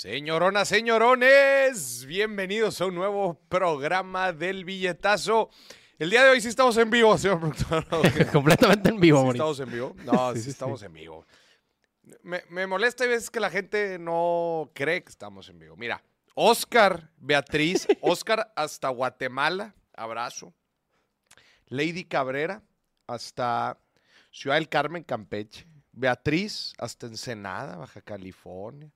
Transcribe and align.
Señoronas, 0.00 0.66
señorones, 0.66 2.06
bienvenidos 2.06 2.80
a 2.80 2.86
un 2.86 2.94
nuevo 2.94 3.38
programa 3.50 4.32
del 4.32 4.64
billetazo. 4.64 5.50
El 5.98 6.08
día 6.08 6.24
de 6.24 6.30
hoy 6.30 6.40
sí 6.40 6.48
estamos 6.48 6.74
en 6.78 6.88
vivo, 6.88 7.18
señor 7.18 7.38
productor. 7.38 7.84
Completamente 8.32 8.88
en 8.88 8.98
vivo, 8.98 9.24
¿Sí 9.24 9.32
estamos 9.32 9.60
en 9.60 9.70
vivo? 9.70 9.94
No, 10.06 10.32
sí, 10.32 10.34
Sí, 10.38 10.44
sí, 10.44 10.50
estamos 10.52 10.82
en 10.84 10.94
vivo. 10.94 11.26
Me, 12.22 12.42
me 12.48 12.66
molesta 12.66 13.04
a 13.04 13.08
veces 13.08 13.28
que 13.28 13.40
la 13.40 13.50
gente 13.50 13.98
no 13.98 14.70
cree 14.72 15.04
que 15.04 15.10
estamos 15.10 15.50
en 15.50 15.58
vivo. 15.58 15.76
Mira, 15.76 16.02
Oscar, 16.32 17.10
Beatriz, 17.18 17.86
Oscar 18.00 18.50
hasta 18.56 18.88
Guatemala, 18.88 19.74
abrazo. 19.92 20.54
Lady 21.66 22.04
Cabrera 22.04 22.62
hasta 23.06 23.78
Ciudad 24.30 24.56
del 24.56 24.70
Carmen, 24.70 25.04
Campeche. 25.04 25.66
Beatriz 25.92 26.72
hasta 26.78 27.06
Ensenada, 27.06 27.76
Baja 27.76 28.00
California. 28.00 28.90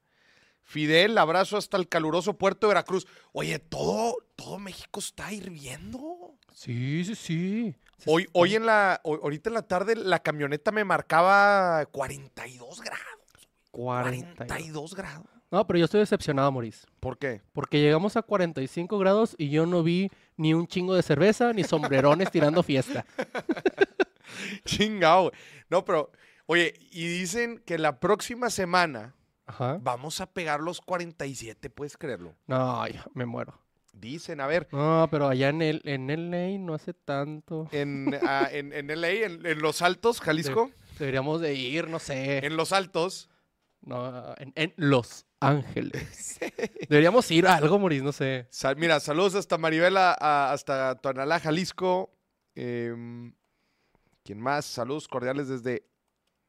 Fidel, 0.64 1.16
abrazo 1.18 1.56
hasta 1.56 1.76
el 1.76 1.88
caluroso 1.88 2.36
puerto 2.38 2.66
de 2.66 2.74
Veracruz. 2.74 3.06
Oye, 3.32 3.58
todo, 3.58 4.16
todo 4.34 4.58
México 4.58 4.98
está 5.00 5.32
hirviendo. 5.32 6.34
Sí, 6.52 7.04
sí, 7.04 7.14
sí. 7.14 7.76
Hoy, 8.06 8.26
hoy 8.32 8.54
en 8.56 8.66
la, 8.66 9.00
hoy- 9.04 9.20
ahorita 9.22 9.50
en 9.50 9.54
la 9.54 9.62
tarde 9.62 9.94
la 9.96 10.20
camioneta 10.20 10.72
me 10.72 10.84
marcaba 10.84 11.84
42 11.86 12.80
grados. 12.80 13.48
40. 13.70 14.46
42 14.46 14.94
grados. 14.94 15.26
No, 15.50 15.66
pero 15.66 15.78
yo 15.78 15.84
estoy 15.84 16.00
decepcionado, 16.00 16.50
Maurice. 16.50 16.86
¿Por 16.98 17.18
qué? 17.18 17.42
Porque 17.52 17.80
llegamos 17.80 18.16
a 18.16 18.22
45 18.22 18.98
grados 18.98 19.36
y 19.38 19.50
yo 19.50 19.66
no 19.66 19.82
vi 19.82 20.10
ni 20.36 20.52
un 20.54 20.66
chingo 20.66 20.94
de 20.94 21.02
cerveza 21.02 21.52
ni 21.52 21.62
sombrerones 21.62 22.30
tirando 22.30 22.62
fiesta. 22.62 23.04
Chingao. 24.64 25.30
No, 25.70 25.84
pero, 25.84 26.10
oye, 26.46 26.74
y 26.90 27.06
dicen 27.06 27.62
que 27.64 27.78
la 27.78 28.00
próxima 28.00 28.50
semana 28.50 29.14
Ajá. 29.46 29.78
vamos 29.82 30.20
a 30.20 30.26
pegar 30.32 30.60
los 30.60 30.80
47, 30.80 31.68
¿puedes 31.70 31.96
creerlo? 31.96 32.34
No, 32.46 32.86
ya 32.88 33.04
me 33.14 33.26
muero. 33.26 33.58
Dicen, 33.92 34.40
a 34.40 34.46
ver, 34.48 34.66
No, 34.72 35.06
pero 35.10 35.28
allá 35.28 35.50
en 35.50 35.62
el 35.62 35.80
en 35.84 36.08
LA 36.08 36.58
no 36.58 36.74
hace 36.74 36.94
tanto. 36.94 37.68
en, 37.70 38.12
ah, 38.26 38.48
en, 38.52 38.72
en 38.72 38.88
LA, 39.00 39.10
en, 39.10 39.46
en 39.46 39.58
Los 39.60 39.82
Altos, 39.82 40.20
Jalisco, 40.20 40.70
Deberíamos 40.98 41.40
de 41.40 41.54
ir, 41.54 41.88
no 41.88 41.98
sé. 41.98 42.44
en 42.44 42.56
Los 42.56 42.72
Altos, 42.72 43.28
No, 43.82 44.34
en, 44.38 44.52
en 44.56 44.72
Los 44.76 45.26
Ángeles. 45.40 46.38
Deberíamos 46.88 47.30
ir 47.30 47.46
a 47.46 47.54
algo, 47.56 47.78
Maurice, 47.78 48.02
no 48.02 48.12
sé. 48.12 48.46
Sal- 48.50 48.76
mira, 48.76 48.98
saludos 48.98 49.34
hasta 49.36 49.58
Maribela, 49.58 50.16
a- 50.18 50.52
hasta 50.52 50.94
Tonalá, 50.96 51.38
Jalisco. 51.38 52.10
Em, 52.56 53.34
¿Quién 54.24 54.40
más? 54.40 54.64
Saludos 54.64 55.06
cordiales 55.06 55.48
desde 55.48 55.86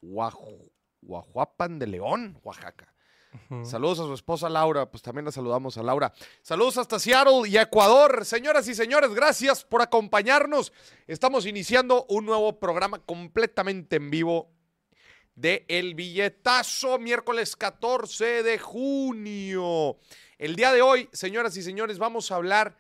Guaju- 0.02 0.72
Guajuapan 1.06 1.80
de 1.80 1.88
León, 1.88 2.40
Oaxaca. 2.44 2.94
Saludos 3.64 4.00
a 4.00 4.04
su 4.04 4.14
esposa 4.14 4.50
Laura, 4.50 4.90
pues 4.90 5.04
también 5.04 5.26
la 5.26 5.32
saludamos 5.32 5.78
a 5.78 5.84
Laura. 5.84 6.14
Saludos 6.42 6.78
hasta 6.78 7.00
Seattle 7.00 7.48
y 7.48 7.58
Ecuador. 7.58 8.26
Señoras 8.26 8.68
y 8.68 8.76
señores, 8.76 9.14
gracias 9.14 9.64
por 9.64 9.82
acompañarnos. 9.82 10.72
Estamos 11.08 11.46
iniciando 11.46 12.06
un 12.10 12.26
nuevo 12.26 12.60
programa 12.60 13.00
completamente 13.00 13.98
en 13.98 14.10
vivo 14.10 14.52
de 15.36 15.66
El 15.68 15.96
Billetazo, 15.96 16.98
miércoles 16.98 17.56
14 17.56 18.44
de 18.44 18.58
junio. 18.58 19.98
El 20.38 20.56
día 20.56 20.72
de 20.72 20.82
hoy, 20.82 21.10
señoras 21.12 21.58
y 21.58 21.62
señores, 21.62 21.98
vamos 22.00 22.32
a 22.32 22.36
hablar 22.36 22.78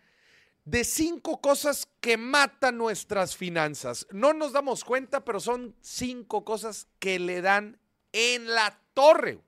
de 0.63 0.83
cinco 0.83 1.41
cosas 1.41 1.87
que 1.99 2.17
matan 2.17 2.77
nuestras 2.77 3.35
finanzas. 3.35 4.07
No 4.11 4.33
nos 4.33 4.53
damos 4.53 4.83
cuenta, 4.83 5.23
pero 5.23 5.39
son 5.39 5.75
cinco 5.81 6.43
cosas 6.43 6.87
que 6.99 7.19
le 7.19 7.41
dan 7.41 7.79
en 8.17 8.47
la 8.47 8.79
torre 8.93 9.41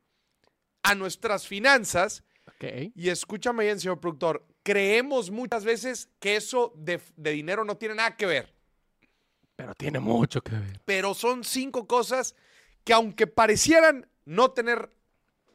a 0.84 0.94
nuestras 0.94 1.48
finanzas. 1.48 2.23
Y 2.96 3.10
escúchame 3.10 3.64
bien, 3.66 3.80
señor 3.80 4.00
productor, 4.00 4.46
creemos 4.64 5.30
muchas 5.32 5.64
veces 5.64 6.10
que 6.20 6.36
eso 6.36 6.73
de, 6.76 7.00
de 7.16 7.32
dinero 7.32 7.64
no 7.64 7.78
tiene 7.78 7.95
nada 7.95 8.18
que 8.18 8.26
ver, 8.26 8.54
Pero 9.56 9.73
tiene 9.76 10.00
mucho 10.00 10.42
que 10.42 10.52
ver. 10.55 10.82
pero 10.83 11.14
son 11.14 11.44
cinco 11.44 11.88
cosas 11.88 12.36
que 12.83 12.94
aunque 12.94 13.28
parecieran 13.28 14.10
no 14.26 14.52
tener 14.52 14.92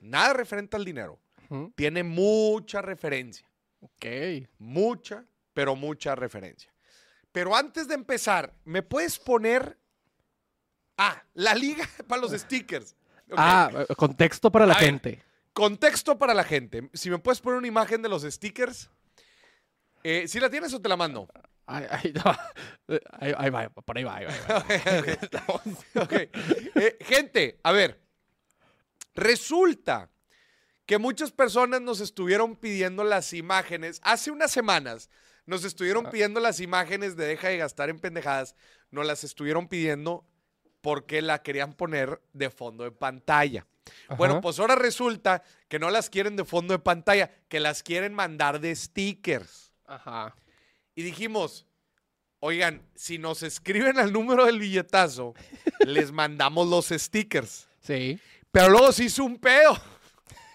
nada 0.00 0.32
referente 0.32 0.76
al 0.76 0.84
dinero, 0.84 1.18
Ujú. 1.50 1.72
tiene 1.76 2.02
mucha 2.04 2.80
referencia, 2.82 3.46
Ok. 3.80 4.06
mucha, 4.58 5.26
pero 5.52 5.74
mucha 5.76 6.14
referencia. 6.14 6.72
Pero 7.32 7.54
antes 7.56 7.88
de 7.88 7.94
empezar, 7.94 8.54
¿me 8.64 8.82
puedes 8.82 9.18
poner... 9.18 9.76
Ah, 10.98 11.20
la 11.34 11.54
liga 11.54 11.88
para 12.06 12.20
los 12.22 12.32
stickers. 12.32 12.94
Ah, 13.36 13.70
contexto 13.96 14.50
para 14.52 14.66
la 14.66 14.74
A 14.74 14.78
ver. 14.78 14.86
gente. 14.86 15.22
Contexto 15.52 16.18
para 16.18 16.34
la 16.34 16.44
gente. 16.44 16.88
Si 16.94 17.10
me 17.10 17.18
puedes 17.18 17.40
poner 17.40 17.58
una 17.58 17.68
imagen 17.68 18.00
de 18.02 18.08
los 18.08 18.22
stickers. 18.22 18.90
Eh, 20.02 20.26
¿Sí 20.26 20.40
la 20.40 20.48
tienes 20.50 20.72
o 20.74 20.80
te 20.80 20.88
la 20.88 20.96
mando? 20.96 21.28
Ahí, 21.66 21.86
ahí, 21.90 22.12
no. 22.12 22.22
Ahí- 23.20 23.34
ahí 23.38 23.50
va, 23.50 23.68
por 23.68 23.96
ahí 23.96 24.04
va, 24.04 24.16
ahí 24.16 24.24
va. 24.26 24.64
ahí 24.68 24.80
va. 25.34 25.62
Ok. 26.02 26.12
Eh, 26.12 26.98
gente, 27.00 27.58
a 27.62 27.72
ver. 27.72 28.00
Resulta 29.14 30.10
que 30.86 30.98
muchas 30.98 31.30
personas 31.30 31.80
nos 31.80 32.00
estuvieron 32.00 32.56
pidiendo 32.56 33.04
las 33.04 33.32
imágenes. 33.32 34.00
Hace 34.02 34.30
unas 34.30 34.50
semanas 34.50 35.10
nos 35.46 35.64
estuvieron 35.64 36.06
Ah. 36.06 36.10
pidiendo 36.10 36.40
las 36.40 36.60
imágenes 36.60 37.16
de 37.16 37.26
deja 37.26 37.48
de 37.48 37.58
gastar 37.58 37.90
en 37.90 37.98
pendejadas. 38.00 38.54
Nos 38.90 39.06
las 39.06 39.22
estuvieron 39.24 39.68
pidiendo 39.68 40.26
porque 40.82 41.22
la 41.22 41.42
querían 41.42 41.72
poner 41.72 42.20
de 42.34 42.50
fondo 42.50 42.84
de 42.84 42.90
pantalla. 42.90 43.66
Bueno, 44.16 44.40
pues 44.40 44.58
ahora 44.58 44.74
resulta 44.74 45.42
que 45.68 45.78
no 45.78 45.90
las 45.90 46.10
quieren 46.10 46.36
de 46.36 46.44
fondo 46.44 46.74
de 46.74 46.78
pantalla, 46.78 47.30
que 47.48 47.60
las 47.60 47.82
quieren 47.82 48.12
mandar 48.12 48.60
de 48.60 48.76
stickers. 48.76 49.72
Ajá. 49.86 50.36
Y 50.94 51.02
dijimos, 51.02 51.66
oigan, 52.40 52.82
si 52.94 53.18
nos 53.18 53.42
escriben 53.42 53.98
al 53.98 54.12
número 54.12 54.44
del 54.44 54.58
billetazo, 54.58 55.34
les 55.86 56.12
mandamos 56.12 56.68
los 56.68 56.88
stickers. 56.88 57.68
Sí. 57.80 58.18
Pero 58.50 58.68
luego 58.68 58.92
se 58.92 59.04
hizo 59.04 59.24
un 59.24 59.38
pedo. 59.38 59.80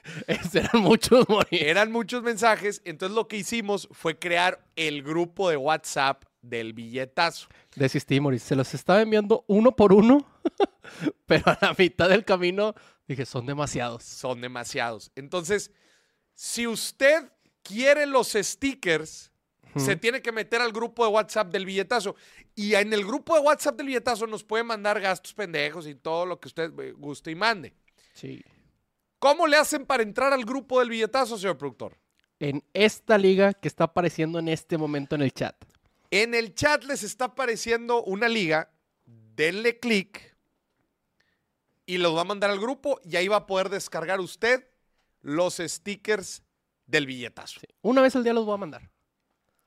Eran 0.28 0.82
muchos. 0.82 1.26
Eran 1.52 1.92
muchos 1.92 2.24
mensajes. 2.24 2.82
Entonces 2.86 3.16
lo 3.16 3.28
que 3.28 3.38
hicimos 3.38 3.88
fue 3.92 4.18
crear 4.18 4.64
el 4.76 5.04
grupo 5.04 5.50
de 5.50 5.58
WhatsApp 5.58 6.24
del 6.50 6.74
billetazo. 6.74 7.48
Desistí, 7.76 8.20
Mauricio. 8.20 8.48
Se 8.48 8.56
los 8.56 8.74
estaba 8.74 9.02
enviando 9.02 9.44
uno 9.48 9.76
por 9.76 9.94
uno, 9.94 10.26
pero 11.26 11.44
a 11.48 11.58
la 11.62 11.76
mitad 11.78 12.10
del 12.10 12.26
camino 12.26 12.74
dije, 13.08 13.26
son 13.26 13.46
demasiados. 13.46 14.04
Son 14.04 14.42
demasiados. 14.42 15.12
Entonces, 15.16 15.72
si 16.34 16.68
usted 16.68 17.32
quiere 17.64 18.06
los 18.06 18.34
stickers, 18.34 19.32
se 19.76 19.96
tiene 19.96 20.22
que 20.22 20.32
meter 20.32 20.62
al 20.62 20.72
grupo 20.72 21.06
de 21.06 21.12
WhatsApp 21.12 21.52
del 21.52 21.66
billetazo. 21.66 22.16
Y 22.56 22.74
en 22.74 22.94
el 22.94 23.06
grupo 23.06 23.36
de 23.36 23.42
WhatsApp 23.42 23.76
del 23.76 23.88
billetazo 23.88 24.26
nos 24.28 24.44
puede 24.44 24.64
mandar 24.64 25.00
gastos 25.00 25.34
pendejos 25.34 25.88
y 25.88 25.96
todo 25.96 26.26
lo 26.26 26.40
que 26.40 26.48
usted 26.48 26.72
eh, 26.80 26.94
guste 26.94 27.32
y 27.32 27.36
mande. 27.36 27.74
Sí. 28.14 28.42
¿Cómo 29.20 29.48
le 29.48 29.58
hacen 29.58 29.86
para 29.86 30.04
entrar 30.04 30.34
al 30.34 30.46
grupo 30.46 30.80
del 30.80 30.90
billetazo, 30.90 31.38
señor 31.38 31.58
productor? 31.58 31.98
En 32.40 32.64
esta 32.74 33.18
liga 33.18 33.54
que 33.54 33.68
está 33.68 33.86
apareciendo 33.86 34.40
en 34.40 34.48
este 34.48 34.78
momento 34.78 35.16
en 35.16 35.22
el 35.22 35.32
chat. 35.32 35.56
En 36.12 36.34
el 36.34 36.54
chat 36.56 36.84
les 36.84 37.04
está 37.04 37.26
apareciendo 37.26 38.04
una 38.04 38.30
liga. 38.30 38.72
Denle 39.06 39.80
clic 39.80 40.36
y 41.86 41.98
los 41.98 42.16
va 42.16 42.22
a 42.22 42.26
mandar 42.26 42.50
al 42.50 42.60
grupo 42.60 43.00
y 43.04 43.16
ahí 43.16 43.28
va 43.28 43.38
a 43.38 43.46
poder 43.46 43.70
descargar 43.70 44.20
usted 44.20 44.68
los 45.22 45.58
stickers 45.58 46.44
del 46.86 47.06
billetazo. 47.06 47.62
Una 47.82 48.02
vez 48.02 48.16
al 48.16 48.24
día 48.24 48.34
los 48.34 48.46
voy 48.46 48.56
a 48.56 48.58
mandar. 48.58 48.90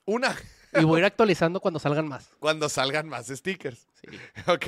Una, 0.04 0.36
Y 0.72 0.84
voy 0.84 0.96
a 0.96 1.00
ir 1.00 1.04
actualizando 1.06 1.60
cuando 1.60 1.78
salgan 1.78 2.08
más. 2.08 2.28
cuando 2.38 2.68
salgan 2.68 3.08
más 3.08 3.26
stickers. 3.28 3.86
Sí. 4.00 4.18
¿Ok? 4.46 4.66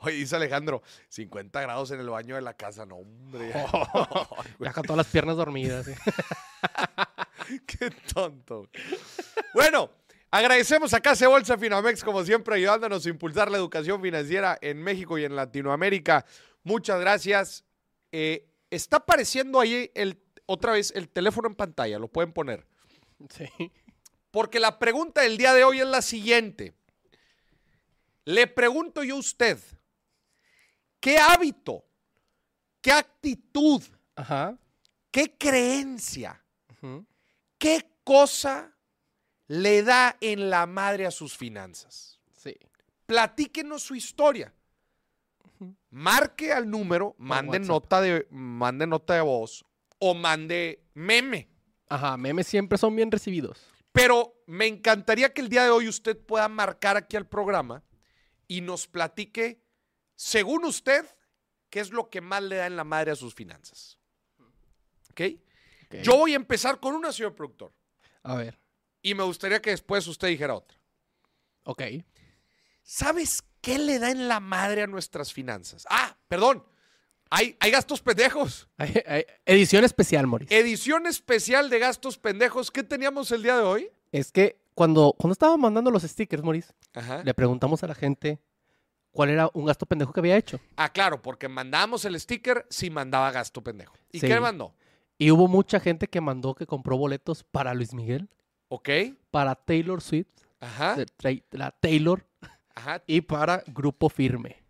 Oye, 0.00 0.16
dice 0.16 0.36
Alejandro, 0.36 0.82
50 1.08 1.60
grados 1.60 1.90
en 1.90 2.00
el 2.00 2.08
baño 2.08 2.34
de 2.36 2.42
la 2.42 2.54
casa. 2.54 2.86
No, 2.86 2.96
hombre. 2.96 3.52
Ya 4.60 4.72
con 4.72 4.82
todas 4.84 4.98
las 4.98 5.06
piernas 5.06 5.36
dormidas. 5.36 5.86
Qué 7.66 7.90
tonto. 8.12 8.68
Bueno, 9.54 9.90
agradecemos 10.30 10.92
a 10.94 11.00
Casa 11.00 11.28
Bolsa 11.28 11.58
Finamex, 11.58 12.04
como 12.04 12.24
siempre, 12.24 12.56
ayudándonos 12.56 13.04
a 13.06 13.08
impulsar 13.08 13.50
la 13.50 13.58
educación 13.58 14.02
financiera 14.02 14.58
en 14.60 14.82
México 14.82 15.18
y 15.18 15.24
en 15.24 15.36
Latinoamérica. 15.36 16.24
Muchas 16.62 17.00
gracias. 17.00 17.64
Eh, 18.12 18.48
está 18.70 18.98
apareciendo 18.98 19.60
ahí 19.60 19.90
el, 19.94 20.20
otra 20.46 20.72
vez 20.72 20.92
el 20.94 21.08
teléfono 21.08 21.48
en 21.48 21.54
pantalla, 21.54 21.98
lo 21.98 22.08
pueden 22.08 22.32
poner. 22.32 22.66
Sí. 23.30 23.48
Porque 24.30 24.60
la 24.60 24.78
pregunta 24.78 25.22
del 25.22 25.36
día 25.36 25.54
de 25.54 25.64
hoy 25.64 25.80
es 25.80 25.86
la 25.86 26.02
siguiente. 26.02 26.74
Le 28.24 28.46
pregunto 28.46 29.02
yo 29.02 29.16
a 29.16 29.20
usted, 29.20 29.58
¿qué 31.00 31.18
hábito, 31.18 31.84
qué 32.82 32.92
actitud, 32.92 33.82
Ajá. 34.14 34.58
qué 35.10 35.34
creencia, 35.38 36.44
qué 37.56 37.90
cosa 38.04 38.77
le 39.48 39.82
da 39.82 40.16
en 40.20 40.50
la 40.50 40.66
madre 40.66 41.06
a 41.06 41.10
sus 41.10 41.36
finanzas? 41.36 42.20
Sí. 42.36 42.56
Platíquenos 43.06 43.82
su 43.82 43.94
historia. 43.94 44.54
Marque 45.90 46.52
al 46.52 46.70
número, 46.70 47.16
mande 47.18 47.58
nota, 47.58 48.00
de, 48.00 48.28
mande 48.30 48.86
nota 48.86 49.14
de 49.14 49.22
voz 49.22 49.64
o 49.98 50.14
mande 50.14 50.84
meme. 50.94 51.48
Ajá, 51.88 52.16
memes 52.16 52.46
siempre 52.46 52.78
son 52.78 52.94
bien 52.94 53.10
recibidos. 53.10 53.58
Pero 53.92 54.42
me 54.46 54.66
encantaría 54.66 55.32
que 55.32 55.40
el 55.40 55.48
día 55.48 55.64
de 55.64 55.70
hoy 55.70 55.88
usted 55.88 56.16
pueda 56.16 56.48
marcar 56.48 56.96
aquí 56.96 57.16
al 57.16 57.26
programa 57.26 57.82
y 58.46 58.60
nos 58.60 58.86
platique, 58.86 59.60
según 60.14 60.64
usted, 60.64 61.04
qué 61.70 61.80
es 61.80 61.90
lo 61.90 62.10
que 62.10 62.20
más 62.20 62.42
le 62.42 62.56
da 62.56 62.66
en 62.66 62.76
la 62.76 62.84
madre 62.84 63.10
a 63.10 63.16
sus 63.16 63.34
finanzas. 63.34 63.98
¿Ok? 65.10 65.22
Ok. 65.86 65.94
Yo 66.02 66.16
voy 66.16 66.34
a 66.34 66.36
empezar 66.36 66.78
con 66.78 66.94
una, 66.94 67.12
señor 67.12 67.34
productor. 67.34 67.72
A 68.22 68.36
ver, 68.36 68.58
Y 69.08 69.14
me 69.14 69.22
gustaría 69.22 69.62
que 69.62 69.70
después 69.70 70.06
usted 70.06 70.28
dijera 70.28 70.54
otra. 70.54 70.78
ok. 71.64 71.82
¿Sabes 72.82 73.42
qué 73.60 73.78
le 73.78 73.98
da 73.98 74.10
en 74.10 74.28
la 74.28 74.40
madre 74.40 74.82
a 74.82 74.86
nuestras 74.86 75.32
finanzas? 75.32 75.86
Ah, 75.90 76.16
perdón. 76.28 76.64
Hay, 77.30 77.56
hay 77.60 77.70
gastos 77.70 78.00
pendejos. 78.00 78.66
Hay- 78.78 79.02
hay- 79.06 79.24
Edición 79.44 79.84
especial, 79.84 80.26
Moris. 80.26 80.50
Edición 80.50 81.06
especial 81.06 81.68
de 81.68 81.78
gastos 81.78 82.16
pendejos. 82.18 82.70
¿Qué 82.70 82.82
teníamos 82.82 83.30
el 83.32 83.42
día 83.42 83.56
de 83.58 83.62
hoy? 83.62 83.90
Es 84.12 84.32
que 84.32 84.58
cuando, 84.74 85.14
cuando 85.18 85.32
estaba 85.32 85.56
mandando 85.58 85.90
los 85.90 86.02
stickers, 86.02 86.42
Moris, 86.42 86.72
Ajá. 86.94 87.22
le 87.22 87.34
preguntamos 87.34 87.82
a 87.82 87.86
la 87.88 87.94
gente 87.94 88.40
cuál 89.10 89.28
era 89.30 89.50
un 89.52 89.66
gasto 89.66 89.84
pendejo 89.84 90.12
que 90.14 90.20
había 90.20 90.36
hecho. 90.38 90.58
Ah, 90.76 90.90
claro, 90.90 91.20
porque 91.20 91.48
mandábamos 91.48 92.06
el 92.06 92.18
sticker 92.18 92.66
si 92.70 92.88
mandaba 92.88 93.30
gasto 93.30 93.62
pendejo. 93.62 93.94
¿Y 94.12 94.20
Sí. 94.20 94.26
qué 94.26 94.40
mandó? 94.40 94.74
Y 95.18 95.30
hubo 95.30 95.46
mucha 95.48 95.78
gente 95.80 96.08
que 96.08 96.20
mandó 96.22 96.54
que 96.54 96.64
compró 96.66 96.96
boletos 96.96 97.44
para 97.44 97.74
Luis 97.74 97.92
Miguel, 97.92 98.30
¿Ok? 98.68 98.88
para 99.30 99.54
Taylor 99.54 100.00
Swift, 100.02 100.26
Ajá. 100.60 100.96
la 101.52 101.70
Taylor, 101.72 102.26
Ajá. 102.74 103.02
y 103.06 103.20
para 103.22 103.62
Grupo 103.66 104.08
Firme. 104.08 104.62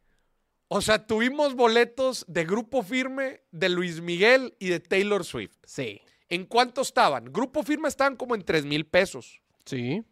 O 0.68 0.80
sea, 0.82 1.06
tuvimos 1.06 1.54
boletos 1.54 2.24
de 2.28 2.44
Grupo 2.44 2.82
Firme, 2.82 3.40
de 3.50 3.68
Luis 3.70 4.00
Miguel 4.02 4.54
y 4.58 4.68
de 4.68 4.80
Taylor 4.80 5.24
Swift. 5.24 5.56
Sí. 5.64 6.00
¿En 6.28 6.44
cuánto 6.44 6.82
estaban? 6.82 7.32
Grupo 7.32 7.62
Firme 7.62 7.88
estaban 7.88 8.16
como 8.16 8.34
en 8.34 8.42
3 8.44 8.66
mil 8.66 8.84
pesos. 8.86 9.40
Sí. 9.64 10.04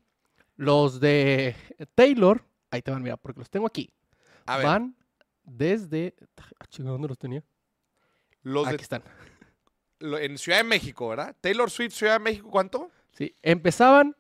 Los 0.57 0.99
de 1.01 1.55
Taylor, 1.95 2.43
ahí 2.71 2.81
te 2.81 2.91
van, 2.91 3.03
mira, 3.03 3.19
porque 3.19 3.41
los 3.41 3.51
tengo 3.51 3.67
aquí. 3.67 3.93
A 4.47 4.57
ver, 4.57 4.67
Van 4.67 4.97
desde. 5.45 6.15
Ah, 6.39 6.65
¿Dónde 6.79 7.09
los 7.09 7.19
tenía? 7.19 7.45
los 8.43 8.67
Aquí 8.67 8.77
de, 8.79 8.83
están. 8.83 9.03
en 10.01 10.39
Ciudad 10.39 10.59
de 10.59 10.65
México, 10.65 11.09
¿verdad? 11.09 11.37
Taylor 11.41 11.71
Swift, 11.71 11.93
Ciudad 11.93 12.15
de 12.15 12.21
México, 12.21 12.49
¿cuánto? 12.51 12.91
Sí. 13.17 13.35
Empezaban 13.43 14.15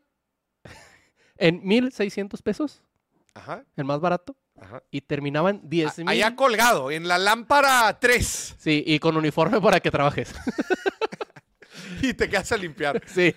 en 1.36 1.62
1,600 1.64 2.42
pesos, 2.42 2.82
Ajá, 3.34 3.64
el 3.76 3.84
más 3.84 4.00
barato, 4.00 4.36
ajá. 4.60 4.82
y 4.90 5.02
terminaban 5.02 5.60
10 5.64 5.98
mil. 5.98 6.08
Allá 6.08 6.34
colgado, 6.34 6.90
en 6.90 7.06
la 7.08 7.18
lámpara 7.18 7.98
3. 8.00 8.56
Sí, 8.58 8.82
y 8.86 8.98
con 8.98 9.16
uniforme 9.16 9.60
para 9.60 9.80
que 9.80 9.90
trabajes. 9.90 10.34
Y 12.02 12.14
te 12.14 12.28
quedas 12.28 12.50
a 12.52 12.56
limpiar. 12.56 13.02
sí. 13.06 13.34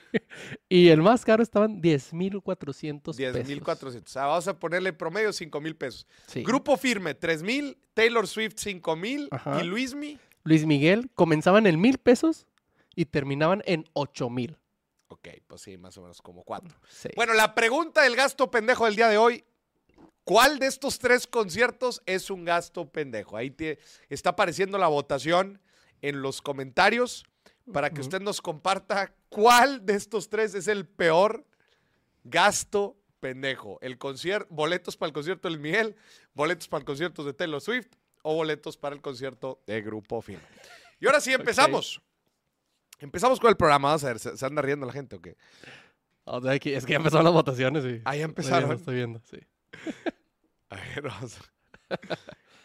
Y 0.67 0.89
el 0.89 1.01
más 1.01 1.23
caro 1.25 1.43
estaban 1.43 1.81
10,400 1.81 3.15
pesos. 3.15 3.33
10,400. 3.33 4.09
O 4.09 4.13
sea, 4.13 4.25
vamos 4.25 4.47
a 4.47 4.59
ponerle 4.59 4.93
promedio 4.93 5.31
5 5.33 5.61
mil 5.61 5.75
pesos. 5.75 6.07
Sí. 6.27 6.43
Grupo 6.43 6.77
Firme, 6.77 7.13
3 7.13 7.43
mil. 7.43 7.77
Taylor 7.93 8.27
Swift, 8.27 8.55
5 8.57 8.95
mil. 8.95 9.27
Ajá. 9.31 9.61
Y 9.61 9.65
Luismi. 9.65 10.17
Luis 10.43 10.65
Miguel 10.65 11.09
comenzaban 11.15 11.67
en 11.67 11.79
mil 11.79 11.97
pesos 11.97 12.47
y 12.95 13.05
terminaban 13.05 13.61
en 13.65 13.85
8 13.93 14.29
mil. 14.29 14.57
Ok, 15.09 15.27
pues 15.47 15.61
sí, 15.61 15.77
más 15.77 15.97
o 15.97 16.01
menos 16.01 16.21
como 16.21 16.43
4. 16.43 16.75
Sí. 16.89 17.09
Bueno, 17.15 17.33
la 17.33 17.53
pregunta 17.55 18.01
del 18.03 18.15
gasto 18.15 18.49
pendejo 18.49 18.85
del 18.85 18.95
día 18.95 19.09
de 19.09 19.17
hoy. 19.17 19.43
¿Cuál 20.23 20.59
de 20.59 20.67
estos 20.67 20.99
tres 20.99 21.25
conciertos 21.25 22.01
es 22.05 22.29
un 22.29 22.45
gasto 22.45 22.87
pendejo? 22.89 23.35
Ahí 23.35 23.49
te- 23.49 23.79
está 24.09 24.31
apareciendo 24.31 24.77
la 24.77 24.87
votación 24.87 25.59
en 26.01 26.21
los 26.21 26.41
comentarios 26.41 27.25
para 27.73 27.89
que 27.89 28.01
usted 28.01 28.21
nos 28.21 28.39
comparta 28.41 29.13
cuál 29.29 29.85
de 29.85 29.95
estos 29.95 30.29
tres 30.29 30.53
es 30.55 30.67
el 30.67 30.87
peor 30.87 31.45
gasto 32.23 32.95
pendejo. 33.19 33.79
El 33.81 33.97
concierto, 33.97 34.47
boletos 34.53 34.97
para 34.97 35.07
el 35.07 35.13
concierto 35.13 35.47
de 35.47 35.55
Luis 35.55 35.63
Miguel, 35.63 35.95
boletos 36.33 36.67
para 36.67 36.79
el 36.81 36.85
concierto 36.85 37.23
de 37.23 37.33
Taylor 37.33 37.61
Swift 37.61 37.87
o 38.21 38.35
boletos 38.35 38.77
para 38.77 38.95
el 38.95 39.01
concierto 39.01 39.61
de 39.65 39.81
Grupo 39.81 40.21
Firme. 40.21 40.43
Y 40.99 41.05
ahora 41.07 41.21
sí 41.21 41.31
empezamos. 41.33 42.01
Empezamos 42.99 43.39
con 43.39 43.49
el 43.49 43.55
programa, 43.57 43.89
vamos 43.89 44.03
a 44.03 44.07
ver, 44.07 44.19
¿se, 44.19 44.35
se 44.37 44.45
anda 44.45 44.61
riendo 44.61 44.85
la 44.85 44.93
gente 44.93 45.15
o 45.15 45.21
qué? 45.21 45.35
O 46.25 46.41
sea, 46.41 46.59
que- 46.59 46.75
es 46.75 46.85
que 46.85 46.91
ya 46.91 46.97
empezaron 46.97 47.23
las 47.23 47.33
votaciones. 47.33 47.83
Y... 47.85 48.01
Ah, 48.05 48.15
ya 48.15 48.25
Estoy 48.25 48.25
empezaron. 48.25 48.59
viendo, 48.69 48.75
estoy 48.75 48.95
viendo, 48.95 49.19
sí. 49.21 49.39
A 50.69 50.75
ver, 50.75 51.01
vamos 51.03 51.37
a- 51.37 52.17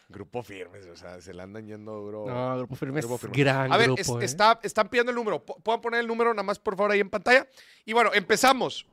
Grupo 0.09 0.43
Firmes, 0.43 0.87
o 0.87 0.97
sea, 0.97 1.21
se 1.21 1.33
le 1.33 1.43
andan 1.43 1.67
yendo 1.67 1.93
duro. 1.93 2.27
No, 2.29 2.59
Grupo 2.59 2.77
Firme 2.77 3.01
es 3.01 3.07
Grupo 3.07 3.19
Firme. 3.19 3.37
gran 3.39 3.73
a 3.73 3.77
ver, 3.79 3.87
grupo, 3.87 4.01
es- 4.19 4.23
¿eh? 4.23 4.25
está, 4.27 4.61
están 4.63 4.89
pidiendo 4.89 5.11
el 5.11 5.17
número. 5.17 5.45
Pu- 5.45 5.61
¿Puedan 5.63 5.81
poner 5.81 6.01
el 6.01 6.07
número 6.07 6.33
nada 6.35 6.43
más, 6.43 6.59
por 6.59 6.77
favor, 6.77 6.93
ahí 6.93 7.01
en 7.01 7.09
pantalla? 7.11 7.49
Y 7.87 7.95
bueno, 7.95 8.11
empezamos. 8.13 8.87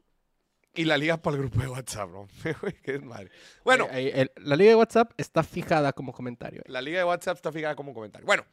Y 0.73 0.85
la 0.85 0.97
liga 0.97 1.17
para 1.17 1.35
el 1.35 1.41
grupo 1.41 1.59
de 1.59 1.67
WhatsApp. 1.67 2.09
Güey, 2.11 2.73
Qué 2.83 2.93
desmadre. 2.93 3.29
Bueno, 3.65 3.87
Ahí- 3.91 4.05
ahí, 4.07 4.21
el- 4.21 4.31
la 4.37 4.55
liga 4.55 4.69
de 4.69 4.75
WhatsApp 4.77 5.11
está 5.17 5.43
fijada 5.43 5.91
como 5.91 6.13
comentario. 6.13 6.63
la 6.67 6.81
liga 6.81 6.99
de 6.99 7.03
WhatsApp 7.03 7.35
está 7.35 7.51
fijada 7.51 7.75
como 7.75 7.93
comentario. 7.93 8.25
Bueno, 8.25 8.45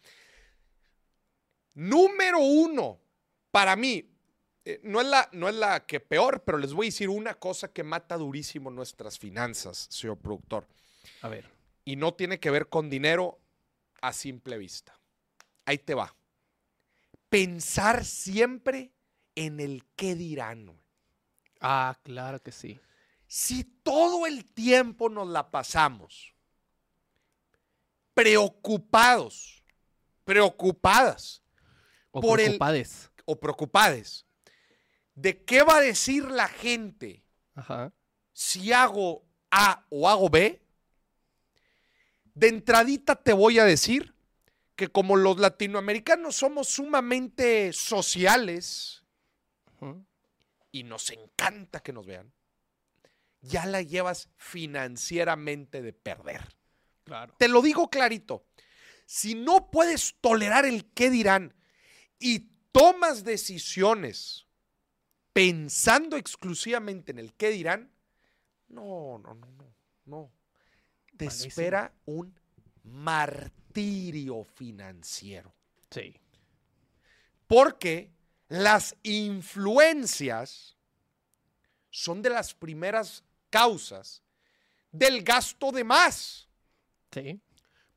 número 1.78 2.40
uno, 2.40 3.00
para 3.52 3.76
mí, 3.76 4.10
eh, 4.64 4.80
no, 4.82 5.00
es 5.00 5.06
la, 5.06 5.28
no 5.32 5.48
es 5.48 5.54
la 5.54 5.86
que 5.86 6.00
peor, 6.00 6.42
pero 6.42 6.58
les 6.58 6.72
voy 6.72 6.86
a 6.86 6.88
decir 6.88 7.08
una 7.08 7.34
cosa 7.34 7.72
que 7.72 7.84
mata 7.84 8.16
durísimo 8.16 8.68
nuestras 8.68 9.16
finanzas, 9.16 9.86
señor 9.88 10.18
productor. 10.18 10.66
A 11.22 11.28
ver. 11.28 11.50
y 11.84 11.96
no 11.96 12.12
tiene 12.14 12.38
que 12.38 12.50
ver 12.50 12.68
con 12.68 12.90
dinero 12.90 13.40
a 14.02 14.12
simple 14.12 14.58
vista. 14.58 14.98
Ahí 15.64 15.78
te 15.78 15.94
va. 15.94 16.14
Pensar 17.28 18.04
siempre 18.04 18.92
en 19.34 19.60
el 19.60 19.84
qué 19.96 20.14
dirán. 20.14 20.78
Ah, 21.60 21.98
claro 22.02 22.42
que 22.42 22.52
sí. 22.52 22.78
Si 23.26 23.64
todo 23.64 24.26
el 24.26 24.44
tiempo 24.44 25.08
nos 25.08 25.28
la 25.28 25.50
pasamos 25.50 26.34
preocupados, 28.14 29.64
preocupadas 30.24 31.42
O 32.10 32.20
Por 32.20 32.40
el- 32.40 32.46
preocupades. 32.46 33.10
o 33.24 33.38
preocupadas 33.38 34.24
de 35.14 35.44
qué 35.44 35.62
va 35.62 35.76
a 35.76 35.80
decir 35.80 36.24
la 36.30 36.48
gente 36.48 37.22
Ajá. 37.54 37.92
si 38.32 38.72
hago 38.72 39.24
A 39.50 39.84
o 39.90 40.08
hago 40.08 40.28
B, 40.30 40.60
de 42.34 42.48
entradita 42.48 43.16
te 43.16 43.32
voy 43.32 43.58
a 43.58 43.64
decir 43.64 44.14
que 44.76 44.88
como 44.88 45.16
los 45.16 45.38
latinoamericanos 45.38 46.36
somos 46.36 46.68
sumamente 46.68 47.72
sociales 47.72 49.02
y 50.70 50.84
nos 50.84 51.10
encanta 51.10 51.80
que 51.80 51.92
nos 51.92 52.06
vean, 52.06 52.32
ya 53.40 53.66
la 53.66 53.82
llevas 53.82 54.28
financieramente 54.36 55.82
de 55.82 55.92
perder. 55.92 56.42
Claro. 57.04 57.34
Te 57.38 57.48
lo 57.48 57.60
digo 57.62 57.88
clarito. 57.90 58.44
Si 59.06 59.34
no 59.34 59.70
puedes 59.70 60.14
tolerar 60.20 60.64
el 60.66 60.84
qué 60.92 61.10
dirán 61.10 61.54
y 62.18 62.40
tomas 62.72 63.24
decisiones 63.24 64.46
pensando 65.32 66.16
exclusivamente 66.16 67.12
en 67.12 67.18
el 67.18 67.32
qué 67.34 67.50
dirán, 67.50 67.90
no, 68.68 69.18
no, 69.18 69.34
no, 69.34 69.46
no, 69.46 69.74
no. 70.06 70.32
Te 71.16 71.26
Malísimo. 71.26 71.48
espera 71.48 71.92
un 72.06 72.38
martirio 72.84 74.44
financiero. 74.44 75.54
Sí. 75.90 76.20
Porque 77.46 78.12
las 78.48 78.96
influencias 79.02 80.76
son 81.90 82.22
de 82.22 82.30
las 82.30 82.54
primeras 82.54 83.24
causas 83.50 84.22
del 84.92 85.22
gasto 85.22 85.72
de 85.72 85.84
más. 85.84 86.48
Sí. 87.12 87.40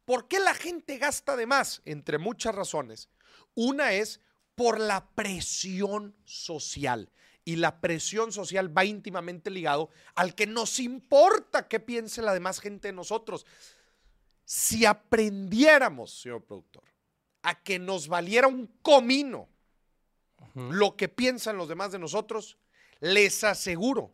¿Por 0.06 0.28
qué 0.28 0.40
la 0.40 0.54
gente 0.54 0.98
gasta 0.98 1.36
de 1.36 1.46
más? 1.46 1.82
Entre 1.86 2.18
muchas 2.18 2.56
razones. 2.56 3.10
Una 3.56 3.94
es 3.94 4.20
por 4.56 4.80
la 4.80 5.10
presión 5.16 6.16
social. 6.24 7.12
Y 7.44 7.56
la 7.56 7.82
presión 7.82 8.32
social 8.32 8.76
va 8.76 8.86
íntimamente 8.86 9.50
ligado 9.50 9.90
al 10.14 10.36
que 10.36 10.46
nos 10.46 10.80
importa 10.80 11.68
qué 11.68 11.80
piense 11.80 12.22
la 12.22 12.34
demás 12.34 12.60
gente 12.60 12.90
de 12.90 12.94
nosotros. 12.94 13.46
Si 14.46 14.86
aprendiéramos, 14.86 16.22
señor 16.22 16.44
productor, 16.44 16.84
a 17.42 17.64
que 17.64 17.80
nos 17.80 18.08
valiera 18.08 18.48
un 18.48 18.68
comino 18.82 19.50
lo 20.56 20.96
que 20.96 21.10
piensan 21.10 21.58
los 21.58 21.68
demás 21.68 21.92
de 21.92 22.00
nosotros, 22.00 22.58
les 23.00 23.44
aseguro, 23.44 24.12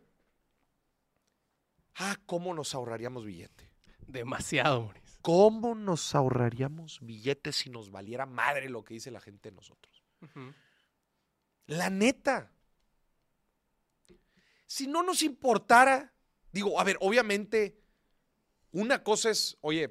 ah, 1.96 2.16
cómo 2.26 2.54
nos 2.54 2.74
ahorraríamos 2.74 3.24
billete. 3.24 3.68
Demasiado, 4.06 4.82
Moris. 4.82 5.07
¿Cómo 5.28 5.74
nos 5.74 6.14
ahorraríamos 6.14 7.00
billetes 7.02 7.56
si 7.56 7.68
nos 7.68 7.90
valiera 7.90 8.24
madre 8.24 8.70
lo 8.70 8.82
que 8.82 8.94
dice 8.94 9.10
la 9.10 9.20
gente 9.20 9.50
de 9.50 9.56
nosotros? 9.56 10.02
La 11.66 11.90
neta. 11.90 12.50
Si 14.66 14.86
no 14.86 15.02
nos 15.02 15.22
importara, 15.22 16.14
digo, 16.50 16.80
a 16.80 16.84
ver, 16.84 16.96
obviamente, 17.00 17.78
una 18.72 19.04
cosa 19.04 19.28
es, 19.28 19.58
oye, 19.60 19.90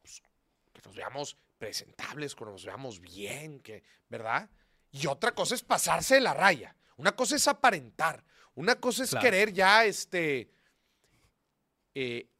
pues, 0.00 0.22
que 0.72 0.80
nos 0.86 0.96
veamos 0.96 1.36
presentables, 1.58 2.34
que 2.34 2.46
nos 2.46 2.64
veamos 2.64 2.98
bien, 2.98 3.60
que, 3.60 3.82
¿verdad? 4.08 4.48
Y 4.90 5.06
otra 5.06 5.34
cosa 5.34 5.54
es 5.54 5.62
pasarse 5.62 6.14
de 6.14 6.22
la 6.22 6.32
raya. 6.32 6.74
Una 6.96 7.14
cosa 7.14 7.36
es 7.36 7.46
aparentar. 7.46 8.24
Una 8.54 8.76
cosa 8.76 9.04
es 9.04 9.10
Claro. 9.10 9.22
querer 9.22 9.52
ya, 9.52 9.84
este, 9.84 10.50
eh, 11.94 12.30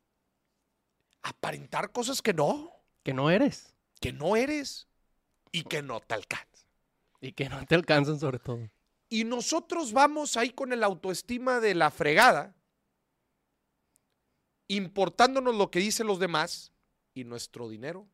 aparentar 1.29 1.91
cosas 1.93 2.23
que 2.23 2.33
no, 2.33 2.73
Que 3.03 3.13
no 3.13 3.31
eres. 3.31 3.75
que 4.01 4.13
no 4.13 4.37
eres 4.37 4.87
y 5.53 5.65
que 5.65 5.83
no 5.83 6.01
te 6.01 6.15
alcanzan. 6.15 6.69
Y 7.21 7.33
que 7.33 7.49
no 7.49 7.65
te 7.67 7.75
alcanzan 7.75 8.21
sobre 8.21 8.39
todo. 8.39 8.71
Y 9.09 9.25
nosotros 9.25 9.93
vamos 9.93 10.37
ahí 10.37 10.51
con 10.51 10.73
el 10.73 10.85
autoestima 10.85 11.61
de 11.61 11.75
la 11.75 11.91
fregada, 11.91 12.55
importándonos 14.69 15.55
lo 15.55 15.71
que 15.71 15.79
dicen 15.79 16.07
los 16.07 16.19
demás 16.19 16.73
y 17.15 17.25
nuestro 17.25 17.69
dinero 17.69 18.09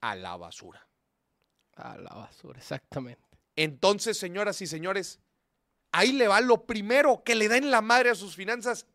a 0.00 0.14
la 0.16 0.36
basura. 0.36 0.86
A 1.74 1.96
la 1.96 2.10
basura, 2.10 2.58
exactamente. 2.58 3.22
Entonces, 3.54 4.18
señoras 4.18 4.60
y 4.62 4.66
señores, 4.66 5.20
ahí 5.92 6.12
le 6.12 6.28
va 6.28 6.40
lo 6.40 6.66
primero 6.66 7.22
que 7.24 7.34
le 7.34 7.48
den 7.48 7.70
la 7.70 7.80
madre 7.80 8.10
a 8.10 8.14
sus 8.14 8.36
finanzas 8.36 8.86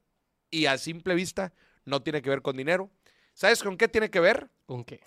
y 0.49 0.65
a 0.65 0.77
simple 0.77 1.15
vista 1.15 1.53
no 1.85 2.03
tiene 2.03 2.21
que 2.21 2.29
ver 2.29 2.41
con 2.41 2.57
dinero. 2.57 2.89
¿Sabes 3.33 3.63
con 3.63 3.77
qué 3.77 3.87
tiene 3.87 4.09
que 4.09 4.19
ver? 4.19 4.49
¿Con 4.65 4.83
qué? 4.83 5.01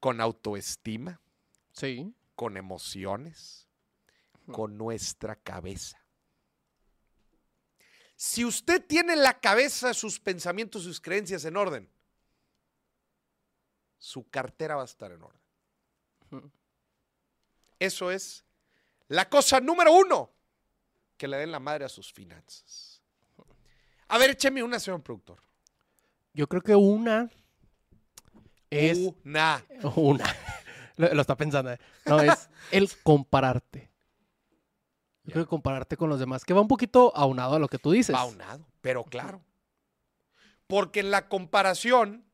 Con 0.00 0.20
autoestima, 0.20 1.20
Sí. 1.72 2.12
con 2.34 2.56
emociones, 2.56 3.68
con 4.52 4.76
nuestra 4.76 5.36
cabeza. 5.36 5.98
Si 8.16 8.44
usted 8.44 8.84
tiene 8.84 9.16
la 9.16 9.40
cabeza, 9.40 9.94
sus 9.94 10.20
pensamientos, 10.20 10.82
sus 10.82 11.00
creencias 11.00 11.44
en 11.44 11.56
orden, 11.56 11.88
su 13.98 14.28
cartera 14.28 14.76
va 14.76 14.82
a 14.82 14.86
estar 14.86 15.12
en 15.12 15.22
orden. 15.22 16.52
Eso 17.78 18.10
es 18.10 18.44
la 19.08 19.28
cosa 19.28 19.60
número 19.60 19.92
uno, 19.92 20.30
que 21.16 21.28
le 21.28 21.38
den 21.38 21.50
la 21.52 21.60
madre 21.60 21.84
a 21.84 21.88
sus 21.88 22.12
finanzas. 22.12 23.00
A 24.08 24.18
ver, 24.18 24.30
écheme 24.30 24.62
una, 24.62 24.78
señor 24.78 25.02
productor. 25.02 25.40
Yo 26.34 26.46
creo 26.46 26.62
que 26.62 26.74
una 26.76 27.30
es 28.70 28.98
Una. 29.24 29.64
una. 29.96 30.24
lo, 30.96 31.12
lo 31.14 31.20
está 31.20 31.36
pensando. 31.36 31.72
¿eh? 31.72 31.78
No, 32.06 32.20
es 32.20 32.48
el 32.70 32.88
compararte. 33.02 33.90
Yo 35.24 35.32
creo 35.32 35.44
que 35.44 35.50
compararte 35.50 35.96
con 35.96 36.08
los 36.08 36.18
demás, 36.18 36.44
que 36.44 36.54
va 36.54 36.60
un 36.60 36.68
poquito 36.68 37.12
aunado 37.16 37.54
a 37.54 37.58
lo 37.58 37.68
que 37.68 37.78
tú 37.78 37.90
dices. 37.92 38.16
Aunado, 38.16 38.66
pero 38.80 39.04
claro. 39.04 39.42
Porque 40.66 41.00
en 41.00 41.10
la 41.10 41.28
comparación, 41.28 42.24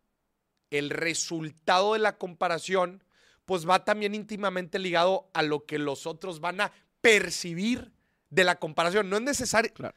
el 0.70 0.90
resultado 0.90 1.94
de 1.94 1.98
la 1.98 2.16
comparación, 2.18 3.02
pues 3.44 3.68
va 3.68 3.84
también 3.84 4.14
íntimamente 4.14 4.78
ligado 4.78 5.28
a 5.34 5.42
lo 5.42 5.64
que 5.66 5.78
los 5.78 6.06
otros 6.06 6.40
van 6.40 6.60
a 6.60 6.72
percibir 7.00 7.92
de 8.30 8.44
la 8.44 8.58
comparación. 8.58 9.08
No 9.10 9.16
es 9.16 9.22
necesario, 9.22 9.72
Claro. 9.74 9.94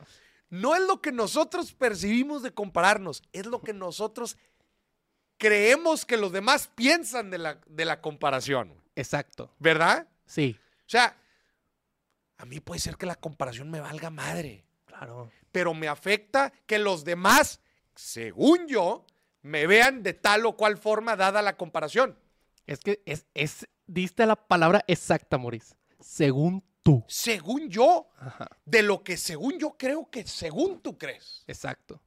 no 0.49 0.75
es 0.75 0.81
lo 0.81 1.01
que 1.01 1.11
nosotros 1.11 1.73
percibimos 1.73 2.43
de 2.43 2.53
compararnos, 2.53 3.21
es 3.33 3.45
lo 3.45 3.61
que 3.61 3.73
nosotros 3.73 4.37
creemos 5.39 6.05
que 6.05 6.17
los 6.17 6.31
demás 6.31 6.69
piensan 6.75 7.31
de 7.31 7.39
la, 7.39 7.59
de 7.65 7.85
la 7.85 7.99
comparación, 8.01 8.75
Exacto. 8.95 9.51
¿verdad? 9.57 10.07
Sí. 10.27 10.55
O 10.81 10.89
sea, 10.89 11.17
a 12.37 12.45
mí 12.45 12.59
puede 12.59 12.79
ser 12.79 12.95
que 12.97 13.07
la 13.07 13.15
comparación 13.15 13.71
me 13.71 13.79
valga 13.79 14.11
madre 14.11 14.63
Claro. 14.85 15.31
pero 15.51 15.73
me 15.73 15.87
afecta 15.87 16.51
que 16.67 16.77
los 16.77 17.03
demás, 17.05 17.59
según 17.95 18.67
yo, 18.67 19.05
me 19.41 19.65
vean 19.65 20.03
de 20.03 20.13
tal 20.13 20.45
o 20.45 20.55
cual 20.57 20.77
forma 20.77 21.15
dada 21.15 21.41
la 21.41 21.55
comparación. 21.57 22.17
Es 22.67 22.79
que 22.79 23.01
es, 23.05 23.25
es, 23.33 23.67
diste 23.87 24.25
la 24.25 24.35
palabra 24.35 24.83
exacta, 24.87 25.37
Maurice. 25.37 25.75
Según 25.99 26.63
tú. 26.83 27.03
Según 27.07 27.69
yo, 27.69 28.09
Ajá. 28.19 28.47
de 28.65 28.83
lo 28.83 29.03
que 29.03 29.15
según 29.17 29.57
yo 29.57 29.75
creo 29.77 30.09
que 30.09 30.27
según 30.27 30.81
tú 30.81 30.97
crees. 30.97 31.43
Exacto. 31.47 32.01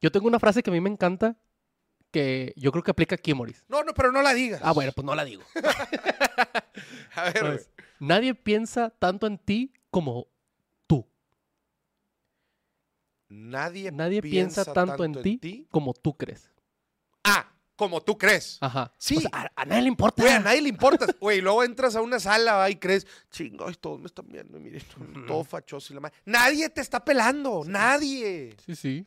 Yo 0.00 0.10
tengo 0.12 0.28
una 0.28 0.38
frase 0.38 0.62
que 0.62 0.70
a 0.70 0.72
mí 0.72 0.80
me 0.80 0.90
encanta, 0.90 1.36
que 2.10 2.52
yo 2.56 2.72
creo 2.72 2.82
que 2.82 2.90
aplica 2.90 3.14
aquí, 3.14 3.34
Maurice. 3.34 3.62
No, 3.68 3.82
no, 3.82 3.92
pero 3.94 4.12
no 4.12 4.22
la 4.22 4.34
digas. 4.34 4.60
Ah, 4.64 4.72
bueno, 4.72 4.92
pues 4.92 5.04
no 5.04 5.14
la 5.14 5.24
digo. 5.24 5.42
A 7.14 7.24
ver. 7.24 7.40
Pues, 7.40 7.70
Nadie 8.00 8.34
piensa 8.34 8.90
tanto 8.90 9.26
en 9.26 9.38
ti 9.38 9.72
como 9.90 10.28
tú. 10.86 11.06
nadie, 13.28 13.90
Nadie 13.90 14.22
piensa, 14.22 14.64
tanto, 14.72 15.04
en, 15.04 15.20
ti, 15.22 15.66
como 15.70 15.92
tú 15.94 16.16
crees. 16.16 16.50
Ah, 17.24 17.50
como 17.74 18.00
tú 18.00 18.16
crees. 18.16 18.58
Ajá. 18.60 18.92
Sí. 18.98 19.16
O 19.16 19.20
sea, 19.20 19.30
a, 19.32 19.62
a 19.62 19.64
nadie 19.64 19.82
le 19.82 19.88
importa. 19.88 20.22
Güey, 20.22 20.34
a 20.34 20.40
nadie 20.40 20.62
le 20.62 20.68
importa. 20.68 21.06
Güey, 21.20 21.40
luego 21.40 21.64
entras 21.64 21.96
a 21.96 22.00
una 22.02 22.20
sala 22.20 22.54
va, 22.54 22.70
y 22.70 22.76
crees, 22.76 23.06
chingos, 23.30 23.78
todos 23.80 23.98
me 23.98 24.06
están 24.06 24.28
viendo, 24.28 24.58
miren, 24.60 24.82
todo 25.26 25.42
fachoso 25.44 25.92
y 25.92 25.94
la 25.94 26.00
madre. 26.00 26.16
Nadie 26.24 26.68
te 26.70 26.80
está 26.80 27.04
pelando, 27.04 27.64
nadie. 27.66 28.56
Sí, 28.64 28.76
sí. 28.76 29.06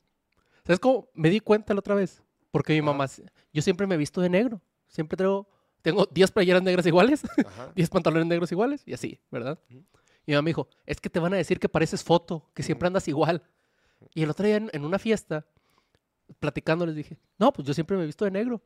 ¿Sabes 0.65 0.79
cómo? 0.79 1.10
Me 1.13 1.29
di 1.29 1.39
cuenta 1.39 1.74
la 1.74 1.79
otra 1.79 1.96
vez. 1.96 2.22
Porque 2.51 2.74
mi 2.74 2.79
Ajá. 2.79 2.86
mamá, 2.86 3.05
yo 3.53 3.62
siempre 3.62 3.88
me 3.88 3.96
he 3.96 3.98
visto 3.98 4.22
de 4.22 4.29
negro. 4.29 4.62
Siempre 4.88 5.15
traigo, 5.17 5.48
tengo 5.81 6.05
10 6.12 6.31
playeras 6.31 6.62
negras 6.62 6.86
iguales, 6.86 7.22
Ajá. 7.46 7.72
10 7.75 7.89
pantalones 7.89 8.27
negros 8.27 8.51
iguales 8.51 8.84
y 8.86 8.93
así, 8.93 9.20
¿verdad? 9.31 9.58
Y 9.70 9.75
mi 10.27 10.34
mamá 10.34 10.41
me 10.43 10.50
dijo, 10.50 10.67
es 10.86 11.00
que 11.00 11.10
te 11.10 11.20
van 11.20 11.34
a 11.34 11.38
decir 11.38 11.60
que 11.60 11.70
pareces 11.70 12.03
foto, 12.03 12.50
que 12.53 12.62
siempre 12.63 12.88
andas 12.88 13.08
igual. 13.08 13.41
Y 14.13 14.24
el 14.24 14.29
otro 14.29 14.46
día 14.46 14.58
en, 14.58 14.70
en 14.74 14.84
una 14.86 15.00
fiesta, 15.00 15.46
platicando, 16.39 16.86
les 16.86 16.96
dije, 16.96 17.17
no, 17.38 17.51
pues 17.53 17.67
yo 17.67 17.74
siempre 17.74 17.96
me 17.98 18.03
he 18.03 18.05
visto 18.05 18.25
de 18.25 18.31
negro. 18.31 18.62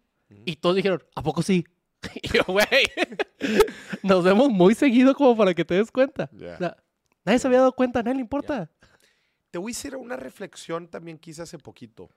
Y 0.45 0.55
todos 0.55 0.75
dijeron, 0.75 1.03
¿a 1.15 1.21
poco 1.21 1.41
sí? 1.41 1.65
Y 2.21 2.27
yo, 2.29 2.43
güey, 2.47 2.65
nos 4.03 4.23
vemos 4.23 4.49
muy 4.49 4.75
seguido 4.75 5.15
como 5.15 5.35
para 5.37 5.53
que 5.53 5.65
te 5.65 5.75
des 5.75 5.91
cuenta. 5.91 6.29
Ya. 6.33 6.55
O 6.55 6.57
sea, 6.57 6.77
nadie 7.23 7.39
se 7.39 7.47
había 7.47 7.59
dado 7.59 7.73
cuenta, 7.73 7.99
a 7.99 8.03
nadie 8.03 8.15
le 8.15 8.21
importa. 8.21 8.69
Te 9.51 9.57
voy 9.57 9.71
a 9.71 9.75
hacer 9.75 9.95
una 9.95 10.15
reflexión 10.15 10.87
también 10.87 11.17
que 11.17 11.31
hice 11.31 11.41
hace 11.41 11.57
poquito. 11.57 12.09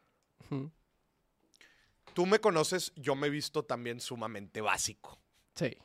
Tú 2.18 2.26
me 2.26 2.40
conoces, 2.40 2.92
yo 2.96 3.14
me 3.14 3.28
he 3.28 3.30
visto 3.30 3.64
también 3.64 4.00
sumamente 4.00 4.60
básico. 4.60 5.20
Sí. 5.54 5.78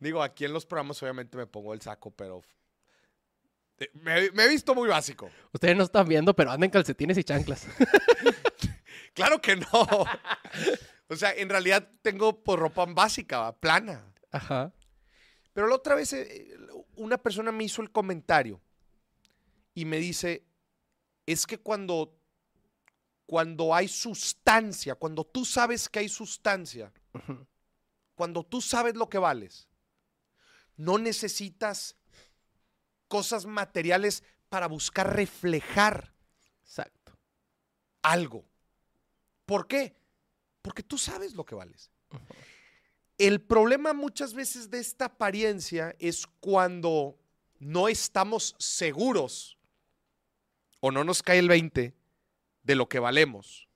Digo, 0.00 0.20
aquí 0.20 0.44
en 0.44 0.52
los 0.52 0.66
programas 0.66 1.00
obviamente 1.04 1.38
me 1.38 1.46
pongo 1.46 1.72
el 1.72 1.80
saco, 1.80 2.10
pero 2.10 2.42
eh, 3.78 3.88
me, 3.94 4.32
me 4.32 4.42
he 4.42 4.48
visto 4.48 4.74
muy 4.74 4.88
básico. 4.88 5.30
Ustedes 5.52 5.76
no 5.76 5.84
están 5.84 6.08
viendo, 6.08 6.34
pero 6.34 6.50
andan 6.50 6.68
calcetines 6.68 7.16
y 7.16 7.22
chanclas. 7.22 7.68
Claro 9.14 9.40
que 9.40 9.54
no. 9.54 9.68
o 11.08 11.14
sea, 11.14 11.32
en 11.32 11.48
realidad 11.48 11.88
tengo 12.02 12.42
pues, 12.42 12.58
ropa 12.58 12.84
básica, 12.86 13.54
plana. 13.60 14.12
Ajá. 14.32 14.72
Pero 15.52 15.68
la 15.68 15.76
otra 15.76 15.94
vez 15.94 16.12
eh, 16.12 16.56
una 16.96 17.18
persona 17.18 17.52
me 17.52 17.62
hizo 17.62 17.82
el 17.82 17.92
comentario 17.92 18.60
y 19.74 19.84
me 19.84 19.98
dice, 19.98 20.44
es 21.24 21.46
que 21.46 21.58
cuando, 21.58 22.18
cuando 23.26 23.74
hay 23.74 23.88
sustancia, 23.88 24.94
cuando 24.94 25.24
tú 25.24 25.44
sabes 25.44 25.88
que 25.88 26.00
hay 26.00 26.08
sustancia, 26.08 26.92
cuando 28.14 28.44
tú 28.44 28.60
sabes 28.60 28.94
lo 28.94 29.08
que 29.08 29.18
vales, 29.18 29.68
no 30.76 30.98
necesitas 30.98 31.96
cosas 33.08 33.46
materiales 33.46 34.22
para 34.48 34.66
buscar 34.66 35.14
reflejar 35.14 36.12
Exacto. 36.62 37.12
algo. 38.02 38.44
¿Por 39.46 39.66
qué? 39.66 39.94
Porque 40.62 40.82
tú 40.82 40.98
sabes 40.98 41.34
lo 41.34 41.44
que 41.44 41.54
vales. 41.54 41.90
El 43.18 43.40
problema 43.40 43.92
muchas 43.92 44.34
veces 44.34 44.70
de 44.70 44.78
esta 44.78 45.06
apariencia 45.06 45.94
es 45.98 46.26
cuando 46.40 47.18
no 47.58 47.88
estamos 47.88 48.56
seguros 48.58 49.56
o 50.80 50.90
no 50.90 51.04
nos 51.04 51.22
cae 51.22 51.38
el 51.38 51.48
20 51.48 51.94
de 52.62 52.74
lo 52.76 52.88
que 52.88 52.98
valemos. 52.98 53.68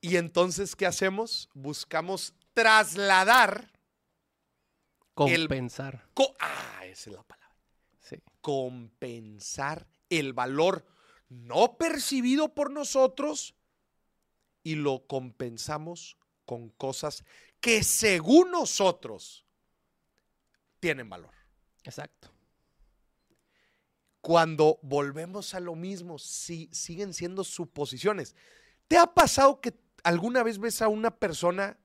Y 0.00 0.16
entonces, 0.16 0.76
¿qué 0.76 0.86
hacemos? 0.86 1.48
Buscamos 1.54 2.34
trasladar. 2.54 3.70
El- 5.16 5.48
Compensar. 5.48 6.08
co- 6.14 6.36
ah, 6.38 6.84
esa 6.86 7.10
es 7.10 7.16
la 7.16 7.22
palabra. 7.22 7.38
Sí. 8.00 8.16
compensar 8.40 9.86
el 10.08 10.32
valor 10.32 10.86
no 11.28 11.76
percibido 11.76 12.54
por 12.54 12.70
nosotros 12.70 13.54
y 14.62 14.76
lo 14.76 15.06
compensamos 15.06 16.16
con 16.46 16.70
cosas 16.70 17.24
que 17.60 17.82
según 17.82 18.50
nosotros 18.52 19.44
tienen 20.80 21.10
valor. 21.10 21.34
Exacto. 21.84 22.30
Cuando 24.28 24.78
volvemos 24.82 25.54
a 25.54 25.60
lo 25.60 25.74
mismo, 25.74 26.18
sí, 26.18 26.68
siguen 26.70 27.14
siendo 27.14 27.44
suposiciones. 27.44 28.36
¿Te 28.86 28.98
ha 28.98 29.06
pasado 29.06 29.62
que 29.62 29.72
alguna 30.04 30.42
vez 30.42 30.58
ves 30.58 30.82
a 30.82 30.88
una 30.88 31.16
persona, 31.16 31.78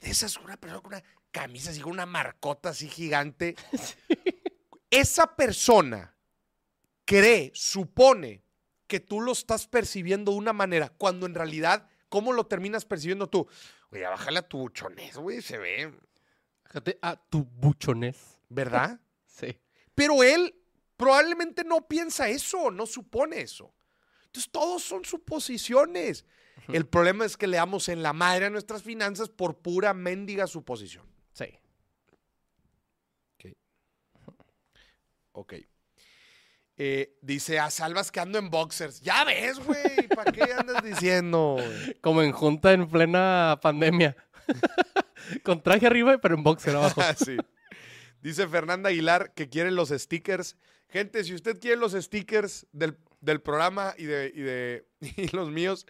de 0.00 0.10
esas, 0.10 0.36
una 0.38 0.56
persona 0.56 0.82
con 0.82 0.94
una 0.94 1.04
camisa 1.30 1.70
así, 1.70 1.80
con 1.80 1.92
una 1.92 2.06
marcota 2.06 2.70
así 2.70 2.88
gigante? 2.88 3.54
Esa 4.90 5.36
persona 5.36 6.16
cree, 7.04 7.52
supone 7.54 8.42
que 8.88 8.98
tú 8.98 9.20
lo 9.20 9.30
estás 9.30 9.68
percibiendo 9.68 10.32
de 10.32 10.38
una 10.38 10.52
manera, 10.52 10.88
cuando 10.88 11.24
en 11.24 11.36
realidad, 11.36 11.88
¿cómo 12.08 12.32
lo 12.32 12.48
terminas 12.48 12.84
percibiendo 12.84 13.28
tú? 13.28 13.46
Oye, 13.92 14.02
bájale 14.02 14.40
a 14.40 14.48
tu 14.48 14.58
buchones, 14.58 15.16
güey, 15.16 15.40
se 15.40 15.58
ve. 15.58 15.94
Fíjate 16.64 16.98
a 17.00 17.14
tu 17.14 17.44
buchones. 17.44 18.40
¿Verdad? 18.48 18.98
Sí. 19.26 19.60
Pero 19.96 20.22
él 20.22 20.54
probablemente 20.96 21.64
no 21.64 21.86
piensa 21.86 22.28
eso, 22.28 22.70
no 22.70 22.86
supone 22.86 23.40
eso. 23.40 23.74
Entonces, 24.26 24.50
todos 24.50 24.82
son 24.82 25.04
suposiciones. 25.04 26.24
El 26.68 26.86
problema 26.86 27.24
es 27.24 27.36
que 27.36 27.46
le 27.46 27.56
damos 27.56 27.88
en 27.88 28.02
la 28.02 28.12
madre 28.12 28.46
a 28.46 28.50
nuestras 28.50 28.82
finanzas 28.82 29.28
por 29.28 29.58
pura 29.58 29.92
mendiga 29.92 30.46
suposición. 30.46 31.06
Sí. 31.32 31.46
Ok. 35.32 35.54
Eh, 36.76 37.16
dice 37.22 37.58
a 37.58 37.70
Salvas 37.70 38.10
que 38.10 38.20
ando 38.20 38.38
en 38.38 38.50
boxers. 38.50 39.00
Ya 39.00 39.24
ves, 39.24 39.58
güey. 39.58 40.08
¿Para 40.14 40.32
qué 40.32 40.42
andas 40.42 40.82
diciendo? 40.82 41.56
Como 42.00 42.22
en 42.22 42.32
junta 42.32 42.72
en 42.72 42.88
plena 42.88 43.58
pandemia. 43.60 44.16
Con 45.42 45.62
traje 45.62 45.86
arriba, 45.86 46.18
pero 46.18 46.34
en 46.34 46.42
boxer 46.42 46.76
abajo. 46.76 47.00
Sí. 47.16 47.36
Dice 48.20 48.48
Fernanda 48.48 48.88
Aguilar 48.88 49.34
que 49.34 49.48
quiere 49.48 49.70
los 49.70 49.90
stickers. 49.90 50.56
Gente, 50.94 51.24
si 51.24 51.34
usted 51.34 51.58
quiere 51.58 51.76
los 51.76 51.90
stickers 51.92 52.66
del, 52.70 52.96
del 53.20 53.40
programa 53.40 53.94
y 53.98 54.04
de, 54.04 54.30
y 54.32 54.40
de 54.42 54.86
y 55.16 55.26
los 55.36 55.50
míos, 55.50 55.86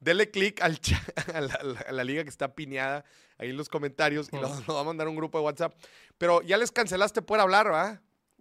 dele 0.00 0.30
click 0.30 0.62
al 0.62 0.80
a, 1.34 1.40
la, 1.42 1.54
a 1.88 1.92
la- 1.92 2.04
liga 2.04 2.22
que 2.24 2.30
está 2.30 2.54
piñada 2.54 3.04
ahí 3.36 3.50
en 3.50 3.56
los 3.58 3.68
comentarios 3.68 4.28
y 4.32 4.36
lo, 4.36 4.48
lo 4.66 4.74
va 4.74 4.80
a 4.80 4.84
mandar 4.84 5.08
a 5.08 5.10
un 5.10 5.16
grupo 5.16 5.36
de 5.38 5.44
WhatsApp. 5.44 5.74
Pero 6.16 6.40
ya 6.40 6.56
les 6.56 6.72
cancelaste 6.72 7.20
por 7.20 7.38
hablar, 7.38 7.66
¿verdad? 7.66 8.00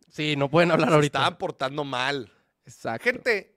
Sí, 0.10 0.38
no 0.38 0.50
pueden 0.50 0.72
hablar 0.72 0.88
Se 0.88 0.96
ahorita. 0.96 1.20
estaban 1.20 1.38
portando 1.38 1.84
mal. 1.84 2.32
Exacto. 2.66 3.04
Gente, 3.04 3.54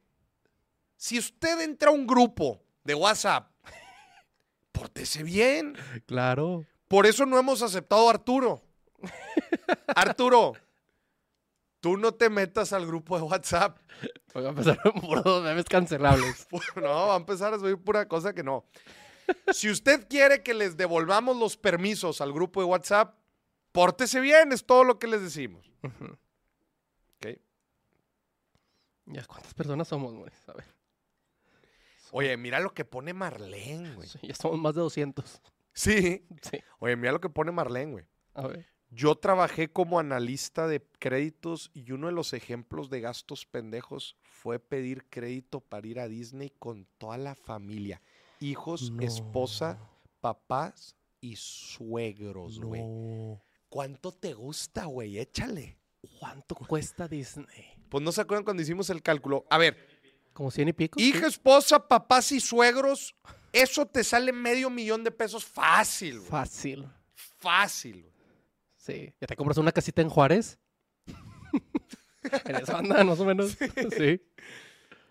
si 0.97 1.17
usted 1.17 1.61
entra 1.61 1.91
a 1.91 1.93
un 1.93 2.09
grupo 2.09 2.61
de 2.83 2.95
WhatsApp, 2.97 3.53
pórtese 4.73 5.23
bien. 5.23 5.77
Claro. 6.07 6.65
Por 6.88 7.07
eso 7.07 7.25
no 7.25 7.38
hemos 7.38 7.62
aceptado 7.62 8.09
a 8.09 8.11
Arturo. 8.15 8.61
Arturo, 9.95 10.55
tú 11.80 11.97
no 11.97 12.12
te 12.12 12.30
metas 12.30 12.73
al 12.73 12.87
grupo 12.87 13.16
de 13.16 13.23
WhatsApp. 13.23 13.78
Voy 14.35 14.44
a 14.44 14.49
empezar 14.49 14.78
por 15.00 15.23
dos 15.23 15.42
memes 15.42 15.64
cancelables. 15.64 16.47
No, 16.76 16.82
va 16.82 17.14
a 17.14 17.18
empezar 17.18 17.54
a 17.54 17.58
subir 17.58 17.78
pura 17.78 18.06
cosa 18.08 18.35
que 18.35 18.42
no. 18.42 18.64
Si 19.52 19.70
usted 19.70 20.06
quiere 20.08 20.42
que 20.42 20.54
les 20.54 20.76
devolvamos 20.76 21.37
los 21.37 21.56
permisos 21.56 22.20
al 22.20 22.32
grupo 22.32 22.61
de 22.61 22.66
WhatsApp, 22.66 23.18
pórtese 23.73 24.20
bien, 24.20 24.52
es 24.52 24.64
todo 24.64 24.85
lo 24.85 24.99
que 24.99 25.06
les 25.06 25.20
decimos. 25.20 25.70
¿Ok? 25.82 27.38
Ya, 29.06 29.25
¿cuántas 29.25 29.54
personas 29.54 29.88
somos, 29.88 30.14
güey? 30.14 30.30
A 30.47 30.52
ver. 30.52 30.64
Oye, 32.11 32.37
mira 32.37 32.61
lo 32.61 32.73
que 32.73 32.85
pone 32.85 33.12
Marlene, 33.12 33.94
güey. 33.94 34.08
Sí, 34.08 34.18
ya 34.23 34.35
somos 34.35 34.58
más 34.58 34.75
de 34.75 34.80
200. 34.80 35.42
Sí. 35.75 36.26
Sí. 36.42 36.58
Oye, 36.78 36.97
mira 36.97 37.12
lo 37.12 37.20
que 37.20 37.28
pone 37.28 37.52
Marlene, 37.52 37.92
güey. 37.92 38.04
A 38.35 38.47
ver. 38.47 38.66
Yo 38.90 39.14
trabajé 39.16 39.68
como 39.71 39.99
analista 39.99 40.66
de 40.66 40.80
créditos 40.99 41.71
y 41.75 41.92
uno 41.92 42.07
de 42.07 42.12
los 42.14 42.33
ejemplos 42.33 42.88
de 42.88 43.00
gastos 43.00 43.45
pendejos 43.45 44.16
fue 44.23 44.59
pedir 44.59 45.04
crédito 45.11 45.61
para 45.61 45.87
ir 45.87 46.00
a 46.00 46.09
Disney 46.09 46.50
con 46.59 46.87
toda 46.97 47.18
la 47.18 47.35
familia. 47.35 48.00
Hijos, 48.40 48.90
No. 48.90 49.02
esposa, 49.02 49.78
papás 50.21 50.97
y 51.21 51.37
suegros, 51.37 52.61
güey. 52.61 52.83
No. 52.83 53.42
¿Cuánto 53.68 54.12
te 54.12 54.33
gusta, 54.33 54.87
güey? 54.87 55.18
Échale. 55.18 55.76
¿Cuánto 56.18 56.54
cuesta 56.54 57.07
Disney? 57.09 57.47
Pues 57.90 58.02
no 58.02 58.12
se 58.12 58.21
acuerdan 58.23 58.45
cuando 58.45 58.62
hicimos 58.62 58.88
el 58.90 59.02
cálculo. 59.02 59.47
A 59.50 59.59
ver, 59.59 59.76
¿Como 60.33 60.50
100 60.50 60.68
y 60.68 60.73
pico? 60.73 61.00
hija, 61.00 61.26
esposa, 61.26 61.87
papás 61.87 62.33
y 62.33 62.40
suegros, 62.40 63.14
eso 63.52 63.85
te 63.85 64.02
sale 64.04 64.33
medio 64.33 64.71
millón 64.71 65.02
de 65.04 65.11
pesos 65.11 65.45
fácil, 65.45 66.18
güey. 66.21 66.30
Fácil. 66.30 66.88
Fácil. 67.12 68.02
güey. 68.02 68.18
Sí. 68.88 69.12
¿Ya 69.21 69.26
te 69.26 69.37
compras 69.37 69.59
una 69.59 69.71
casita 69.71 70.00
en 70.02 70.09
Juárez? 70.09 70.59
en 72.45 72.57
eso 72.57 72.76
anda, 72.76 73.04
más 73.04 73.21
o 73.21 73.25
menos. 73.25 73.57
Sí. 73.97 74.21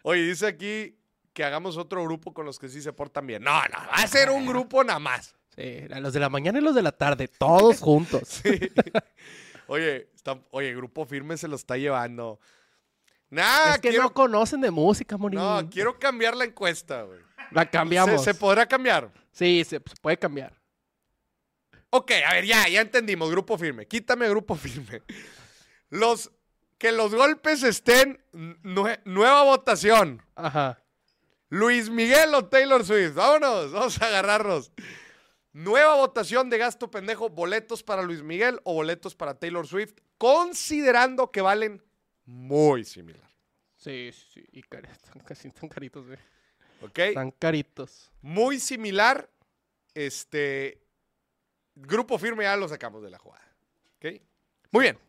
Oye, 0.01 0.21
dice 0.23 0.47
aquí 0.47 0.97
que 1.33 1.43
hagamos 1.43 1.77
otro 1.77 2.03
grupo 2.03 2.33
con 2.33 2.45
los 2.45 2.57
que 2.57 2.69
sí 2.69 2.81
se 2.81 2.91
portan 2.93 3.27
bien. 3.27 3.43
No, 3.43 3.51
no, 3.51 3.77
va 3.77 3.93
a 4.03 4.07
ser 4.07 4.29
un 4.31 4.45
grupo 4.45 4.83
nada 4.83 4.99
más. 4.99 5.35
Sí, 5.55 5.81
los 5.89 6.13
de 6.13 6.19
la 6.19 6.29
mañana 6.29 6.59
y 6.59 6.61
los 6.61 6.73
de 6.75 6.81
la 6.81 6.91
tarde, 6.91 7.27
todos 7.27 7.79
juntos. 7.79 8.41
Oye, 9.67 10.09
está- 10.15 10.39
oye, 10.51 10.73
Grupo 10.73 11.05
Firme 11.05 11.35
se 11.35 11.47
lo 11.47 11.55
está 11.57 11.75
llevando. 11.77 12.39
Nah, 13.29 13.71
es 13.71 13.79
que 13.79 13.89
quiero, 13.89 14.03
no 14.05 14.13
conocen 14.13 14.61
de 14.61 14.71
música, 14.71 15.17
Morín. 15.17 15.39
no, 15.39 15.69
quiero 15.69 15.99
cambiar 15.99 16.37
la 16.37 16.45
encuesta, 16.45 17.01
güey. 17.03 17.19
La 17.51 17.69
cambiamos. 17.69 18.23
¿Se, 18.23 18.33
se 18.33 18.39
podrá 18.39 18.65
cambiar? 18.65 19.11
Sí, 19.33 19.63
se, 19.65 19.81
se 19.85 19.95
puede 20.01 20.17
cambiar. 20.17 20.56
Ok, 21.89 22.11
a 22.25 22.33
ver, 22.33 22.45
ya, 22.45 22.67
ya 22.67 22.81
entendimos, 22.81 23.29
Grupo 23.31 23.57
Firme. 23.57 23.87
Quítame 23.87 24.27
Grupo 24.29 24.55
Firme. 24.57 25.01
Los, 25.89 26.31
que 26.77 26.91
los 26.91 27.13
golpes 27.15 27.63
estén, 27.63 28.21
nue- 28.33 28.99
nueva 29.05 29.43
votación. 29.43 30.21
Ajá. 30.35 30.83
Luis 31.49 31.89
Miguel 31.89 32.33
o 32.35 32.45
Taylor 32.45 32.85
Swift. 32.85 33.13
Vámonos, 33.13 33.71
vamos 33.71 34.01
a 34.01 34.07
agarrarnos. 34.07 34.71
Nueva 35.53 35.95
votación 35.95 36.49
de 36.49 36.57
gasto 36.57 36.91
pendejo, 36.91 37.29
boletos 37.29 37.81
para 37.83 38.01
Luis 38.03 38.21
Miguel 38.21 38.59
o 38.63 38.73
boletos 38.73 39.15
para 39.15 39.33
Taylor 39.39 39.65
Swift, 39.65 39.93
considerando 40.17 41.31
que 41.31 41.41
valen 41.41 41.81
muy 42.25 42.83
similar. 42.83 43.27
Sí, 43.77 44.11
sí, 44.33 44.43
y 44.51 44.59
están 44.59 45.21
casi 45.25 45.49
tan 45.51 45.69
caritos, 45.69 46.05
güey. 46.05 46.19
¿Ok? 46.81 46.99
Están 46.99 47.31
caritos. 47.31 48.11
Muy 48.21 48.59
similar. 48.59 49.29
Este. 49.95 50.83
Grupo 51.79 52.17
firme 52.17 52.43
ya 52.43 52.55
lo 52.55 52.67
sacamos 52.67 53.03
de 53.03 53.11
la 53.11 53.19
jugada. 53.19 53.45
¿Ok? 53.97 54.05
Muy 54.71 54.83
bien. 54.83 54.99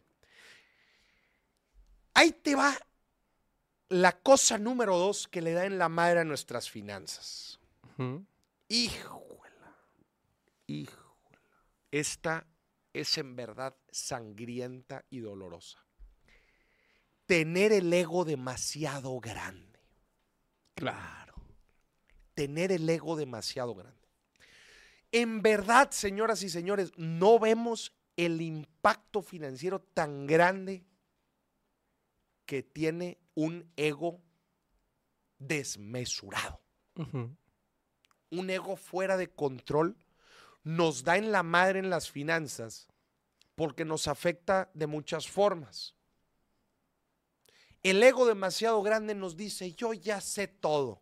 Ahí 2.15 2.33
te 2.33 2.55
va 2.55 2.77
la 3.89 4.13
cosa 4.21 4.59
número 4.59 4.99
dos 4.99 5.29
que 5.29 5.41
le 5.41 5.53
da 5.53 5.65
en 5.65 5.79
la 5.79 5.89
madre 5.89 6.21
a 6.21 6.25
nuestras 6.25 6.69
finanzas. 6.69 7.59
Ujú. 7.97 8.27
Híjola. 8.69 9.77
Híjola. 10.67 11.41
Esta 11.91 12.47
es 12.93 13.17
en 13.17 13.35
verdad 13.35 13.75
sangrienta 13.91 15.05
y 15.09 15.21
dolorosa. 15.21 15.85
Tener 17.25 17.73
el 17.73 17.93
ego 17.93 18.25
demasiado 18.25 19.19
grande. 19.21 19.81
Claro. 20.75 21.35
Tener 22.35 22.73
el 22.73 22.89
ego 22.89 23.17
demasiado 23.17 23.75
grande. 23.75 24.08
En 25.13 25.43
verdad, 25.43 25.91
señoras 25.91 26.43
y 26.43 26.49
señores, 26.51 26.93
no 26.97 27.39
vemos 27.39 27.93
el 28.17 28.43
impacto 28.43 29.23
financiero 29.23 29.81
tan 29.81 30.27
grande 30.27 30.85
que 32.45 32.63
tiene 32.63 33.19
un 33.35 33.71
ego 33.77 34.21
desmesurado. 35.39 36.61
Un 38.31 38.51
ego 38.51 38.77
fuera 38.77 39.17
de 39.17 39.31
control 39.31 39.97
nos 40.65 41.05
da 41.05 41.17
en 41.17 41.33
la 41.33 41.43
madre 41.43 41.79
en 41.79 41.89
las 41.91 42.11
finanzas 42.11 42.89
porque 43.55 43.85
nos 43.85 44.09
afecta 44.09 44.71
de 44.75 44.87
muchas 44.87 45.29
formas. 45.29 45.95
El 47.83 48.03
ego 48.03 48.27
demasiado 48.27 48.83
grande 48.83 49.15
nos 49.15 49.37
dice, 49.37 49.73
yo 49.73 49.95
ya 49.95 50.21
sé 50.21 50.49
todo, 50.49 51.01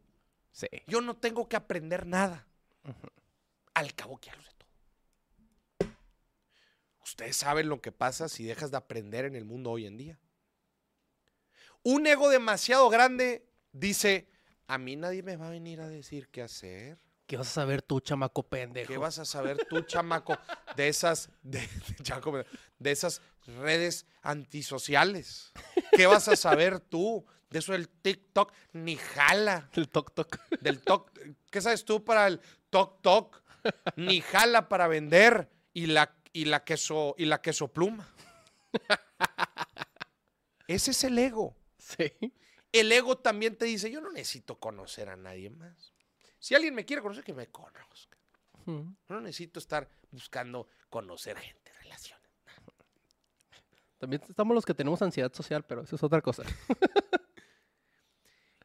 Sí. 0.52 0.66
yo 0.86 1.00
no 1.00 1.16
tengo 1.16 1.48
que 1.48 1.56
aprender 1.56 2.06
nada. 2.06 2.46
Al 3.76 3.94
cabo 3.94 4.16
que 4.18 4.30
sé 4.30 4.36
todo. 5.78 5.88
Ustedes 7.04 7.36
saben 7.36 7.68
lo 7.68 7.80
que 7.82 7.92
pasa 7.92 8.28
si 8.30 8.44
dejas 8.44 8.70
de 8.70 8.78
aprender 8.78 9.26
en 9.26 9.36
el 9.36 9.44
mundo 9.44 9.70
hoy 9.70 9.84
en 9.86 9.98
día. 9.98 10.18
Un 11.82 12.06
ego 12.06 12.30
demasiado 12.30 12.88
grande 12.88 13.46
dice, 13.72 14.28
a 14.66 14.78
mí 14.78 14.96
nadie 14.96 15.22
me 15.22 15.36
va 15.36 15.48
a 15.48 15.50
venir 15.50 15.82
a 15.82 15.88
decir 15.88 16.28
qué 16.30 16.40
hacer. 16.42 16.98
¿Qué 17.26 17.36
vas 17.36 17.48
a 17.48 17.52
saber 17.52 17.82
tú, 17.82 18.00
chamaco 18.00 18.44
pendejo? 18.44 18.88
¿Qué 18.90 18.96
vas 18.98 19.18
a 19.18 19.24
saber 19.26 19.66
tú, 19.68 19.82
chamaco, 19.82 20.38
de 20.74 20.88
esas, 20.88 21.28
de, 21.42 21.58
de- 21.60 22.46
de 22.78 22.90
esas 22.90 23.20
redes 23.46 24.06
antisociales? 24.22 25.52
¿Qué 25.92 26.06
vas 26.06 26.28
a 26.28 26.36
saber 26.36 26.80
tú 26.80 27.26
de 27.50 27.58
eso 27.58 27.72
del 27.72 27.88
TikTok? 27.90 28.52
Ni 28.72 28.96
jala. 28.96 29.68
El 29.74 29.90
toc 29.90 30.14
toc. 30.14 30.38
Del 30.62 30.80
toc, 30.82 31.10
¿Qué 31.50 31.60
sabes 31.60 31.84
tú 31.84 32.02
para 32.04 32.26
el 32.26 32.40
Tok 32.70 33.02
Tok? 33.02 33.42
Ni 33.96 34.20
jala 34.20 34.68
para 34.68 34.88
vender 34.88 35.48
y 35.72 35.86
la, 35.86 36.16
y 36.32 36.46
la, 36.46 36.64
queso, 36.64 37.14
y 37.18 37.24
la 37.26 37.40
queso 37.40 37.68
pluma. 37.68 38.08
Ese 40.68 40.90
es 40.90 41.04
el 41.04 41.18
ego. 41.18 41.56
Sí. 41.78 42.12
El 42.72 42.90
ego 42.92 43.18
también 43.18 43.56
te 43.56 43.64
dice, 43.64 43.90
yo 43.90 44.00
no 44.00 44.10
necesito 44.10 44.58
conocer 44.58 45.08
a 45.08 45.16
nadie 45.16 45.50
más. 45.50 45.94
Si 46.38 46.54
alguien 46.54 46.74
me 46.74 46.84
quiere 46.84 47.02
conocer, 47.02 47.24
que 47.24 47.34
me 47.34 47.48
conozca. 47.48 48.18
No 48.66 49.20
necesito 49.20 49.60
estar 49.60 49.88
buscando 50.10 50.68
conocer 50.90 51.38
gente, 51.38 51.72
relaciones. 51.82 52.26
También 53.98 54.20
estamos 54.28 54.54
los 54.54 54.66
que 54.66 54.74
tenemos 54.74 55.00
ansiedad 55.02 55.32
social, 55.32 55.64
pero 55.64 55.82
eso 55.82 55.94
es 55.96 56.02
otra 56.02 56.20
cosa. 56.20 56.42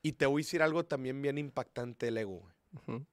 Y 0.03 0.13
te 0.13 0.25
voy 0.25 0.41
a 0.41 0.43
decir 0.43 0.63
algo 0.63 0.83
también 0.85 1.21
bien 1.21 1.37
impactante 1.37 2.07
del 2.07 2.17
ego. 2.17 2.51
Ujú. 2.73 3.05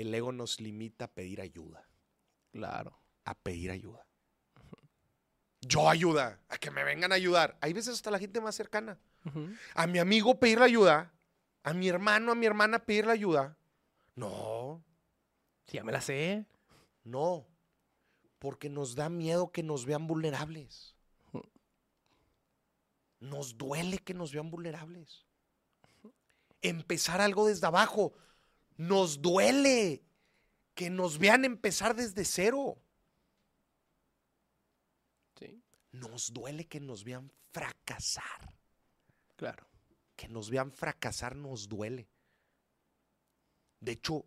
El 0.00 0.14
ego 0.14 0.32
nos 0.32 0.60
limita 0.60 1.04
a 1.06 1.08
pedir 1.08 1.40
ayuda, 1.40 1.86
Claro. 2.52 2.98
a 3.24 3.34
pedir 3.34 3.70
ayuda. 3.70 4.06
Yo 5.60 5.90
ayuda, 5.90 6.40
a 6.48 6.56
que 6.56 6.70
me 6.70 6.82
vengan 6.84 7.12
a 7.12 7.16
ayudar. 7.16 7.58
Hay 7.60 7.74
veces 7.74 7.94
hasta 7.94 8.10
la 8.10 8.18
gente 8.18 8.40
más 8.40 8.54
cercana. 8.54 8.98
A 9.74 9.86
mi 9.86 9.98
amigo 9.98 10.38
pedirle 10.40 10.64
ayuda, 10.64 11.12
a 11.62 11.74
mi 11.74 11.86
hermano, 11.88 12.32
a 12.32 12.34
mi 12.34 12.46
hermana 12.46 12.78
pedirle 12.78 13.12
ayuda. 13.12 13.56
No, 14.16 14.82
Sí, 15.66 15.76
ya 15.76 15.84
me 15.84 15.92
la 15.92 16.00
sé. 16.00 16.46
no, 17.04 17.46
porque 18.38 18.70
nos 18.70 18.94
da 18.94 19.10
miedo 19.10 19.52
que 19.52 19.62
nos 19.62 19.84
vean 19.84 20.06
vulnerables. 20.06 20.96
Nos 23.20 23.58
duele 23.58 23.98
que 23.98 24.14
nos 24.14 24.32
vean 24.32 24.50
vulnerables. 24.50 25.26
Empezar 26.62 27.20
algo 27.20 27.46
desde 27.46 27.66
abajo. 27.66 28.14
Nos 28.80 29.20
duele 29.20 30.02
que 30.74 30.88
nos 30.88 31.18
vean 31.18 31.44
empezar 31.44 31.94
desde 31.94 32.24
cero. 32.24 32.78
Sí, 35.38 35.62
Nos 35.92 36.32
duele 36.32 36.66
que 36.66 36.80
nos 36.80 37.04
vean 37.04 37.30
fracasar. 37.52 38.54
claro. 39.36 39.66
Que 40.16 40.28
nos 40.28 40.48
vean 40.48 40.72
fracasar 40.72 41.36
nos 41.36 41.68
duele. 41.68 42.08
De 43.80 43.92
hecho, 43.92 44.24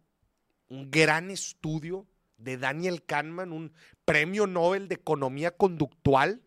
un 0.70 0.92
gran 0.92 1.32
estudio 1.32 2.08
de 2.38 2.58
Daniel 2.58 3.04
Kahneman, 3.04 3.52
un 3.52 3.74
premio 4.06 4.46
Nobel 4.46 4.88
de 4.88 4.96
Economía 4.96 5.56
Conductual, 5.58 6.44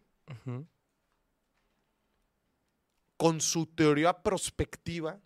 con 3.16 3.40
su 3.40 3.66
teoría 3.66 4.22
prospectiva, 4.22 5.20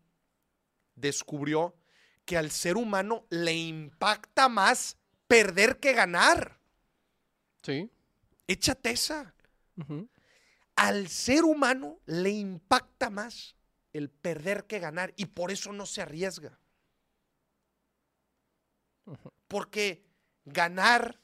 descubrió 0.94 1.74
que 2.30 2.38
al 2.38 2.52
ser 2.52 2.76
humano 2.76 3.26
le 3.28 3.52
impacta 3.52 4.48
más 4.48 4.96
perder 5.26 5.80
que 5.80 5.94
ganar. 5.94 6.60
Sí. 7.60 7.90
Échate 8.46 8.92
esa. 8.92 9.34
Al 10.76 11.08
ser 11.08 11.42
humano 11.42 11.98
le 12.06 12.30
impacta 12.30 13.10
más 13.10 13.56
el 13.92 14.10
perder 14.10 14.68
que 14.68 14.78
ganar 14.78 15.12
y 15.16 15.26
por 15.26 15.50
eso 15.50 15.72
no 15.72 15.86
se 15.86 16.02
arriesga. 16.02 16.56
Porque 19.48 20.06
ganar 20.44 21.20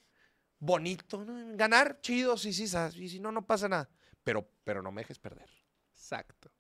bonito, 0.59 1.25
¿no? 1.25 1.57
ganar 1.57 2.01
chido, 2.01 2.37
sí, 2.37 2.53
sí, 2.53 2.65
y 2.97 3.09
si 3.09 3.21
no, 3.21 3.31
no 3.31 3.47
pasa 3.47 3.69
nada. 3.69 3.89
Pero, 4.25 4.51
pero 4.65 4.83
no 4.83 4.91
me 4.91 5.03
dejes 5.03 5.21
perder. 5.21 5.49
Exacto. 5.93 6.51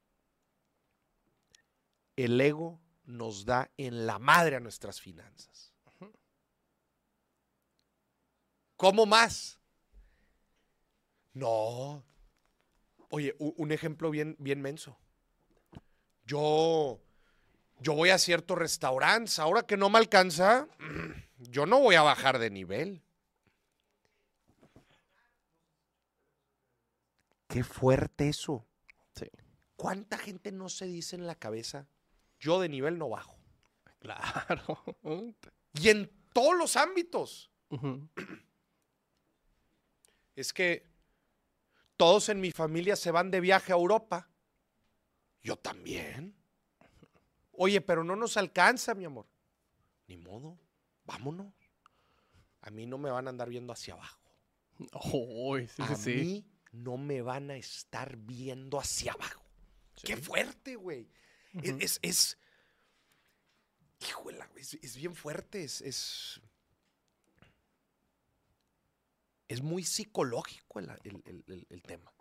El 2.14 2.40
ego 2.40 2.80
nos 3.06 3.44
da 3.44 3.70
en 3.76 4.06
la 4.06 4.18
madre 4.18 4.56
a 4.56 4.60
nuestras 4.60 5.00
finanzas. 5.00 5.72
¿Cómo 8.76 9.06
más? 9.06 9.58
No. 11.32 12.04
Oye, 13.10 13.34
un 13.38 13.72
ejemplo 13.72 14.10
bien, 14.10 14.36
bien 14.38 14.60
menso. 14.60 14.98
Yo, 16.26 17.00
yo 17.80 17.94
voy 17.94 18.10
a 18.10 18.18
ciertos 18.18 18.58
restaurantes, 18.58 19.38
ahora 19.38 19.62
que 19.62 19.76
no 19.76 19.88
me 19.88 19.98
alcanza, 19.98 20.68
yo 21.38 21.64
no 21.66 21.80
voy 21.80 21.94
a 21.94 22.02
bajar 22.02 22.38
de 22.38 22.50
nivel. 22.50 23.02
Qué 27.48 27.64
fuerte 27.64 28.28
eso. 28.28 28.66
Sí. 29.14 29.30
¿Cuánta 29.76 30.18
gente 30.18 30.52
no 30.52 30.68
se 30.68 30.86
dice 30.86 31.16
en 31.16 31.26
la 31.26 31.36
cabeza, 31.36 31.86
yo 32.38 32.60
de 32.60 32.68
nivel 32.68 32.98
no 32.98 33.08
bajo? 33.08 33.38
Claro. 33.98 34.82
Y 35.74 35.88
en 35.88 36.10
todos 36.32 36.56
los 36.56 36.76
ámbitos. 36.76 37.50
Es 40.34 40.52
que 40.52 40.86
todos 41.96 42.28
en 42.28 42.40
mi 42.40 42.52
familia 42.52 42.96
se 42.96 43.10
van 43.10 43.30
de 43.30 43.40
viaje 43.40 43.72
a 43.72 43.76
Europa. 43.76 44.30
Yo 45.42 45.56
también. 45.56 46.36
Oye, 47.52 47.80
pero 47.80 48.04
no 48.04 48.16
nos 48.16 48.36
alcanza, 48.36 48.94
mi 48.94 49.04
amor. 49.04 49.26
Ni 50.06 50.16
modo. 50.16 50.58
Vámonos. 51.04 51.54
A 52.60 52.70
mí 52.70 52.86
no 52.86 52.98
me 52.98 53.10
van 53.10 53.26
a 53.26 53.30
andar 53.30 53.48
viendo 53.48 53.72
hacia 53.72 53.94
abajo. 53.94 54.20
Sí, 54.78 55.82
a 55.82 55.94
sí, 55.94 56.14
mí 56.14 56.46
no 56.72 56.98
me 56.98 57.22
van 57.22 57.50
a 57.50 57.56
estar 57.56 58.16
viendo 58.16 58.78
hacia 58.78 59.12
abajo. 59.12 59.42
Qué 60.04 60.16
fuerte, 60.16 60.76
güey. 60.76 61.08
Es- 61.62 61.76
es, 61.80 61.98
es- 62.02 62.38
es, 64.56 64.74
es 64.82 64.96
bien 64.96 65.14
fuerte. 65.14 65.62
Es, 65.64 65.80
es, 65.80 66.40
es 69.48 69.62
muy 69.62 69.84
psicológico 69.84 70.80
el, 70.80 70.90
el- 71.04 71.22
el- 71.24 71.44
el- 71.46 71.66
el 71.70 71.82
tema. 71.82 72.12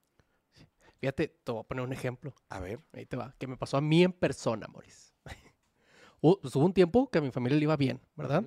Fíjate, 0.99 1.27
te 1.27 1.51
voy 1.51 1.61
a 1.61 1.63
poner 1.67 1.83
un 1.83 1.93
ejemplo. 1.93 2.33
A 2.49 2.59
ver. 2.59 2.79
Ahí 2.93 3.05
te 3.05 3.17
va. 3.17 3.33
Que 3.37 3.47
me 3.47 3.57
pasó 3.57 3.77
a 3.77 3.81
mí 3.81 4.03
en 4.03 4.13
persona, 4.13 4.67
Moris. 4.67 5.13
Hubo 6.21 6.39
pues, 6.41 6.55
hubo 6.55 6.65
un 6.65 6.73
tiempo 6.73 7.09
que 7.09 7.17
a 7.19 7.21
mi 7.21 7.31
familia 7.31 7.57
le 7.57 7.63
iba 7.63 7.75
bien, 7.77 8.01
¿verdad? 8.15 8.43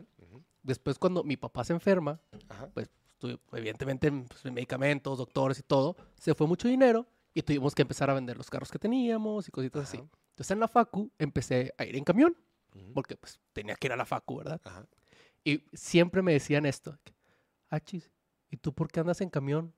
Después, 0.63 0.99
cuando 0.99 1.23
mi 1.23 1.37
papá 1.37 1.65
se 1.65 1.73
enferma, 1.73 2.21
ajá. 2.49 2.69
pues 2.75 2.91
estuve- 3.13 3.39
evidentemente 3.53 4.11
pues, 4.11 4.45
en 4.45 4.55
medicamentos, 4.55 5.19
doctores 5.19 5.59
y 5.61 5.63
todo, 5.63 5.97
se 6.19 6.35
fue 6.35 6.47
mucho 6.47 6.67
dinero 6.69 7.07
y 7.35 7.43
tuvimos 7.43 7.75
que 7.75 7.83
empezar 7.83 8.11
a 8.11 8.15
vender 8.15 8.37
los 8.37 8.51
carros 8.51 8.71
que 8.71 8.79
teníamos 8.79 9.49
y 9.49 9.51
cositas 9.51 9.85
así. 9.89 9.99
Entonces 9.99 10.51
en 10.51 10.61
la 10.61 10.69
facu 10.69 11.11
empecé 11.19 11.75
a 11.79 11.85
ir 11.85 11.97
en 11.97 12.05
camión, 12.05 12.37
porque 12.95 13.17
pues 13.17 13.41
tenía 13.53 13.75
que 13.75 13.87
ir 13.89 13.93
a 13.93 13.97
la 13.97 14.05
facu, 14.07 14.37
¿verdad? 14.39 14.61
ajá. 14.65 14.87
Y 15.45 15.65
siempre 15.73 16.21
me 16.23 16.33
decían 16.33 16.67
esto, 16.67 16.99
que, 17.05 17.15
ah, 17.71 17.81
¿y 18.51 18.57
tú 18.57 18.75
por 18.75 18.91
qué 18.91 19.01
andas 19.01 19.21
en 19.21 19.31
camión? 19.31 19.75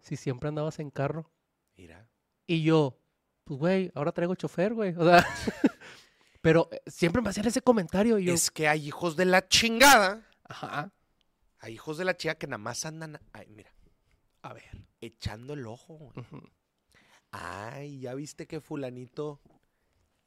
Si 0.00 0.16
siempre 0.16 0.48
andabas 0.48 0.78
en 0.78 0.90
carro. 0.90 1.30
Mira. 1.76 2.08
Y 2.46 2.62
yo, 2.62 2.98
pues 3.44 3.58
güey, 3.58 3.90
ahora 3.94 4.12
traigo 4.12 4.34
chofer, 4.36 4.72
güey. 4.74 4.94
O 4.96 5.04
sea, 5.04 5.26
pero 6.40 6.68
eh, 6.72 6.80
siempre 6.86 7.20
me 7.20 7.28
hacían 7.30 7.46
ese 7.46 7.60
comentario 7.60 8.18
y 8.18 8.26
yo, 8.26 8.34
Es 8.34 8.50
que 8.50 8.68
hay 8.68 8.86
hijos 8.86 9.16
de 9.16 9.24
la 9.26 9.46
chingada. 9.48 10.26
ajá, 10.44 10.92
Hay 11.58 11.74
hijos 11.74 11.98
de 11.98 12.04
la 12.04 12.16
chica 12.16 12.36
que 12.36 12.46
nada 12.46 12.58
más 12.58 12.86
andan, 12.86 13.20
ay, 13.32 13.48
mira, 13.50 13.70
a 14.42 14.52
ver. 14.54 14.86
echando 15.00 15.54
el 15.54 15.66
ojo. 15.66 15.94
güey. 15.94 16.12
ujú. 16.16 16.42
Ay, 17.30 18.00
ya 18.00 18.14
viste 18.14 18.46
que 18.46 18.60
fulanito. 18.60 19.40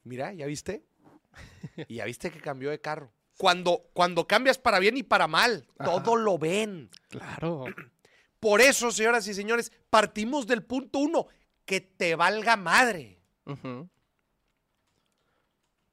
Mira, 0.03 0.33
¿ya 0.33 0.45
viste? 0.45 0.85
Y 1.87 1.95
ya 1.95 2.05
viste 2.05 2.31
que 2.31 2.39
cambió 2.41 2.69
de 2.69 2.81
carro. 2.81 3.11
Cuando, 3.37 3.89
cuando 3.93 4.27
cambias 4.27 4.57
para 4.57 4.79
bien 4.79 4.97
y 4.97 5.03
para 5.03 5.27
mal, 5.27 5.65
Ajá. 5.77 5.91
todo 6.03 6.15
lo 6.15 6.37
ven. 6.37 6.89
Claro. 7.09 7.65
Por 8.39 8.61
eso, 8.61 8.91
señoras 8.91 9.27
y 9.27 9.33
señores, 9.33 9.71
partimos 9.89 10.47
del 10.47 10.63
punto 10.63 10.99
uno, 10.99 11.27
que 11.65 11.79
te 11.81 12.15
valga 12.15 12.57
madre. 12.57 13.19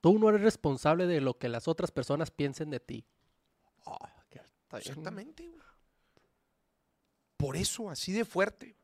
Tú 0.01 0.19
no 0.19 0.29
eres 0.31 0.41
responsable 0.43 1.07
de 1.07 1.21
lo 1.21 1.39
que 1.39 1.49
las 1.49 1.69
otras 1.69 1.91
personas 1.91 2.31
piensen 2.31 2.71
de 2.71 2.81
ti. 2.81 3.07
Ah, 3.85 3.99
está 4.23 4.79
bien. 4.79 4.89
Exactamente. 4.89 5.49
güey. 5.49 5.61
Por 7.37 7.57
eso, 7.57 7.91
así 7.91 8.13
de 8.13 8.25
fuerte. 8.25 8.78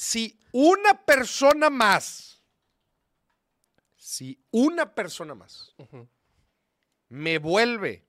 Si 0.00 0.40
una 0.52 0.94
persona 1.04 1.68
más, 1.68 2.42
si 3.96 4.42
una 4.50 4.94
persona 4.94 5.34
más 5.34 5.74
me 7.10 7.36
vuelve 7.36 8.08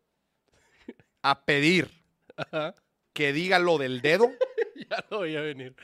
a 1.21 1.43
pedir 1.43 1.91
Ajá. 2.37 2.75
que 3.11 3.33
diga 3.33 3.59
lo 3.59 3.77
del 3.77 4.01
dedo, 4.01 4.31
Ya 4.89 5.05
lo 5.09 5.17
voy 5.17 5.35
a 5.35 5.41
venir. 5.41 5.75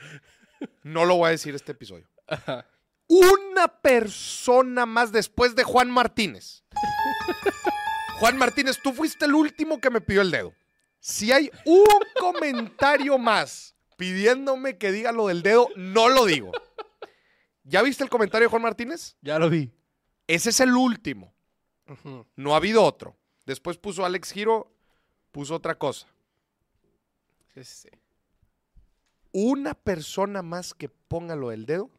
no 0.82 1.04
lo 1.04 1.16
voy 1.16 1.28
a 1.28 1.32
decir 1.32 1.54
este 1.54 1.72
episodio. 1.72 2.08
Ajá. 2.26 2.66
Una 3.06 3.68
persona 3.68 4.86
más 4.86 5.12
después 5.12 5.54
de 5.54 5.64
Juan 5.64 5.90
Martínez. 5.90 6.64
Juan 8.18 8.38
Martínez, 8.38 8.78
tú 8.82 8.94
fuiste 8.94 9.26
el 9.26 9.34
último 9.34 9.78
que 9.78 9.90
me 9.90 10.00
pidió 10.00 10.22
el 10.22 10.30
dedo. 10.30 10.54
Si 11.00 11.32
hay 11.32 11.50
un 11.66 11.84
comentario 12.18 13.18
más 13.18 13.74
pidiéndome 13.98 14.78
que 14.78 14.92
diga 14.92 15.12
lo 15.12 15.26
del 15.26 15.42
dedo, 15.42 15.68
no 15.76 16.08
lo 16.08 16.24
digo. 16.24 16.52
¿Ya 17.64 17.82
viste 17.82 18.04
el 18.04 18.08
comentario 18.08 18.46
de 18.46 18.50
Juan 18.50 18.62
Martínez? 18.62 19.16
Ya 19.20 19.38
lo 19.38 19.50
vi. 19.50 19.70
Ese 20.26 20.50
es 20.50 20.60
el 20.60 20.74
último. 20.74 21.34
No 22.36 22.54
ha 22.54 22.58
habido 22.58 22.84
otro. 22.84 23.16
Después 23.44 23.76
puso 23.76 24.04
Alex 24.04 24.32
Giro, 24.32 24.72
puso 25.32 25.56
otra 25.56 25.76
cosa. 25.76 26.06
Sí, 27.54 27.64
sí, 27.64 27.74
sí. 27.82 27.88
Una 29.32 29.74
persona 29.74 30.42
más 30.42 30.74
que 30.74 30.88
ponga 30.88 31.34
lo 31.34 31.50
del 31.50 31.66
dedo 31.66 31.90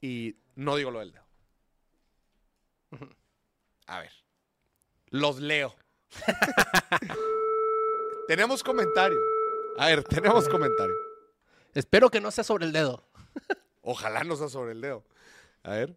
y 0.00 0.36
no 0.56 0.76
digo 0.76 0.90
lo 0.90 0.98
del 0.98 1.12
dedo. 1.12 1.24
A 3.86 4.00
ver, 4.00 4.12
los 5.10 5.40
leo. 5.40 5.74
tenemos 8.26 8.64
comentario. 8.64 9.18
A 9.80 9.86
ver, 9.86 10.04
tenemos 10.04 10.46
comentario. 10.46 10.94
Espero 11.72 12.10
que 12.10 12.20
no 12.20 12.30
sea 12.30 12.44
sobre 12.44 12.66
el 12.66 12.72
dedo. 12.72 13.02
Ojalá 13.80 14.24
no 14.24 14.36
sea 14.36 14.50
sobre 14.50 14.72
el 14.72 14.82
dedo. 14.82 15.06
A 15.62 15.70
ver. 15.70 15.96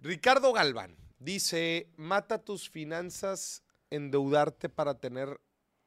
Ricardo 0.00 0.54
Galván 0.54 0.96
dice, 1.18 1.86
mata 1.98 2.38
tus 2.38 2.70
finanzas 2.70 3.62
endeudarte 3.90 4.70
para 4.70 4.94
tener 4.94 5.38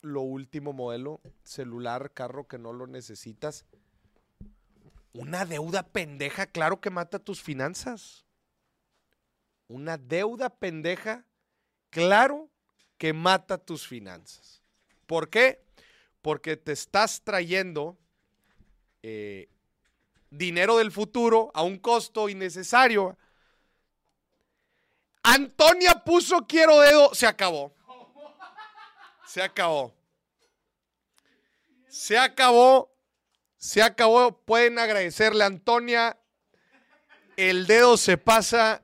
lo 0.02 0.22
último 0.22 0.74
modelo, 0.74 1.22
celular, 1.42 2.12
carro 2.14 2.48
que 2.48 2.60
no 2.60 2.72
lo 2.72 2.86
necesitas. 2.86 3.66
Una 5.14 5.44
deuda 5.44 5.88
pendeja, 5.88 6.46
claro 6.46 6.80
que 6.80 6.92
mata 6.92 7.18
tus 7.18 7.42
finanzas. 7.42 8.28
Una 9.68 9.98
deuda 9.98 10.52
pendeja, 10.52 11.26
claro 11.90 12.48
que 13.00 13.12
mata 13.14 13.58
tus 13.58 13.88
finanzas. 13.88 14.62
¿Por 15.08 15.32
qué? 15.32 15.66
Porque 16.22 16.58
te 16.58 16.72
estás 16.72 17.22
trayendo 17.24 17.98
eh, 19.04 19.48
dinero 20.30 20.78
del 20.78 20.92
futuro 20.92 21.52
a 21.54 21.64
un 21.64 21.78
costo 21.78 22.30
innecesario. 22.30 23.18
Antonia 25.24 26.04
puso 26.04 26.46
quiero 26.48 26.80
dedo, 26.80 27.14
se 27.14 27.28
acabó. 27.28 27.74
Se 29.26 29.42
acabó. 29.42 29.94
Se 31.88 32.18
acabó. 32.18 32.92
Se 33.58 33.82
acabó. 33.82 34.38
Pueden 34.40 34.80
agradecerle 34.80 35.44
a 35.44 35.48
Antonia. 35.48 36.18
El 37.36 37.68
dedo 37.68 37.98
se 37.98 38.18
pasa 38.18 38.84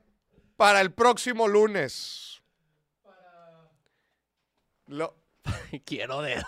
para 0.58 0.82
el 0.82 0.92
próximo 0.92 1.48
lunes. 1.48 2.42
Lo, 4.88 5.16
Quiero 5.86 6.22
dedo. 6.22 6.46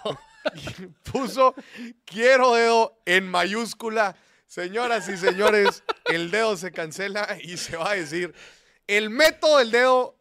puso 1.11 1.55
quiero 2.05 2.53
dedo 2.53 3.01
en 3.05 3.27
mayúscula. 3.29 4.15
Señoras 4.47 5.09
y 5.09 5.17
señores, 5.17 5.83
el 6.05 6.29
dedo 6.29 6.55
se 6.55 6.71
cancela 6.71 7.37
y 7.41 7.57
se 7.57 7.77
va 7.77 7.91
a 7.91 7.95
decir 7.95 8.33
el 8.87 9.09
método 9.09 9.57
del 9.57 9.71
dedo, 9.71 10.17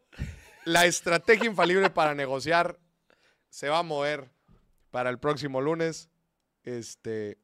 la 0.63 0.85
estrategia 0.85 1.45
infalible 1.45 1.89
para 1.89 2.15
negociar, 2.15 2.79
se 3.49 3.69
va 3.69 3.79
a 3.79 3.83
mover 3.83 4.31
para 4.89 5.09
el 5.09 5.19
próximo 5.19 5.61
lunes. 5.61 6.09
Este. 6.63 7.37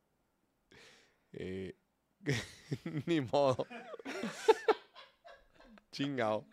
eh, 1.31 1.75
ni 3.05 3.21
modo. 3.21 3.67
Chingao. 5.91 6.47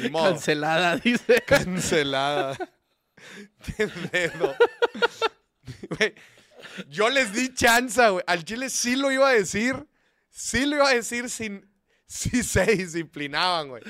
Ni 0.00 0.08
modo. 0.08 0.30
Cancelada, 0.30 0.96
dice. 0.96 1.42
Cancelada. 1.46 2.56
De 3.76 3.86
dedo. 4.10 4.54
Güey, 5.96 6.14
yo 6.88 7.10
les 7.10 7.32
di 7.32 7.52
chance, 7.54 8.08
güey. 8.08 8.24
Al 8.26 8.44
Chile 8.44 8.70
sí 8.70 8.96
lo 8.96 9.10
iba 9.10 9.28
a 9.28 9.32
decir. 9.32 9.86
Sí 10.30 10.66
lo 10.66 10.76
iba 10.76 10.88
a 10.88 10.94
decir 10.94 11.28
sin. 11.30 11.68
Sí 12.06 12.42
se 12.42 12.66
disciplinaban, 12.66 13.68
güey. 13.68 13.82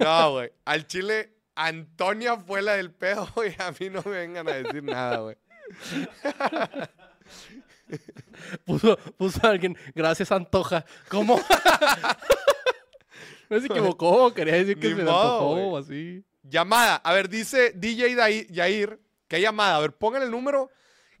No, 0.00 0.32
güey. 0.32 0.50
Al 0.64 0.86
Chile, 0.86 1.34
Antonia 1.54 2.38
fue 2.38 2.62
la 2.62 2.74
del 2.74 2.90
pedo, 2.90 3.28
güey. 3.34 3.54
A 3.58 3.72
mí 3.72 3.90
no 3.90 4.02
me 4.04 4.12
vengan 4.12 4.48
a 4.48 4.52
decir 4.52 4.82
nada, 4.82 5.18
güey. 5.18 5.36
Puso, 8.64 8.96
puso 9.16 9.46
alguien, 9.46 9.76
gracias 9.94 10.32
Antoja. 10.32 10.84
¿Cómo? 11.08 11.36
no 13.50 13.60
se 13.60 13.66
equivocó, 13.66 14.32
quería 14.32 14.54
decir 14.54 14.78
que 14.78 14.90
Ni 14.90 14.96
se 14.96 15.02
modo, 15.04 15.54
antojó 15.54 15.76
así. 15.78 16.24
Llamada. 16.44 16.96
A 16.96 17.12
ver, 17.12 17.28
dice 17.28 17.72
DJ 17.74 18.46
Yair. 18.50 19.00
¿Qué 19.26 19.40
llamada? 19.40 19.76
A 19.76 19.80
ver, 19.80 19.92
pongan 19.96 20.22
el 20.22 20.30
número. 20.30 20.70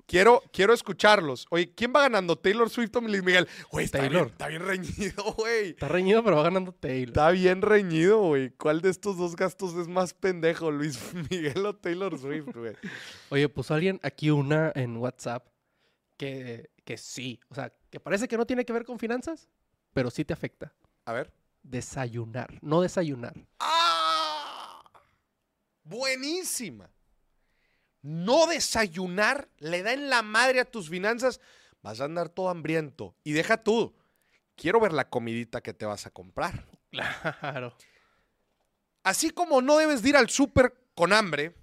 Quiero, 0.06 0.42
quiero 0.52 0.74
escucharlos. 0.74 1.46
Oye, 1.48 1.72
¿quién 1.74 1.90
va 1.96 2.02
ganando? 2.02 2.36
¿Taylor 2.36 2.68
Swift 2.68 2.94
o 2.94 3.00
Luis 3.00 3.24
Miguel? 3.24 3.48
Güey, 3.70 3.86
está 3.86 4.00
Taylor. 4.00 4.24
bien, 4.24 4.32
está 4.32 4.48
bien 4.48 4.62
reñido, 4.62 5.32
güey. 5.32 5.70
Está 5.70 5.88
reñido, 5.88 6.22
pero 6.22 6.36
va 6.36 6.42
ganando 6.42 6.72
Taylor. 6.72 7.08
Está 7.08 7.30
bien 7.30 7.62
reñido, 7.62 8.20
güey. 8.20 8.50
¿Cuál 8.50 8.82
de 8.82 8.90
estos 8.90 9.16
dos 9.16 9.34
gastos 9.34 9.74
es 9.76 9.88
más 9.88 10.12
pendejo? 10.12 10.70
¿Luis 10.70 11.00
Miguel 11.30 11.64
o 11.64 11.74
Taylor 11.74 12.18
Swift, 12.18 12.54
güey? 12.54 12.74
Oye, 13.30 13.48
puso 13.48 13.72
alguien 13.72 13.98
aquí 14.02 14.30
una 14.30 14.70
en 14.74 14.98
WhatsApp 14.98 15.46
que, 16.18 16.68
que 16.84 16.98
sí. 16.98 17.40
O 17.48 17.54
sea, 17.54 17.72
que 17.88 17.98
parece 17.98 18.28
que 18.28 18.36
no 18.36 18.44
tiene 18.44 18.66
que 18.66 18.74
ver 18.74 18.84
con 18.84 18.98
finanzas, 18.98 19.48
pero 19.94 20.10
sí 20.10 20.22
te 20.26 20.34
afecta. 20.34 20.74
A 21.06 21.14
ver. 21.14 21.32
Desayunar, 21.62 22.58
no 22.60 22.82
desayunar. 22.82 23.32
¡Ah! 23.58 23.93
Buenísima. 25.84 26.90
No 28.02 28.46
desayunar 28.46 29.48
le 29.58 29.82
da 29.82 29.92
en 29.92 30.10
la 30.10 30.22
madre 30.22 30.60
a 30.60 30.64
tus 30.64 30.90
finanzas. 30.90 31.40
Vas 31.82 32.00
a 32.00 32.04
andar 32.04 32.28
todo 32.28 32.48
hambriento. 32.48 33.14
Y 33.24 33.32
deja 33.32 33.62
tú. 33.62 33.94
Quiero 34.56 34.80
ver 34.80 34.92
la 34.92 35.08
comidita 35.08 35.62
que 35.62 35.74
te 35.74 35.86
vas 35.86 36.06
a 36.06 36.10
comprar. 36.10 36.66
Claro. 36.90 37.76
Así 39.02 39.30
como 39.30 39.60
no 39.60 39.78
debes 39.78 40.02
de 40.02 40.10
ir 40.10 40.16
al 40.16 40.30
súper 40.30 40.74
con 40.94 41.12
hambre, 41.12 41.54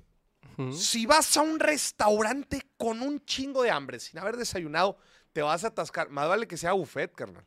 si 0.74 1.06
vas 1.06 1.38
a 1.38 1.42
un 1.42 1.60
restaurante 1.60 2.62
con 2.78 3.02
un 3.02 3.24
chingo 3.26 3.64
de 3.64 3.72
hambre, 3.72 4.00
sin 4.00 4.20
haber 4.20 4.38
desayunado, 4.38 4.98
te 5.34 5.42
vas 5.42 5.64
a 5.64 5.68
atascar. 5.68 6.10
Más 6.10 6.28
vale 6.28 6.48
que 6.48 6.58
sea 6.58 6.74
buffet, 6.74 7.14
carnal. 7.16 7.46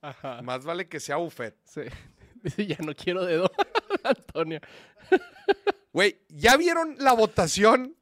Ajá. 0.00 0.42
Más 0.42 0.64
vale 0.64 0.88
que 0.88 0.98
sea 0.98 1.16
buffet. 1.16 1.56
Sí. 1.64 1.82
Dice, 2.44 2.66
ya 2.66 2.76
no 2.84 2.94
quiero 2.94 3.24
dedo. 3.24 3.50
Antonia. 4.04 4.60
Güey, 5.92 6.20
¿ya 6.28 6.56
vieron 6.56 6.94
la 6.98 7.12
votación 7.14 7.96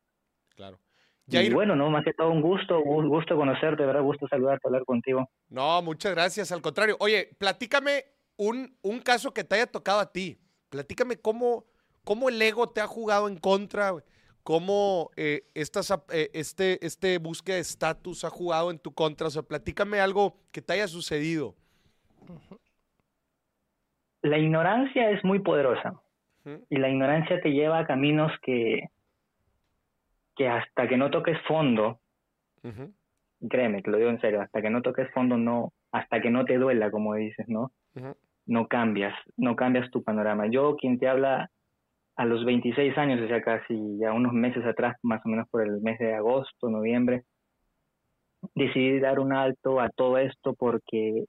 Claro. 0.56 0.80
Y 1.28 1.50
bueno, 1.54 1.76
no, 1.76 1.90
más 1.90 2.04
que 2.04 2.14
todo 2.14 2.32
un 2.32 2.42
gusto, 2.42 2.82
un 2.82 3.08
gusto 3.08 3.36
conocerte, 3.36 3.86
¿verdad? 3.86 4.02
Gusto 4.02 4.28
saludarte, 4.28 4.68
hablar 4.68 4.84
contigo. 4.84 5.30
No, 5.50 5.82
muchas 5.82 6.14
gracias. 6.14 6.52
Al 6.52 6.62
contrario. 6.62 6.98
Oye, 7.00 7.30
platícame 7.38 8.04
un, 8.38 8.76
un 8.82 9.00
caso 9.00 9.34
que 9.34 9.44
te 9.44 9.56
haya 9.56 9.68
tocado 9.68 10.00
a 10.00 10.12
ti. 10.12 10.38
Platícame 10.70 11.18
cómo, 11.18 11.66
cómo 12.04 12.30
el 12.30 12.42
ego 12.42 12.70
te 12.70 12.82
ha 12.82 12.88
jugado 12.88 13.30
en 13.30 13.38
contra, 13.38 13.94
cómo 14.44 15.12
eh, 15.16 15.44
estas, 15.54 15.92
eh, 16.12 16.30
este, 16.34 16.86
este 16.86 17.18
búsqueda 17.20 17.56
de 17.56 17.62
estatus 17.62 18.26
ha 18.26 18.30
jugado 18.30 18.70
en 18.70 18.80
tu 18.80 18.94
contra. 18.94 19.28
O 19.28 19.32
sea, 19.32 19.44
platícame 19.44 20.02
algo 20.02 20.36
que 20.52 20.62
te 20.62 20.74
haya 20.74 20.88
sucedido. 20.88 21.56
La 24.22 24.38
ignorancia 24.38 25.10
es 25.12 25.24
muy 25.24 25.40
poderosa. 25.40 26.02
Y 26.70 26.76
la 26.76 26.90
ignorancia 26.90 27.40
te 27.42 27.52
lleva 27.52 27.80
a 27.80 27.88
caminos 27.88 28.30
que, 28.42 28.90
que 30.36 30.48
hasta 30.48 30.88
que 30.88 30.98
no 30.98 31.10
toques 31.12 31.38
fondo, 31.48 32.00
créeme, 33.50 33.82
te 33.82 33.92
lo 33.92 33.98
digo 33.98 34.10
en 34.10 34.22
serio, 34.22 34.42
hasta 34.42 34.62
que 34.62 34.70
no 34.70 34.82
toques 34.82 35.12
fondo, 35.12 35.38
no, 35.38 35.72
hasta 35.92 36.22
que 36.22 36.30
no 36.30 36.46
te 36.46 36.58
duela, 36.58 36.90
como 36.92 37.16
dices, 37.16 37.48
¿no? 37.48 37.72
No 38.46 38.68
cambias, 38.68 39.14
no 39.38 39.56
cambias 39.56 39.90
tu 39.92 40.04
panorama. 40.04 40.48
Yo, 40.48 40.76
quien 40.76 40.98
te 41.00 41.08
habla 41.08 41.50
a 42.16 42.26
los 42.26 42.46
26 42.46 42.98
años, 42.98 43.22
o 43.22 43.28
sea, 43.28 43.42
casi 43.42 43.98
ya 44.00 44.12
unos 44.14 44.34
meses 44.34 44.66
atrás, 44.66 44.96
más 45.02 45.22
o 45.26 45.30
menos 45.30 45.48
por 45.50 45.62
el 45.64 45.82
mes 45.82 45.98
de 46.00 46.14
agosto, 46.14 46.70
noviembre, 46.70 47.24
decidí 48.56 49.00
dar 49.00 49.20
un 49.20 49.34
alto 49.34 49.80
a 49.80 49.90
todo 49.90 50.18
esto 50.18 50.54
porque 50.54 51.26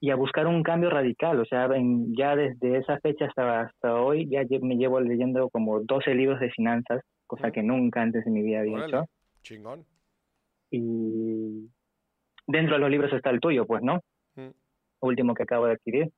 y 0.00 0.10
a 0.10 0.16
buscar 0.16 0.46
un 0.46 0.62
cambio 0.62 0.90
radical, 0.90 1.40
o 1.40 1.46
sea, 1.46 1.64
en- 1.74 2.14
ya 2.14 2.36
desde 2.36 2.76
esa 2.76 2.98
fecha 3.00 3.24
hasta, 3.26 3.62
hasta 3.62 3.94
hoy 3.94 4.28
ya 4.28 4.42
me 4.60 4.76
llevo 4.76 5.00
leyendo 5.00 5.48
como 5.48 5.80
12 5.80 6.14
libros 6.14 6.40
de 6.40 6.50
finanzas, 6.50 7.02
cosa 7.36 7.50
que 7.50 7.62
nunca 7.62 8.02
antes 8.02 8.26
en 8.26 8.32
mi 8.32 8.42
vida 8.42 8.60
había 8.60 8.74
Órale. 8.74 8.88
hecho. 8.96 9.04
Chingón. 9.42 9.84
Y 10.70 11.68
dentro 12.46 12.74
de 12.74 12.80
los 12.80 12.90
libros 12.90 13.12
está 13.12 13.30
el 13.30 13.40
tuyo, 13.40 13.66
pues, 13.66 13.82
¿no? 13.82 14.00
Mm. 14.36 14.50
Último 15.00 15.34
que 15.34 15.42
acabo 15.44 15.66
de 15.66 15.72
adquirir. 15.74 16.10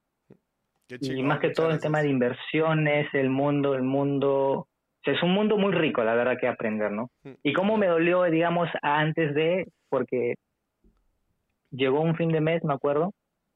Qué 0.88 0.96
Y 0.96 0.98
chingón, 1.00 1.26
más 1.26 1.40
que 1.40 1.50
todo 1.50 1.66
el 1.66 1.72
gracias. 1.72 1.82
tema 1.82 2.02
de 2.02 2.08
inversiones, 2.08 3.12
el 3.14 3.30
mundo, 3.30 3.74
el 3.74 3.82
mundo, 3.82 4.50
o 4.60 4.68
sea, 5.04 5.14
es 5.14 5.22
un 5.22 5.32
mundo 5.32 5.56
muy 5.58 5.72
rico, 5.72 6.02
la 6.04 6.14
verdad, 6.14 6.36
que 6.40 6.46
aprender, 6.48 6.92
¿no? 6.92 7.10
Mm. 7.24 7.32
Y 7.42 7.52
cómo 7.52 7.76
me 7.76 7.86
dolió, 7.88 8.22
digamos, 8.24 8.68
antes 8.82 9.34
de, 9.34 9.66
porque 9.88 10.34
llegó 11.70 12.00
un 12.00 12.14
fin 12.16 12.28
de 12.30 12.40
mes, 12.40 12.62
me 12.64 12.74
acuerdo, 12.74 13.12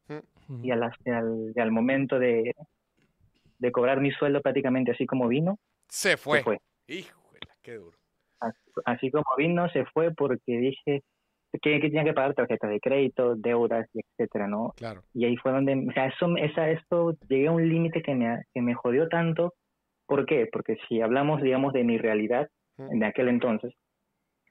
Ujú. 0.08 0.60
y, 0.62 0.70
a 0.72 0.76
las- 0.76 0.96
y 1.04 1.10
al, 1.10 1.52
y 1.54 1.60
al 1.60 1.70
momento 1.70 2.18
de, 2.18 2.54
de 3.58 3.72
cobrar 3.72 4.00
mi 4.00 4.10
sueldo 4.10 4.40
prácticamente 4.42 4.90
así 4.90 5.06
como 5.06 5.28
vino, 5.28 5.56
Se 5.88 6.16
fue. 6.16 6.38
se 6.38 6.44
fue. 6.44 6.58
Híjole, 6.88 7.19
qué 7.62 7.74
duro. 7.74 7.96
Así 8.86 9.10
como 9.10 9.24
vino, 9.36 9.68
se 9.68 9.84
fue 9.86 10.12
porque 10.14 10.52
dije 10.58 11.02
que, 11.52 11.60
que 11.60 11.80
tenía 11.80 12.04
que 12.04 12.12
pagar 12.14 12.34
tarjetas 12.34 12.70
de 12.70 12.80
crédito, 12.80 13.34
deudas, 13.36 13.86
etcétera, 13.92 14.46
¿no? 14.46 14.72
Claro. 14.76 15.02
Y 15.12 15.24
ahí 15.26 15.36
fue 15.36 15.52
donde, 15.52 15.74
o 15.88 15.92
sea, 15.92 16.06
eso, 16.06 16.34
esa, 16.38 16.70
esto, 16.70 17.16
llegué 17.28 17.48
a 17.48 17.52
un 17.52 17.68
límite 17.68 18.02
que 18.02 18.14
me, 18.14 18.42
que 18.54 18.62
me 18.62 18.74
jodió 18.74 19.08
tanto. 19.08 19.52
¿Por 20.06 20.24
qué? 20.26 20.48
Porque 20.50 20.76
si 20.88 21.00
hablamos, 21.02 21.42
digamos, 21.42 21.72
de 21.72 21.84
mi 21.84 21.98
realidad 21.98 22.48
Mm. 22.78 22.98
de 23.00 23.06
aquel 23.06 23.28
entonces, 23.28 23.74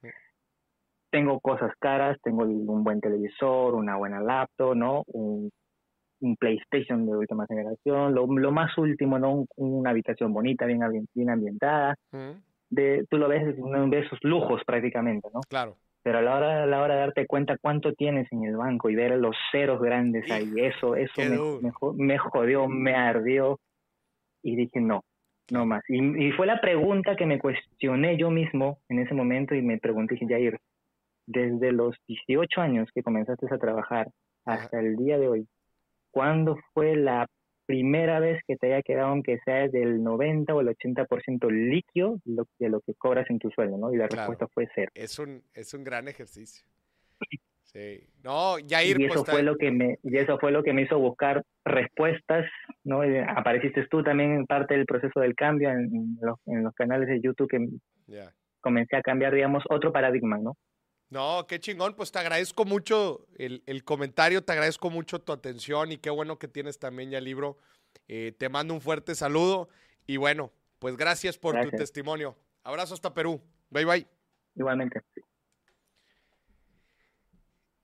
Mm. 0.02 0.08
tengo 1.10 1.40
cosas 1.40 1.72
caras, 1.80 2.16
tengo 2.22 2.44
un 2.44 2.84
buen 2.84 3.00
televisor, 3.00 3.74
una 3.74 3.96
buena 3.96 4.20
laptop, 4.20 4.76
¿no? 4.76 5.02
Un, 5.08 5.50
un 6.20 6.36
PlayStation 6.36 7.06
de 7.06 7.16
última 7.16 7.46
generación, 7.46 8.14
lo, 8.14 8.26
lo 8.26 8.52
más 8.52 8.76
último, 8.78 9.18
¿no? 9.18 9.32
Un- 9.32 9.46
una 9.56 9.90
habitación 9.90 10.32
bonita, 10.32 10.66
bien, 10.66 10.80
bien 11.14 11.30
ambientada. 11.30 11.96
Mm, 12.12 12.38
De, 12.70 13.04
tú 13.10 13.18
lo 13.18 13.28
ves, 13.28 13.54
uno 13.58 13.88
ve 13.88 14.08
sus 14.08 14.18
lujos 14.22 14.62
prácticamente, 14.64 15.28
¿no? 15.34 15.40
Claro. 15.48 15.76
pero 16.02 16.18
a 16.18 16.22
la 16.22 16.36
hora, 16.36 16.62
a 16.62 16.66
la 16.66 16.80
hora 16.80 16.94
de 16.94 17.00
darte 17.00 17.26
cuenta 17.26 17.58
cuánto 17.60 17.92
tienes 17.94 18.30
en 18.32 18.44
el 18.44 18.56
banco 18.56 18.88
y 18.88 18.94
ver 18.94 19.12
los 19.18 19.36
ceros 19.50 19.82
grandes 19.82 20.30
ahí, 20.30 20.52
eso, 20.56 20.94
eso 20.94 21.12
me, 21.18 21.68
me, 21.68 21.72
me 21.96 22.18
jodió, 22.18 22.68
me 22.68 22.94
ardió 22.94 23.58
y 24.42 24.56
dije 24.56 24.80
no, 24.80 25.02
no 25.50 25.66
más. 25.66 25.82
Y, 25.88 26.28
y 26.28 26.32
fue 26.32 26.46
la 26.46 26.60
pregunta 26.60 27.16
que 27.16 27.26
me 27.26 27.38
cuestioné 27.38 28.16
yo 28.16 28.30
mismo 28.30 28.78
en 28.88 29.00
ese 29.00 29.14
momento 29.14 29.54
y 29.54 29.62
me 29.62 29.78
pregunté, 29.78 30.14
dije, 30.14 30.26
Jair, 30.28 30.58
desde 31.26 31.72
los 31.72 31.96
18 32.06 32.60
años 32.60 32.88
que 32.94 33.02
comenzaste 33.02 33.46
a 33.52 33.58
trabajar 33.58 34.08
hasta 34.44 34.80
el 34.80 34.96
día 34.96 35.18
de 35.18 35.28
hoy, 35.28 35.48
¿cuándo 36.10 36.56
fue 36.72 36.96
la 36.96 37.26
primera 37.70 38.18
vez 38.18 38.42
que 38.48 38.56
te 38.56 38.66
haya 38.72 38.82
quedado, 38.82 39.08
aunque 39.10 39.38
sea 39.44 39.68
del 39.68 40.02
90 40.02 40.54
o 40.54 40.60
el 40.60 40.68
80% 40.68 41.48
líquido 41.50 42.18
lo- 42.24 42.48
de 42.58 42.68
lo 42.68 42.80
que 42.80 42.94
cobras 42.94 43.30
en 43.30 43.38
tu 43.38 43.48
sueldo? 43.50 43.78
¿no? 43.78 43.92
Y 43.92 43.96
la 43.96 44.08
Claro. 44.08 44.22
respuesta 44.32 44.48
fue 44.52 44.68
cero. 44.74 44.90
Es 44.94 45.18
un, 45.20 45.42
es 45.54 45.72
un 45.72 45.84
gran 45.84 46.08
ejercicio. 46.08 46.64
Sí. 47.62 48.00
No, 48.24 48.58
Yair, 48.58 49.00
y 49.00 49.04
eso 49.04 49.22
pues, 49.22 49.30
fue 49.30 49.42
lo 49.44 49.56
que 49.56 49.70
me 49.70 49.98
y 50.02 50.16
eso 50.18 50.38
fue 50.40 50.50
lo 50.50 50.64
que 50.64 50.72
me 50.72 50.82
hizo 50.82 50.98
buscar 50.98 51.44
respuestas 51.64 52.44
no 52.82 53.04
Y 53.04 53.16
apareciste 53.18 53.86
tú 53.88 54.02
también 54.02 54.32
en 54.32 54.46
parte 54.46 54.74
del 54.74 54.86
proceso 54.86 55.20
del 55.20 55.36
cambio 55.36 55.70
en, 55.70 55.84
en 55.94 56.18
los, 56.20 56.36
en 56.46 56.64
los 56.64 56.74
canales 56.74 57.08
de 57.08 57.20
YouTube 57.20 57.48
que 57.48 57.64
comencé 58.60 58.96
a 58.96 59.02
cambiar 59.02 59.32
digamos 59.34 59.62
otro 59.70 59.92
paradigma 59.92 60.36
no 60.38 60.56
No, 61.10 61.44
qué 61.48 61.58
chingón. 61.58 61.94
Pues 61.94 62.12
te 62.12 62.20
agradezco 62.20 62.64
mucho 62.64 63.26
el, 63.36 63.62
el 63.66 63.84
comentario, 63.84 64.42
te 64.42 64.52
agradezco 64.52 64.90
mucho 64.90 65.20
tu 65.20 65.32
atención 65.32 65.90
y 65.92 65.98
qué 65.98 66.08
bueno 66.08 66.38
que 66.38 66.48
tienes 66.48 66.78
también 66.78 67.10
ya 67.10 67.18
el 67.18 67.24
libro. 67.24 67.58
Eh, 68.06 68.32
te 68.38 68.48
mando 68.48 68.74
un 68.74 68.80
fuerte 68.80 69.14
saludo 69.14 69.68
y 70.06 70.16
bueno, 70.16 70.52
pues 70.78 70.96
gracias 70.96 71.36
por 71.36 71.60
tu 71.60 71.70
testimonio. 71.70 72.36
Abrazo 72.62 72.94
hasta 72.94 73.12
Perú. 73.12 73.42
Bye 73.70 73.84
bye. 73.84 74.06
igualmente 74.54 75.02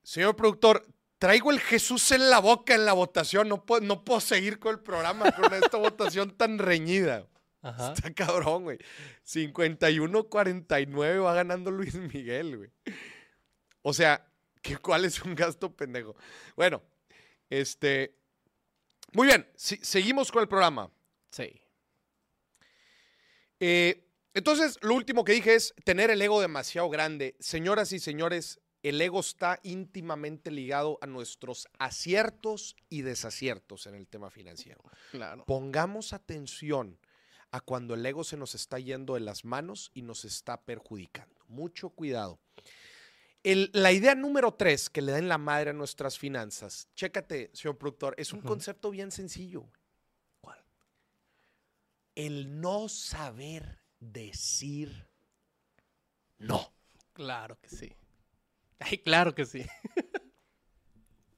Señor 0.03 0.35
productor, 0.37 0.85
traigo 1.17 1.51
el 1.51 1.59
Jesús 1.59 2.11
en 2.13 2.29
la 2.29 2.39
boca 2.39 2.75
en 2.75 2.85
la 2.85 2.93
votación. 2.93 3.49
No 3.49 3.65
puedo, 3.65 3.81
no 3.81 4.05
puedo 4.05 4.21
seguir 4.21 4.57
con 4.57 4.71
el 4.71 4.79
programa 4.79 5.33
con 5.33 5.53
esta 5.53 5.77
votación 5.77 6.31
tan 6.31 6.59
reñida. 6.59 7.27
Ajá. 7.61 7.91
Está 7.91 8.13
cabrón, 8.13 8.63
güey. 8.63 8.77
51-49 9.25 11.23
va 11.23 11.33
ganando 11.33 11.71
Luis 11.71 11.95
Miguel, 11.95 12.55
güey. 12.55 12.69
O 13.89 13.93
sea, 13.93 14.29
¿qué, 14.61 14.75
¿cuál 14.77 15.05
es 15.05 15.21
un 15.21 15.33
gasto 15.33 15.73
pendejo? 15.73 16.13
Bueno, 16.57 16.83
este. 17.49 18.17
Muy 19.13 19.27
bien, 19.27 19.49
si- 19.55 19.77
seguimos 19.77 20.29
con 20.29 20.41
el 20.41 20.49
programa. 20.49 20.91
Sí. 21.31 21.61
Eh, 23.61 24.03
entonces, 24.33 24.77
lo 24.81 24.93
último 24.93 25.23
que 25.23 25.31
dije 25.31 25.55
es 25.55 25.73
tener 25.85 26.09
el 26.11 26.21
ego 26.21 26.41
demasiado 26.41 26.89
grande. 26.89 27.37
Señoras 27.39 27.93
y 27.93 27.99
señores, 27.99 28.59
el 28.83 28.99
ego 29.01 29.21
está 29.21 29.59
íntimamente 29.63 30.51
ligado 30.51 30.99
a 31.01 31.07
nuestros 31.07 31.69
aciertos 31.79 32.75
y 32.89 33.03
desaciertos 33.03 33.87
en 33.87 33.95
el 33.95 34.07
tema 34.09 34.29
financiero. 34.29 34.83
Claro. 35.11 35.45
Pongamos 35.45 36.11
atención 36.11 36.99
a 37.51 37.61
cuando 37.61 37.93
el 37.93 38.05
ego 38.05 38.25
se 38.25 38.35
nos 38.35 38.53
está 38.53 38.79
yendo 38.79 39.13
de 39.13 39.21
las 39.21 39.45
manos 39.45 39.91
y 39.93 40.01
nos 40.01 40.25
está 40.25 40.61
perjudicando. 40.65 41.39
Mucho 41.47 41.89
cuidado. 41.89 42.37
El- 43.49 43.69
la 43.71 43.93
idea 43.93 44.13
número 44.13 44.53
tres 44.55 44.89
que 44.89 45.01
le 45.01 45.13
da 45.13 45.19
en 45.19 45.29
la 45.29 45.37
madre 45.37 45.69
a 45.69 45.73
nuestras 45.73 46.19
finanzas, 46.19 46.89
chécate, 46.95 47.49
señor 47.53 47.77
productor, 47.77 48.13
es 48.17 48.33
un 48.33 48.41
concepto 48.41 48.91
bien 48.91 49.09
sencillo. 49.09 49.71
¿Cuál? 50.41 50.61
El 52.13 52.59
no 52.59 52.89
saber 52.89 53.81
decir 54.01 55.07
no. 56.39 56.73
Claro 57.13 57.57
que 57.61 57.69
sí. 57.69 57.95
Ay, 58.79 58.97
claro 58.97 59.33
que 59.33 59.45
sí. 59.45 59.65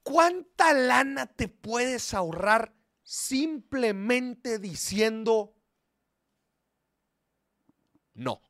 ¿Cuánta 0.02 0.72
lana 0.72 1.26
te 1.26 1.46
puedes 1.46 2.12
ahorrar 2.12 2.74
simplemente 3.04 4.58
diciendo 4.58 5.54
no? 8.14 8.42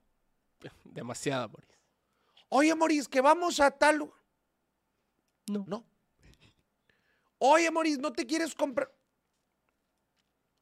Demasiada, 0.84 1.46
Boris. 1.46 1.69
Oye, 2.50 2.74
Moris, 2.74 3.08
que 3.08 3.20
vamos 3.20 3.58
a 3.60 3.70
tal. 3.70 3.98
No. 5.48 5.64
No. 5.66 5.84
Oye, 7.38 7.70
Moris, 7.70 7.98
¿no 7.98 8.12
te 8.12 8.26
quieres 8.26 8.54
comprar? 8.54 8.92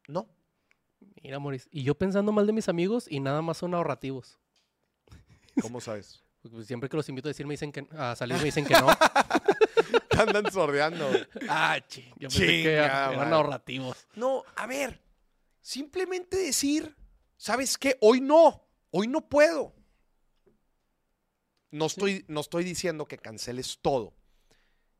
No. 0.06 0.28
Mira, 1.22 1.38
Moris. 1.38 1.68
Y 1.72 1.82
yo 1.82 1.94
pensando 1.96 2.30
mal 2.30 2.46
de 2.46 2.52
mis 2.52 2.68
amigos 2.68 3.06
y 3.10 3.20
nada 3.20 3.42
más 3.42 3.58
son 3.58 3.74
ahorrativos. 3.74 4.38
¿Cómo 5.60 5.80
sabes? 5.80 6.22
Pues 6.52 6.68
siempre 6.68 6.88
que 6.88 6.96
los 6.96 7.06
invito 7.08 7.28
a 7.28 7.30
decir, 7.30 7.44
me 7.46 7.54
dicen 7.54 7.72
que 7.72 7.86
a 7.98 8.14
salir 8.14 8.38
me 8.38 8.44
dicen 8.44 8.64
que 8.64 8.72
no. 8.72 8.86
Te 10.08 10.18
andan 10.18 10.50
sordeando. 10.52 11.10
ah, 11.48 11.78
chi, 11.86 12.04
yo 12.16 12.28
pensé 12.28 12.46
que 12.46 12.52
Chinga, 12.62 12.70
eran 12.86 13.16
madre. 13.16 13.34
ahorrativos. 13.34 14.06
No, 14.14 14.44
a 14.54 14.66
ver. 14.68 15.02
Simplemente 15.60 16.36
decir, 16.36 16.96
¿sabes 17.36 17.76
qué? 17.76 17.98
Hoy 18.00 18.20
no. 18.20 18.64
Hoy 18.92 19.08
no 19.08 19.28
puedo. 19.28 19.74
No 21.70 21.86
estoy, 21.86 22.24
no 22.28 22.40
estoy 22.40 22.64
diciendo 22.64 23.06
que 23.06 23.18
canceles 23.18 23.78
todo. 23.80 24.14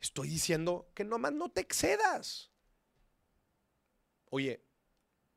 Estoy 0.01 0.29
diciendo 0.29 0.91
que 0.95 1.05
nomás 1.05 1.33
no 1.33 1.51
te 1.51 1.61
excedas. 1.61 2.51
Oye, 4.31 4.63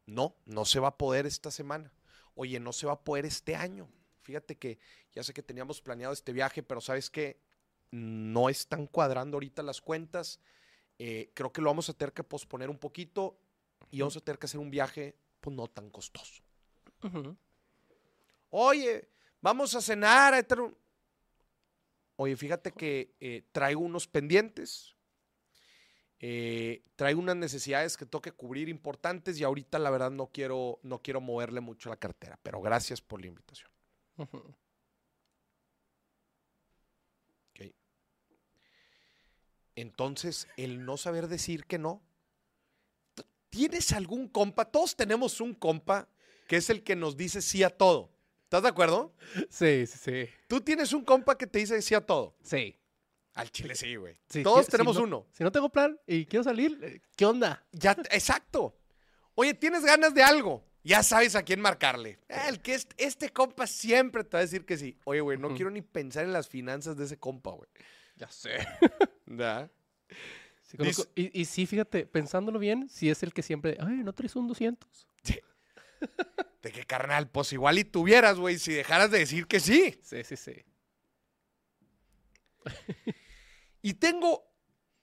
no, 0.05 0.36
no 0.45 0.65
se 0.65 0.79
va 0.79 0.89
a 0.89 0.97
poder 0.97 1.25
esta 1.25 1.51
semana. 1.51 1.93
Oye, 2.36 2.59
no 2.59 2.73
se 2.73 2.86
va 2.86 2.93
a 2.93 3.03
poder 3.03 3.25
este 3.25 3.55
año. 3.55 3.89
Fíjate 4.21 4.57
que 4.57 4.77
ya 5.13 5.23
sé 5.23 5.34
que 5.34 5.41
teníamos 5.41 5.82
planeado 5.82 6.13
este 6.13 6.34
viaje, 6.34 6.63
pero 6.63 6.82
sabes 6.82 7.09
que 7.09 7.39
no 7.91 8.49
están 8.49 8.88
cuadrando 8.88 9.38
ahorita 9.38 9.63
las 9.63 9.82
cuentas. 9.82 10.39
Eh, 10.99 11.32
creo 11.34 11.51
que 11.51 11.61
lo 11.61 11.69
vamos 11.69 11.89
a 11.89 11.93
tener 11.93 12.13
que 12.13 12.23
posponer 12.23 12.69
un 12.69 12.77
poquito 12.77 13.38
y 13.89 13.99
vamos 13.99 14.17
a 14.17 14.21
tener 14.21 14.38
que 14.38 14.45
hacer 14.45 14.59
un 14.59 14.69
viaje 14.69 15.15
pues 15.39 15.55
no 15.55 15.67
tan 15.67 15.89
costoso. 15.89 16.43
Oye, 18.51 19.09
vamos 19.41 19.73
a 19.75 19.82
cenar. 19.82 20.34
a 20.34 20.38
Oye, 22.24 22.38
fíjate 22.38 22.72
que 22.72 23.15
eh, 23.19 23.47
traigo 23.51 23.82
unos 23.82 24.07
pendientes. 24.07 24.95
Eh, 26.19 26.84
traigo 26.95 27.19
unas 27.19 27.36
necesidades 27.36 27.97
que 27.97 28.05
tengo 28.05 28.22
que 28.22 28.32
cubrir 28.32 28.69
importantes 28.69 29.39
y 29.39 29.43
ahorita 29.43 29.80
la 29.80 29.89
verdad 29.89 30.11
no 30.11 30.28
quiero, 30.28 30.80
no 30.84 31.01
quiero 31.01 31.19
moverle 31.19 31.61
mucho 31.61 31.89
la 31.89 31.97
cartera, 31.97 32.39
pero 32.43 32.61
gracias 32.61 33.01
por 33.01 33.22
la 33.22 33.26
invitación. 33.26 33.72
Ok. 34.17 34.30
Entonces, 39.74 40.47
el 40.57 40.86
no 40.86 40.97
saber 40.97 41.28
decir 41.28 41.65
que 41.65 41.80
no. 41.80 42.03
¿Tienes 43.49 43.93
algún 43.93 44.28
compa? 44.28 44.65
Todos 44.65 44.95
tenemos 44.95 45.41
un 45.41 45.55
compa 45.55 46.07
que 46.47 46.57
es 46.57 46.69
el 46.69 46.84
que 46.84 46.95
nos 46.95 47.17
dice 47.17 47.41
sí 47.41 47.63
a 47.63 47.72
todo. 47.72 48.11
¿Estás 48.51 48.63
de 48.63 48.67
acuerdo? 48.67 49.13
Sí, 49.49 49.87
sí, 49.87 49.97
sí. 49.97 50.29
Tú 50.49 50.59
tienes 50.59 50.91
un 50.91 51.05
compa 51.05 51.37
que 51.37 51.47
te 51.47 51.59
dice 51.59 51.81
sí 51.81 51.95
a 51.95 52.01
todo. 52.05 52.35
Sí. 52.43 52.77
Al 53.33 53.49
chile 53.49 53.75
sí, 53.75 53.95
güey. 53.95 54.17
Sí, 54.27 54.43
Todos 54.43 54.65
si 54.65 54.71
tenemos 54.73 54.97
no- 54.97 55.03
uno. 55.03 55.25
Si 55.31 55.41
no 55.41 55.53
tengo 55.53 55.69
plan 55.69 55.97
y 56.05 56.25
quiero 56.25 56.43
salir, 56.43 56.77
eh, 56.83 56.99
¿qué 57.15 57.25
onda? 57.25 57.65
Ya, 57.71 57.91
exacto. 58.11 58.75
Oye, 59.35 59.53
tienes 59.53 59.85
ganas 59.85 60.13
de 60.13 60.21
algo. 60.21 60.65
Ya 60.83 61.01
sabes 61.01 61.37
a 61.37 61.43
quién 61.43 61.61
marcarle. 61.61 62.19
El 62.27 62.61
que 62.61 62.73
es, 62.75 62.89
este 62.97 63.29
compa 63.29 63.67
siempre 63.67 64.25
te 64.25 64.31
va 64.35 64.39
a 64.39 64.41
decir 64.41 64.65
que 64.65 64.77
sí. 64.77 64.97
Oye, 65.05 65.21
güey, 65.21 65.37
no 65.37 65.55
quiero 65.55 65.71
ni 65.71 65.81
pensar 65.81 66.25
en 66.25 66.33
las 66.33 66.49
finanzas 66.49 66.97
de 66.97 67.05
ese 67.05 67.17
compa, 67.17 67.51
güey. 67.51 67.69
Ya 68.17 68.29
sé. 68.29 68.49
¿Verdad? 69.27 69.71
Sí, 70.63 70.75
conozco- 70.75 71.07
y, 71.15 71.39
y 71.39 71.45
sí, 71.45 71.65
fíjate, 71.65 72.05
pensándolo 72.05 72.59
bien, 72.59 72.89
sí 72.89 73.09
es 73.09 73.23
el 73.23 73.31
que 73.33 73.43
siempre, 73.43 73.77
ay, 73.79 74.03
no 74.03 74.11
traes 74.11 74.35
un 74.35 74.49
200. 74.49 75.07
De 76.61 76.71
que, 76.71 76.85
carnal, 76.85 77.29
pues 77.29 77.53
igual 77.53 77.79
y 77.79 77.83
tuvieras, 77.83 78.37
güey, 78.37 78.59
si 78.59 78.73
dejaras 78.73 79.09
de 79.11 79.19
decir 79.19 79.47
que 79.47 79.59
sí. 79.59 79.99
Sí, 80.03 80.23
sí, 80.23 80.35
sí. 80.37 80.65
Y 83.83 83.95
tengo 83.95 84.43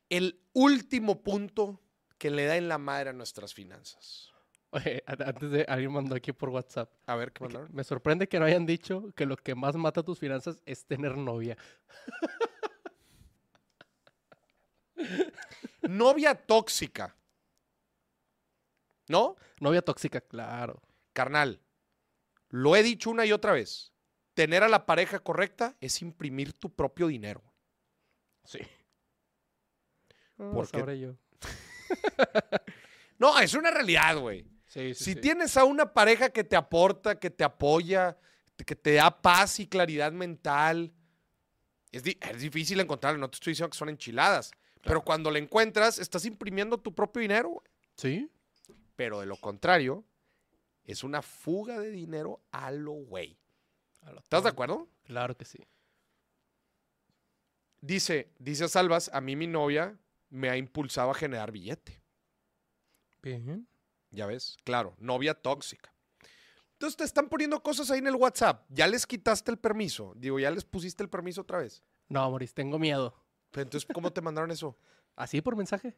el 0.09 0.41
último 0.53 1.21
punto 1.25 1.81
que 2.17 2.31
le 2.31 2.47
da 2.47 2.57
en 2.57 2.69
la 2.69 2.79
madre 2.79 3.11
a 3.11 3.13
nuestras 3.13 3.53
finanzas. 3.55 4.33
Oye, 4.71 5.03
antes 5.07 5.51
de 5.51 5.65
alguien 5.67 5.91
mandó 5.93 6.15
aquí 6.15 6.33
por 6.33 6.51
WhatsApp. 6.51 6.93
A 7.07 7.17
ver, 7.17 7.33
¿qué 7.33 7.43
mandaron? 7.43 7.69
Me 7.73 7.83
sorprende 7.85 8.29
que 8.29 8.39
no 8.39 8.45
hayan 8.45 8.67
dicho 8.67 9.13
que 9.17 9.27
lo 9.27 9.37
que 9.37 9.55
más 9.55 9.75
mata 9.77 10.03
tus 10.03 10.19
finanzas 10.19 10.63
es 10.67 10.85
tener 10.85 11.17
novia. 11.17 11.57
Novia 15.83 16.35
tóxica. 16.35 17.17
¿No? 19.09 19.37
Novia 19.61 19.81
tóxica, 19.81 20.21
claro. 20.21 20.83
Carnal, 21.19 21.61
lo 22.49 22.77
he 22.77 22.85
dicho 22.85 23.11
una 23.11 23.27
y 23.27 23.33
otra 23.33 23.51
vez. 23.53 23.93
Tener 24.35 24.63
a 24.63 24.69
la 24.69 24.87
pareja 24.87 25.19
correcta 25.19 25.77
es 25.81 26.01
imprimir 26.01 26.53
tu 26.53 26.73
propio 26.73 27.09
dinero. 27.09 27.43
Sí. 28.45 28.61
¿Por 30.37 30.71
qué? 30.71 30.79
sabré 30.79 31.01
yo. 31.01 31.17
No, 33.19 33.37
es 33.41 33.53
una 33.55 33.73
realidad, 33.73 34.17
güey. 34.19 34.45
Sí, 34.67 34.95
sí, 34.95 35.05
Si 35.05 35.13
sí. 35.15 35.21
tienes 35.21 35.57
a 35.57 35.65
una 35.65 35.93
pareja 35.93 36.31
que 36.31 36.45
te 36.45 36.55
aporta, 36.55 37.19
que 37.19 37.31
te 37.31 37.43
apoya, 37.43 38.17
que 38.65 38.77
te 38.77 38.93
da 38.95 39.21
paz 39.21 39.59
y 39.59 39.67
claridad 39.67 40.13
mental, 40.13 40.93
es, 41.91 42.05
di- 42.05 42.17
es 42.21 42.41
difícil 42.41 42.79
encontrarla. 42.79 43.19
No 43.19 43.29
te 43.29 43.35
estoy 43.35 43.51
diciendo 43.53 43.71
que 43.71 43.77
son 43.79 43.89
enchiladas. 43.89 44.53
Pero 44.83 45.03
cuando 45.03 45.33
la 45.33 45.39
encuentras, 45.41 45.99
estás 45.99 46.25
imprimiendo 46.27 46.79
tu 46.79 46.95
propio 46.95 47.21
dinero. 47.23 47.49
güey. 47.49 47.67
Sí. 47.97 48.31
Pero 48.95 49.19
de 49.19 49.27
lo 49.27 49.37
contrario, 49.37 50.05
es 50.89 51.05
una 51.05 51.21
fuga 51.21 51.79
de 51.79 51.91
dinero 51.91 52.41
a 52.51 52.71
lo 52.71 52.93
güey. 52.93 53.39
¿Estás 54.17 54.45
de 54.45 54.49
acuerdo? 54.49 54.89
Claro 55.05 55.37
que 55.37 55.45
sí. 55.45 55.59
Dice, 57.83 58.33
dice 58.39 58.69
Salvas, 58.69 59.11
a 59.13 59.21
mí 59.21 59.37
mi 59.37 59.47
novia 59.47 59.99
me 60.31 60.49
ha 60.49 60.57
impulsado 60.57 61.11
a 61.11 61.15
generar 61.15 61.53
billete. 61.53 62.01
Bien. 63.23 63.69
Ya 64.11 64.27
ves, 64.27 64.57
claro, 64.65 64.95
novia 64.99 65.35
tóxica. 65.35 65.93
Entonces 66.73 66.97
te 66.97 67.05
están 67.05 67.29
poniendo 67.29 67.63
cosas 67.63 67.91
ahí 67.91 67.99
en 67.99 68.07
el 68.07 68.15
WhatsApp. 68.17 68.65
Ya 68.71 68.87
les 68.87 69.07
quitaste 69.07 69.51
el 69.51 69.59
permiso. 69.59 70.15
Digo, 70.17 70.39
ya 70.39 70.51
les 70.51 70.65
pusiste 70.65 71.03
el 71.03 71.11
permiso 71.11 71.43
otra 71.43 71.59
vez. 71.59 71.83
No, 72.09 72.31
Moris, 72.31 72.55
tengo 72.55 72.79
miedo. 72.79 73.15
Pero 73.51 73.65
entonces, 73.65 73.89
¿cómo 73.93 74.11
te 74.11 74.23
mandaron 74.23 74.51
eso? 74.51 74.79
¿Así 75.17 75.43
por 75.43 75.55
mensaje? 75.55 75.97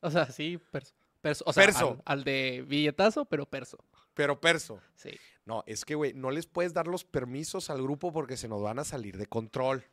O 0.00 0.10
sea, 0.10 0.26
sí, 0.30 0.58
perso. 0.70 0.94
Perso. 1.20 1.44
O 1.46 1.52
sea, 1.52 1.64
Perso. 1.64 2.02
Al, 2.04 2.18
al 2.18 2.24
de 2.24 2.64
billetazo, 2.66 3.24
pero 3.24 3.46
perso. 3.46 3.78
Pero 4.14 4.40
perso. 4.40 4.80
Sí. 4.94 5.10
No, 5.44 5.62
es 5.66 5.84
que, 5.84 5.94
güey, 5.94 6.12
no 6.14 6.30
les 6.30 6.46
puedes 6.46 6.72
dar 6.74 6.86
los 6.86 7.04
permisos 7.04 7.70
al 7.70 7.82
grupo 7.82 8.12
porque 8.12 8.36
se 8.36 8.48
nos 8.48 8.62
van 8.62 8.78
a 8.78 8.84
salir 8.84 9.16
de 9.16 9.26
control. 9.26 9.84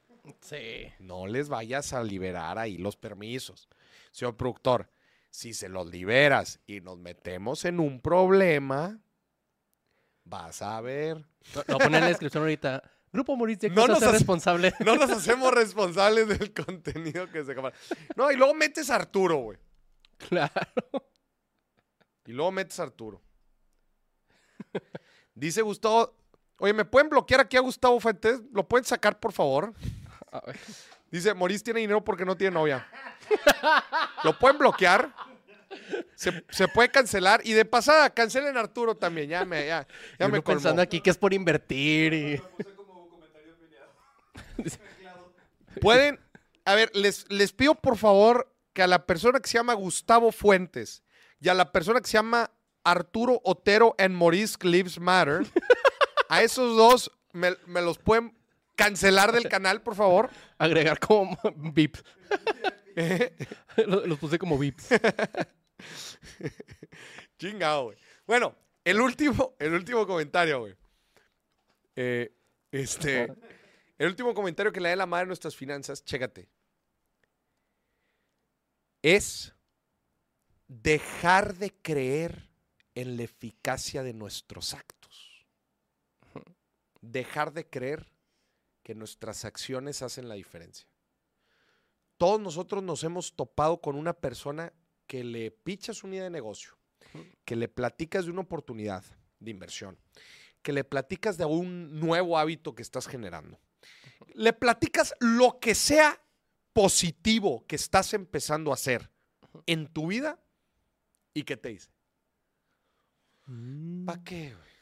Sí. 0.42 0.88
No 1.00 1.28
les 1.28 1.50
vayas 1.50 1.92
a 1.94 2.02
liberar 2.04 2.58
ahí 2.58 2.78
los 2.78 2.96
permisos. 2.96 3.68
Señor 4.12 4.38
productor, 4.38 4.90
si 5.30 5.54
se 5.54 5.68
los 5.70 5.88
liberas 5.90 6.60
y 6.66 6.80
nos 6.82 6.98
metemos 6.98 7.66
en 7.66 7.80
un 7.80 8.00
problema, 8.00 9.00
vas 10.24 10.62
a 10.62 10.80
ver. 10.82 11.26
Lo 11.68 11.78
lo 11.80 11.86
en 11.86 11.92
la 11.92 12.08
descripción 12.08 12.44
ahorita. 12.44 12.82
Grupo 13.12 13.36
Moris 13.36 13.60
de 13.60 13.70
No 13.70 13.82
no 13.86 13.88
nos 13.94 14.02
hace- 14.04 14.12
responsable. 14.12 14.74
No 14.80 14.96
nos 14.96 15.12
hacemos 15.12 15.54
responsables 15.54 16.28
del 16.30 16.54
contenido 16.54 17.30
que 17.30 17.44
se 17.44 17.54
comparte. 17.54 17.78
No, 18.16 18.32
y 18.32 18.36
luego 18.38 18.54
metes 18.54 18.90
a 18.90 18.96
Arturo, 18.96 19.38
güey. 19.38 19.58
Claro. 20.30 20.52
Y 22.26 22.32
luego 22.32 22.52
metes 22.52 22.80
a 22.80 22.84
Arturo. 22.84 23.22
Dice 25.36 25.62
Gustavo. 25.62 26.16
Oye, 26.60 26.74
¿me 26.74 26.86
pueden 26.86 27.10
bloquear 27.10 27.42
aquí 27.42 27.58
a 27.58 27.62
Gustavo 27.62 28.00
Fuentes? 28.00 28.42
¿Lo 28.54 28.68
pueden 28.68 28.86
sacar, 28.86 29.20
por 29.20 29.34
favor? 29.34 29.74
A 30.32 30.40
ver. 30.46 30.58
Dice, 31.12 31.34
Moris 31.34 31.64
tiene 31.64 31.82
dinero 31.82 32.04
porque 32.04 32.26
no 32.26 32.38
tiene 32.38 32.54
novia. 32.54 32.88
¿Lo 34.24 34.38
pueden 34.40 34.58
bloquear? 34.58 35.14
Se, 36.16 36.44
se 36.50 36.68
puede 36.68 36.90
cancelar. 36.90 37.42
Y 37.44 37.54
de 37.54 37.66
pasada, 37.66 38.10
cancelen 38.12 38.56
a 38.58 38.62
Arturo 38.62 38.96
también. 38.96 39.30
Ya 39.30 39.44
me, 39.46 39.66
ya, 39.66 39.88
ya 40.18 40.28
me 40.28 40.38
no 40.38 40.44
pensando 40.44 40.76
colmó. 40.76 40.82
aquí 40.82 41.02
que 41.02 41.10
es 41.10 41.18
por 41.18 41.34
invertir 41.34 42.14
y... 42.14 42.42
Pueden, 45.82 46.20
a 46.66 46.76
ver, 46.76 46.92
les, 46.96 47.30
les 47.32 47.52
pido 47.52 47.74
por 47.76 47.98
favor 47.98 48.52
que 48.74 48.84
a 48.84 48.88
la 48.88 49.06
persona 49.06 49.40
que 49.40 49.50
se 49.50 49.58
llama 49.58 49.74
Gustavo 49.74 50.32
Fuentes 50.32 51.04
y 51.44 51.50
a 51.50 51.54
la 51.54 51.74
persona 51.74 52.00
que 52.00 52.08
se 52.08 52.14
llama 52.14 52.50
Arturo 52.86 53.42
Otero 53.44 53.96
and 53.98 54.16
Maurice 54.16 54.58
Lives 54.62 54.98
Matter, 54.98 55.46
a 56.30 56.42
esos 56.42 56.78
dos 56.78 57.12
me, 57.34 57.58
me 57.66 57.82
los 57.82 57.98
pueden 57.98 58.34
cancelar 58.78 59.34
del 59.34 59.50
canal, 59.50 59.82
por 59.82 59.96
favor. 59.96 60.30
agregar 60.58 61.00
como 61.00 61.38
VIP. 61.58 61.98
los, 63.86 64.08
los 64.08 64.20
puse 64.20 64.40
como 64.40 64.58
VIPs. 64.58 64.88
Chingado, 67.38 67.86
güey. 67.86 67.98
Bueno, 68.26 68.56
el 68.86 69.02
último, 69.02 69.54
el 69.60 69.74
último 69.74 70.08
comentario, 70.08 70.62
güey. 70.62 70.78
Eh, 71.98 72.34
este, 72.72 73.28
el 73.98 74.08
último 74.08 74.34
comentario 74.34 74.72
que 74.72 74.80
le 74.80 74.90
da 74.90 74.96
la 74.96 75.06
madre 75.06 75.24
a 75.24 75.28
nuestras 75.28 75.58
finanzas, 75.58 76.06
chécate. 76.06 76.48
Es 79.02 79.54
dejar 80.82 81.56
de 81.56 81.72
creer 81.72 82.50
en 82.96 83.18
la 83.18 83.24
eficacia 83.24 84.02
de 84.02 84.14
nuestros 84.14 84.74
actos. 84.74 85.46
Dejar 87.02 87.54
de 87.54 87.70
creer 87.70 88.12
que 88.82 88.96
nuestras 88.96 89.46
acciones 89.46 90.02
hacen 90.02 90.28
la 90.28 90.36
diferencia. 90.36 90.88
Todos 92.18 92.40
nosotros 92.40 92.82
nos 92.82 93.04
hemos 93.04 93.36
topado 93.36 93.82
con 93.82 93.96
una 93.96 94.14
persona 94.14 94.74
que 95.06 95.24
le 95.24 95.52
pichas 95.52 96.04
una 96.04 96.16
idea 96.16 96.24
de 96.26 96.30
negocio, 96.30 96.78
que 97.46 97.56
le 97.56 97.68
platicas 97.68 98.26
de 98.26 98.32
una 98.32 98.42
oportunidad 98.42 99.04
de 99.40 99.52
inversión, 99.52 100.00
que 100.62 100.74
le 100.74 100.84
platicas 100.84 101.38
de 101.38 101.46
un 101.46 102.00
nuevo 102.00 102.38
hábito 102.38 102.74
que 102.74 102.82
estás 102.82 103.08
generando. 103.08 103.60
Le 104.34 104.54
platicas 104.54 105.14
lo 105.20 105.60
que 105.60 105.76
sea 105.76 106.22
positivo 106.72 107.66
que 107.68 107.76
estás 107.76 108.14
empezando 108.14 108.72
a 108.72 108.76
hacer 108.76 109.12
en 109.68 109.88
tu 109.88 110.08
vida 110.08 110.43
y 111.34 111.44
qué 111.44 111.58
te 111.58 111.70
dice. 111.70 111.90
¿Para 114.06 114.24
qué? 114.24 114.54
güey? 114.54 114.74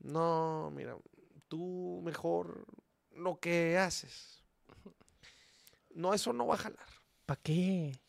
No, 0.00 0.70
mira, 0.70 0.96
tú 1.48 2.00
mejor 2.04 2.66
lo 3.12 3.38
que 3.38 3.76
haces. 3.78 4.42
No, 5.94 6.14
eso 6.14 6.32
no 6.32 6.46
va 6.46 6.54
a 6.54 6.58
jalar. 6.58 6.86
¿Para 7.26 7.40
qué? 7.42 8.00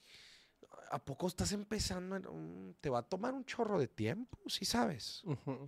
¿A 0.92 1.04
poco 1.04 1.28
estás 1.28 1.52
empezando? 1.52 2.16
en 2.16 2.28
un- 2.28 2.76
te 2.82 2.90
va 2.90 3.00
a 3.00 3.04
tomar 3.10 3.34
un 3.34 3.46
chorro 3.46 3.80
de 3.80 3.88
tiempo, 3.88 4.38
sí 4.48 4.66
sabes. 4.66 5.24
Ujú. 5.24 5.68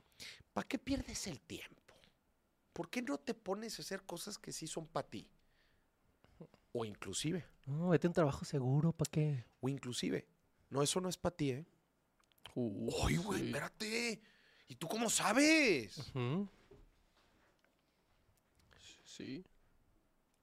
¿Para 0.53 0.67
qué 0.67 0.77
pierdes 0.77 1.27
el 1.27 1.39
tiempo? 1.41 1.93
¿Por 2.73 2.89
qué 2.89 3.01
no 3.01 3.17
te 3.17 3.33
pones 3.33 3.77
a 3.79 3.81
hacer 3.81 4.03
cosas 4.03 4.37
que 4.37 4.51
sí 4.51 4.67
son 4.67 4.87
para 4.87 5.07
ti? 5.09 5.29
O 6.73 6.85
inclusive, 6.85 7.45
No, 7.65 7.89
vete 7.89 8.07
a 8.07 8.09
un 8.09 8.13
trabajo 8.13 8.45
seguro, 8.45 8.91
¿para 8.93 9.09
qué? 9.11 9.45
o 9.61 9.69
inclusive, 9.69 10.27
no, 10.73 10.81
eso 10.83 10.99
no 10.99 11.07
es 11.09 11.17
para 11.17 11.35
ti, 11.35 11.51
¿eh? 11.51 11.65
Uy, 12.55 13.17
güey, 13.17 13.39
sí. 13.39 13.45
espérate. 13.47 14.21
¿Y 14.67 14.75
tú 14.75 14.87
cómo 14.87 15.09
sabes? 15.09 15.95
Sí. 19.05 19.45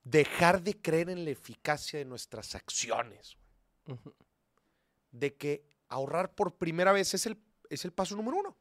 Dejar 0.04 0.62
de 0.62 0.80
creer 0.80 1.10
en 1.10 1.24
la 1.24 1.30
eficacia 1.30 1.98
de 1.98 2.04
nuestras 2.04 2.54
acciones. 2.54 3.36
Ujú. 3.86 4.14
de 5.10 5.34
que 5.34 5.64
ahorrar 5.88 6.32
por 6.36 6.54
primera 6.56 6.92
vez 6.92 7.12
es 7.14 7.26
el, 7.26 7.36
es 7.68 7.84
el 7.84 7.92
paso 7.92 8.14
número 8.14 8.36
uno. 8.36 8.56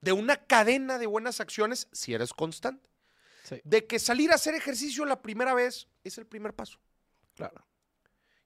De 0.00 0.12
una 0.12 0.36
cadena 0.46 0.98
de 0.98 1.06
buenas 1.06 1.40
acciones 1.40 1.88
si 1.90 2.14
eres 2.14 2.32
constante. 2.32 2.88
Sí, 3.42 3.60
De 3.64 3.86
que 3.88 3.98
salir 3.98 4.30
a 4.30 4.36
hacer 4.36 4.54
ejercicio 4.54 5.04
la 5.04 5.20
primera 5.20 5.54
vez 5.54 5.88
es 6.04 6.16
el 6.18 6.26
primer 6.26 6.54
paso. 6.54 6.78
claro. 7.34 7.66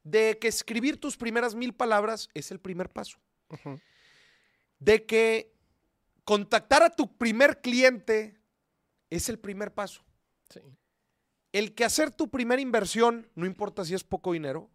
De 0.04 0.38
que 0.38 0.48
escribir 0.48 1.00
tus 1.00 1.16
primeras 1.16 1.54
mil 1.54 1.74
palabras 1.74 2.28
es 2.34 2.50
el 2.50 2.60
primer 2.60 2.90
paso. 2.90 3.18
De 4.78 5.04
que 5.06 5.52
contactar 6.24 6.82
a 6.82 6.90
tu 6.90 7.16
primer 7.16 7.60
cliente 7.60 8.38
es 9.10 9.28
el 9.28 9.38
primer 9.38 9.74
paso. 9.74 10.04
Sí. 10.50 10.60
El 11.52 11.74
que 11.74 11.84
hacer 11.84 12.10
tu 12.10 12.30
primera 12.30 12.60
inversión, 12.60 13.30
no 13.34 13.46
importa 13.46 13.84
si 13.84 13.94
es 13.94 14.04
poco 14.04 14.32
dinero, 14.32 14.70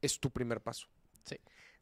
es 0.00 0.20
tu 0.20 0.30
primer 0.30 0.60
paso. 0.60 0.88
Sí. 1.24 1.38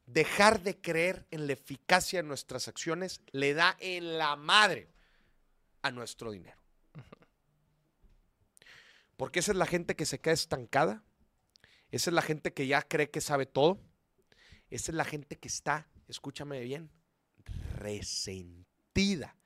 Dejar 0.06 0.62
de 0.62 0.80
creer 0.80 1.26
en 1.30 1.46
la 1.46 1.54
eficacia 1.54 2.22
de 2.22 2.28
nuestras 2.28 2.68
acciones 2.68 3.20
le 3.32 3.54
da 3.54 3.76
en 3.80 4.18
la 4.18 4.36
madre 4.36 4.88
a 5.82 5.90
nuestro 5.90 6.30
dinero. 6.30 6.60
Porque 9.16 9.38
esa 9.38 9.52
es 9.52 9.58
la 9.58 9.66
gente 9.66 9.96
que 9.96 10.04
se 10.04 10.20
queda 10.20 10.34
estancada. 10.34 11.02
Esa 11.90 12.10
es 12.10 12.14
la 12.14 12.22
gente 12.22 12.52
que 12.52 12.66
ya 12.66 12.82
cree 12.82 13.10
que 13.10 13.20
sabe 13.20 13.46
todo. 13.46 13.80
Esa 14.70 14.90
es 14.92 14.96
la 14.96 15.04
gente 15.04 15.38
que 15.38 15.48
está, 15.48 15.88
escúchame 16.08 16.60
bien, 16.60 16.90
resentida. 17.76 19.36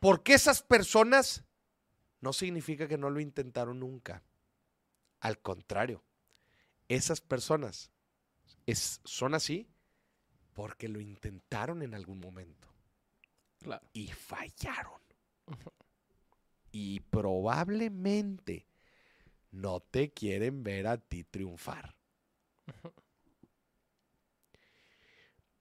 Porque 0.00 0.34
esas 0.34 0.62
personas 0.62 1.44
no 2.20 2.32
significa 2.32 2.86
que 2.86 2.98
no 2.98 3.10
lo 3.10 3.20
intentaron 3.20 3.80
nunca. 3.80 4.22
Al 5.20 5.40
contrario, 5.40 6.04
esas 6.88 7.20
personas 7.20 7.90
es- 8.66 9.00
son 9.04 9.34
así 9.34 9.68
porque 10.54 10.88
lo 10.88 11.00
intentaron 11.00 11.82
en 11.82 11.94
algún 11.94 12.20
momento 12.20 12.68
Claro. 13.60 13.84
y 13.92 14.08
fallaron. 14.08 15.00
Y 16.70 17.00
probablemente 17.00 18.66
no 19.52 19.80
te 19.80 20.10
quieren 20.10 20.64
ver 20.64 20.88
a 20.88 20.98
ti 20.98 21.24
triunfar. 21.24 21.94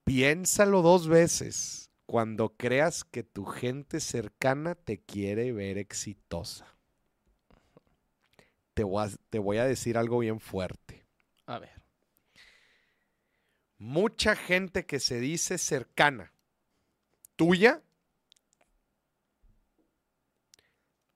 Piénsalo 0.03 0.81
dos 0.81 1.07
veces 1.07 1.91
cuando 2.05 2.55
creas 2.57 3.03
que 3.03 3.23
tu 3.23 3.45
gente 3.45 3.99
cercana 3.99 4.75
te 4.75 4.99
quiere 5.01 5.51
ver 5.51 5.77
exitosa. 5.77 6.75
Te 8.73 8.83
voy 8.83 9.05
a, 9.05 9.09
te 9.29 9.39
voy 9.39 9.57
a 9.57 9.65
decir 9.65 9.97
algo 9.97 10.19
bien 10.19 10.39
fuerte. 10.39 11.05
A 11.45 11.59
ver. 11.59 11.81
Mucha 13.77 14.35
gente 14.35 14.85
que 14.85 14.99
se 14.99 15.19
dice 15.19 15.57
cercana, 15.57 16.33
tuya, 17.35 17.81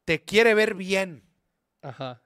te 0.04 0.24
quiere 0.24 0.54
ver 0.56 0.74
bien, 0.74 1.24
Ajá. 1.82 2.25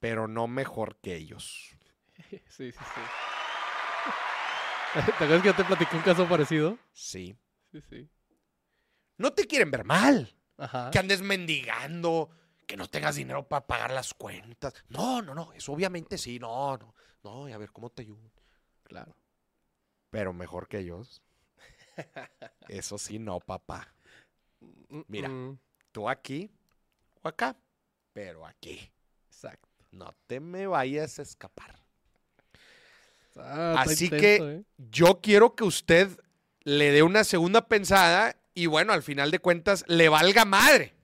Pero 0.00 0.26
no 0.26 0.48
mejor 0.48 0.96
que 0.96 1.14
ellos. 1.16 1.76
Sí, 2.48 2.70
sí, 2.70 2.72
sí. 2.72 3.00
¿Te 4.94 5.10
acuerdas 5.12 5.40
que 5.40 5.48
yo 5.48 5.54
te 5.56 5.64
platiqué 5.64 5.96
un 5.96 6.02
caso 6.02 6.28
parecido? 6.28 6.76
Sí. 6.92 7.34
Sí, 7.72 7.80
sí. 7.80 8.10
No 9.16 9.32
te 9.32 9.46
quieren 9.46 9.70
ver 9.70 9.84
mal, 9.84 10.34
Ajá. 10.58 10.90
que 10.90 10.98
andes 10.98 11.22
mendigando, 11.22 12.28
que 12.66 12.76
no 12.76 12.88
tengas 12.88 13.16
dinero 13.16 13.48
para 13.48 13.66
pagar 13.66 13.92
las 13.92 14.12
cuentas. 14.12 14.74
No, 14.88 15.22
no, 15.22 15.34
no, 15.34 15.52
eso 15.54 15.72
obviamente 15.72 16.18
sí, 16.18 16.38
no, 16.38 16.76
no, 16.76 16.94
no, 17.22 17.48
y 17.48 17.52
a 17.52 17.58
ver 17.58 17.70
cómo 17.72 17.88
te 17.90 18.02
ayudo. 18.02 18.30
Claro. 18.82 19.16
Pero 20.10 20.32
mejor 20.34 20.68
que 20.68 20.78
ellos. 20.78 21.22
Eso 22.68 22.98
sí, 22.98 23.18
no, 23.18 23.40
papá. 23.40 23.94
Mira. 25.08 25.28
Mm, 25.28 25.58
Tú 25.92 26.08
aquí 26.08 26.50
o 27.22 27.28
acá, 27.28 27.56
pero 28.12 28.46
aquí. 28.46 28.92
Exacto. 29.26 29.69
No 29.90 30.14
te 30.26 30.40
me 30.40 30.66
vayas 30.66 31.18
a 31.18 31.22
escapar. 31.22 31.78
Ah, 33.36 33.76
Así 33.78 34.06
intenso, 34.06 34.20
que 34.20 34.36
¿eh? 34.36 34.64
yo 34.76 35.20
quiero 35.20 35.54
que 35.54 35.64
usted 35.64 36.08
le 36.62 36.90
dé 36.90 37.02
una 37.02 37.24
segunda 37.24 37.68
pensada 37.68 38.36
y 38.54 38.66
bueno, 38.66 38.92
al 38.92 39.02
final 39.02 39.30
de 39.30 39.38
cuentas, 39.38 39.84
le 39.86 40.08
valga 40.08 40.44
madre 40.44 40.94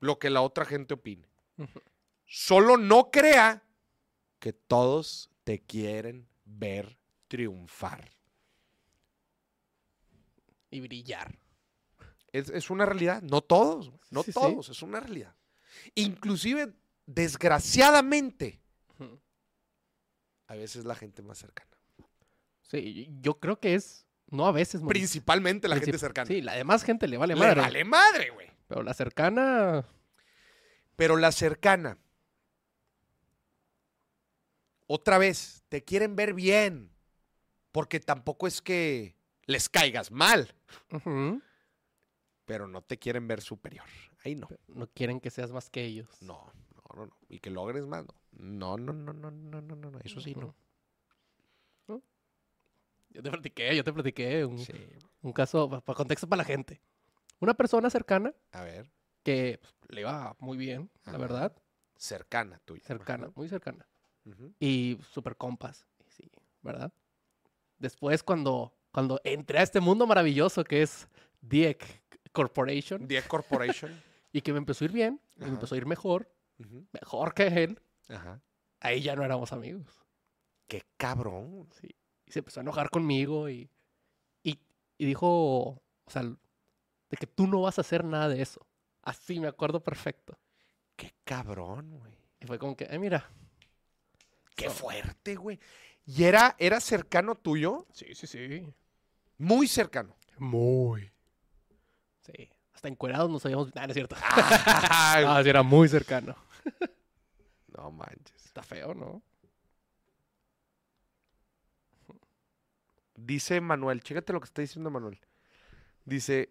lo 0.00 0.18
que 0.18 0.30
la 0.30 0.42
otra 0.42 0.64
gente 0.64 0.94
opine. 0.94 1.28
Solo 2.26 2.76
no 2.76 3.10
crea 3.10 3.62
que 4.38 4.52
todos 4.52 5.30
te 5.44 5.60
quieren 5.60 6.28
ver 6.44 6.98
triunfar. 7.28 8.10
Y 10.70 10.80
brillar. 10.80 11.38
Es, 12.32 12.50
es 12.50 12.70
una 12.70 12.84
realidad. 12.84 13.22
No 13.22 13.40
todos, 13.40 13.92
no 14.10 14.22
Sí, 14.22 14.32
sí. 14.32 14.38
todos, 14.38 14.68
es 14.68 14.82
una 14.82 15.00
realidad. 15.00 15.34
Inclusive, 15.94 16.74
desgraciadamente, 17.06 18.60
a 20.48 20.54
veces 20.54 20.84
la 20.84 20.94
gente 20.94 21.22
más 21.22 21.38
cercana. 21.38 21.70
Sí, 22.62 23.08
yo 23.20 23.38
creo 23.40 23.58
que 23.58 23.74
es. 23.74 24.06
No 24.28 24.46
a 24.46 24.52
veces, 24.52 24.80
Mauricio. 24.80 25.02
Principalmente 25.02 25.68
la 25.68 25.76
Princip- 25.76 25.84
gente 25.84 25.98
cercana. 25.98 26.26
Sí, 26.28 26.40
la 26.42 26.54
demás 26.54 26.82
gente 26.82 27.06
le 27.08 27.16
vale 27.16 27.34
Le 27.34 27.40
madre. 27.40 27.60
vale 27.60 27.84
madre, 27.84 28.30
güey. 28.30 28.50
Pero 28.66 28.82
la 28.82 28.92
cercana. 28.94 29.84
Pero 30.96 31.16
la 31.16 31.30
cercana, 31.30 31.98
otra 34.86 35.18
vez, 35.18 35.62
te 35.68 35.84
quieren 35.84 36.16
ver 36.16 36.34
bien. 36.34 36.92
Porque 37.72 38.00
tampoco 38.00 38.46
es 38.46 38.62
que 38.62 39.16
les 39.44 39.68
caigas 39.68 40.10
mal, 40.10 40.54
pero 42.46 42.66
no 42.66 42.82
te 42.82 42.98
quieren 42.98 43.28
ver 43.28 43.42
superior. 43.42 43.84
Ahí 44.24 44.34
no. 44.34 44.48
No 44.68 44.86
quieren 44.88 45.20
que 45.20 45.30
seas 45.30 45.52
más 45.52 45.68
que 45.68 45.84
ellos. 45.84 46.08
No, 46.22 46.50
no, 46.96 47.06
no. 47.06 47.16
Y 47.28 47.38
que 47.38 47.50
logres 47.50 47.86
más, 47.86 48.04
no. 48.04 48.14
No, 48.32 48.76
no, 48.76 48.92
no, 48.92 49.12
no, 49.12 49.30
no, 49.30 49.60
no, 49.62 49.90
no. 49.90 49.98
Eso 50.02 50.20
sí, 50.20 50.34
no. 50.34 50.54
¿No? 51.88 52.02
Yo 53.10 53.22
te 53.22 53.30
platiqué, 53.30 53.76
yo 53.76 53.84
te 53.84 53.92
platiqué 53.92 54.44
un, 54.44 54.58
Sí. 54.58 54.72
un 55.22 55.32
caso, 55.32 55.68
para 55.70 55.96
contexto 55.96 56.28
para 56.28 56.38
la 56.38 56.44
gente. 56.44 56.80
Una 57.40 57.54
persona 57.54 57.88
cercana 57.90 58.34
A 58.52 58.62
ver, 58.62 58.90
que 59.22 59.58
pues, 59.60 59.74
le 59.88 60.00
iba 60.00 60.34
muy 60.38 60.56
bien, 60.56 60.90
la 61.04 61.18
verdad. 61.18 61.54
cercana 61.96 62.58
tuya. 62.64 62.82
Cercana, 62.84 63.30
muy 63.34 63.48
cercana. 63.48 63.86
Y 64.58 64.98
super 65.12 65.36
compas, 65.36 65.86
sí, 66.08 66.28
¿verdad? 66.62 66.92
Después 67.78 68.22
cuando, 68.22 68.72
cuando 68.90 69.20
entré 69.22 69.58
a 69.58 69.62
este 69.62 69.80
mundo 69.80 70.06
maravilloso 70.06 70.64
que 70.64 70.82
es 70.82 71.06
DIEC 71.42 72.02
Corporation 72.32 73.06
The 73.06 73.22
Corporation. 73.22 74.02
y 74.32 74.40
que 74.40 74.52
me 74.52 74.58
empezó 74.58 74.84
a 74.84 74.86
ir 74.86 74.92
bien, 74.92 75.20
y 75.38 75.42
me 75.44 75.48
empezó 75.50 75.74
a 75.74 75.78
ir 75.78 75.86
mejor, 75.86 76.28
Mejor 76.92 77.34
que 77.34 77.46
él, 77.46 77.80
Ajá. 78.08 78.40
ahí 78.80 79.02
ya 79.02 79.14
no 79.16 79.24
éramos 79.24 79.52
amigos. 79.52 79.86
Qué 80.68 80.82
cabrón. 80.96 81.68
Sí. 81.80 81.88
Y 82.26 82.32
se 82.32 82.40
empezó 82.40 82.60
a 82.60 82.62
enojar 82.62 82.90
conmigo 82.90 83.48
y, 83.48 83.70
y, 84.42 84.58
y 84.98 85.06
dijo, 85.06 85.28
o 85.28 85.82
sea, 86.08 86.22
de 86.22 87.16
que 87.18 87.26
tú 87.26 87.46
no 87.46 87.60
vas 87.62 87.78
a 87.78 87.82
hacer 87.82 88.04
nada 88.04 88.28
de 88.28 88.42
eso. 88.42 88.66
Así 89.02 89.38
me 89.38 89.46
acuerdo 89.48 89.82
perfecto. 89.82 90.36
Qué 90.96 91.14
cabrón, 91.24 91.98
güey. 91.98 92.16
Y 92.40 92.46
fue 92.46 92.58
como 92.58 92.76
que, 92.76 92.88
ay, 92.90 92.98
mira. 92.98 93.30
Qué 94.56 94.64
So- 94.68 94.74
fuerte, 94.74 95.36
güey. 95.36 95.60
¿Y 96.06 96.24
era, 96.24 96.56
era 96.58 96.80
cercano 96.80 97.34
tuyo? 97.34 97.86
Sí, 97.92 98.14
sí, 98.14 98.26
sí. 98.26 98.72
Muy 99.38 99.68
cercano. 99.68 100.16
Muy. 100.38 101.12
Sí. 102.20 102.48
Hasta 102.72 102.88
encuerados 102.88 103.30
nos 103.30 103.44
habíamos... 103.44 103.70
Ah, 103.74 103.82
no 103.86 103.88
es 103.88 103.94
cierto. 103.94 104.16
Ah, 104.30 105.40
sí, 105.42 105.48
era 105.48 105.62
muy 105.62 105.88
cercano. 105.88 106.34
no 107.76 107.90
manches. 107.90 108.44
Está 108.46 108.62
feo, 108.62 108.94
¿no? 108.94 109.22
Dice 113.16 113.60
Manuel, 113.60 114.02
chécate 114.02 114.32
lo 114.32 114.40
que 114.40 114.44
está 114.46 114.62
diciendo 114.62 114.90
Manuel. 114.90 115.18
Dice, 116.04 116.50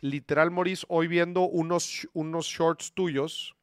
literal, 0.00 0.50
Moris, 0.50 0.86
hoy 0.88 1.08
viendo 1.08 1.42
unos, 1.42 2.08
unos 2.14 2.46
shorts 2.46 2.92
tuyos 2.94 3.56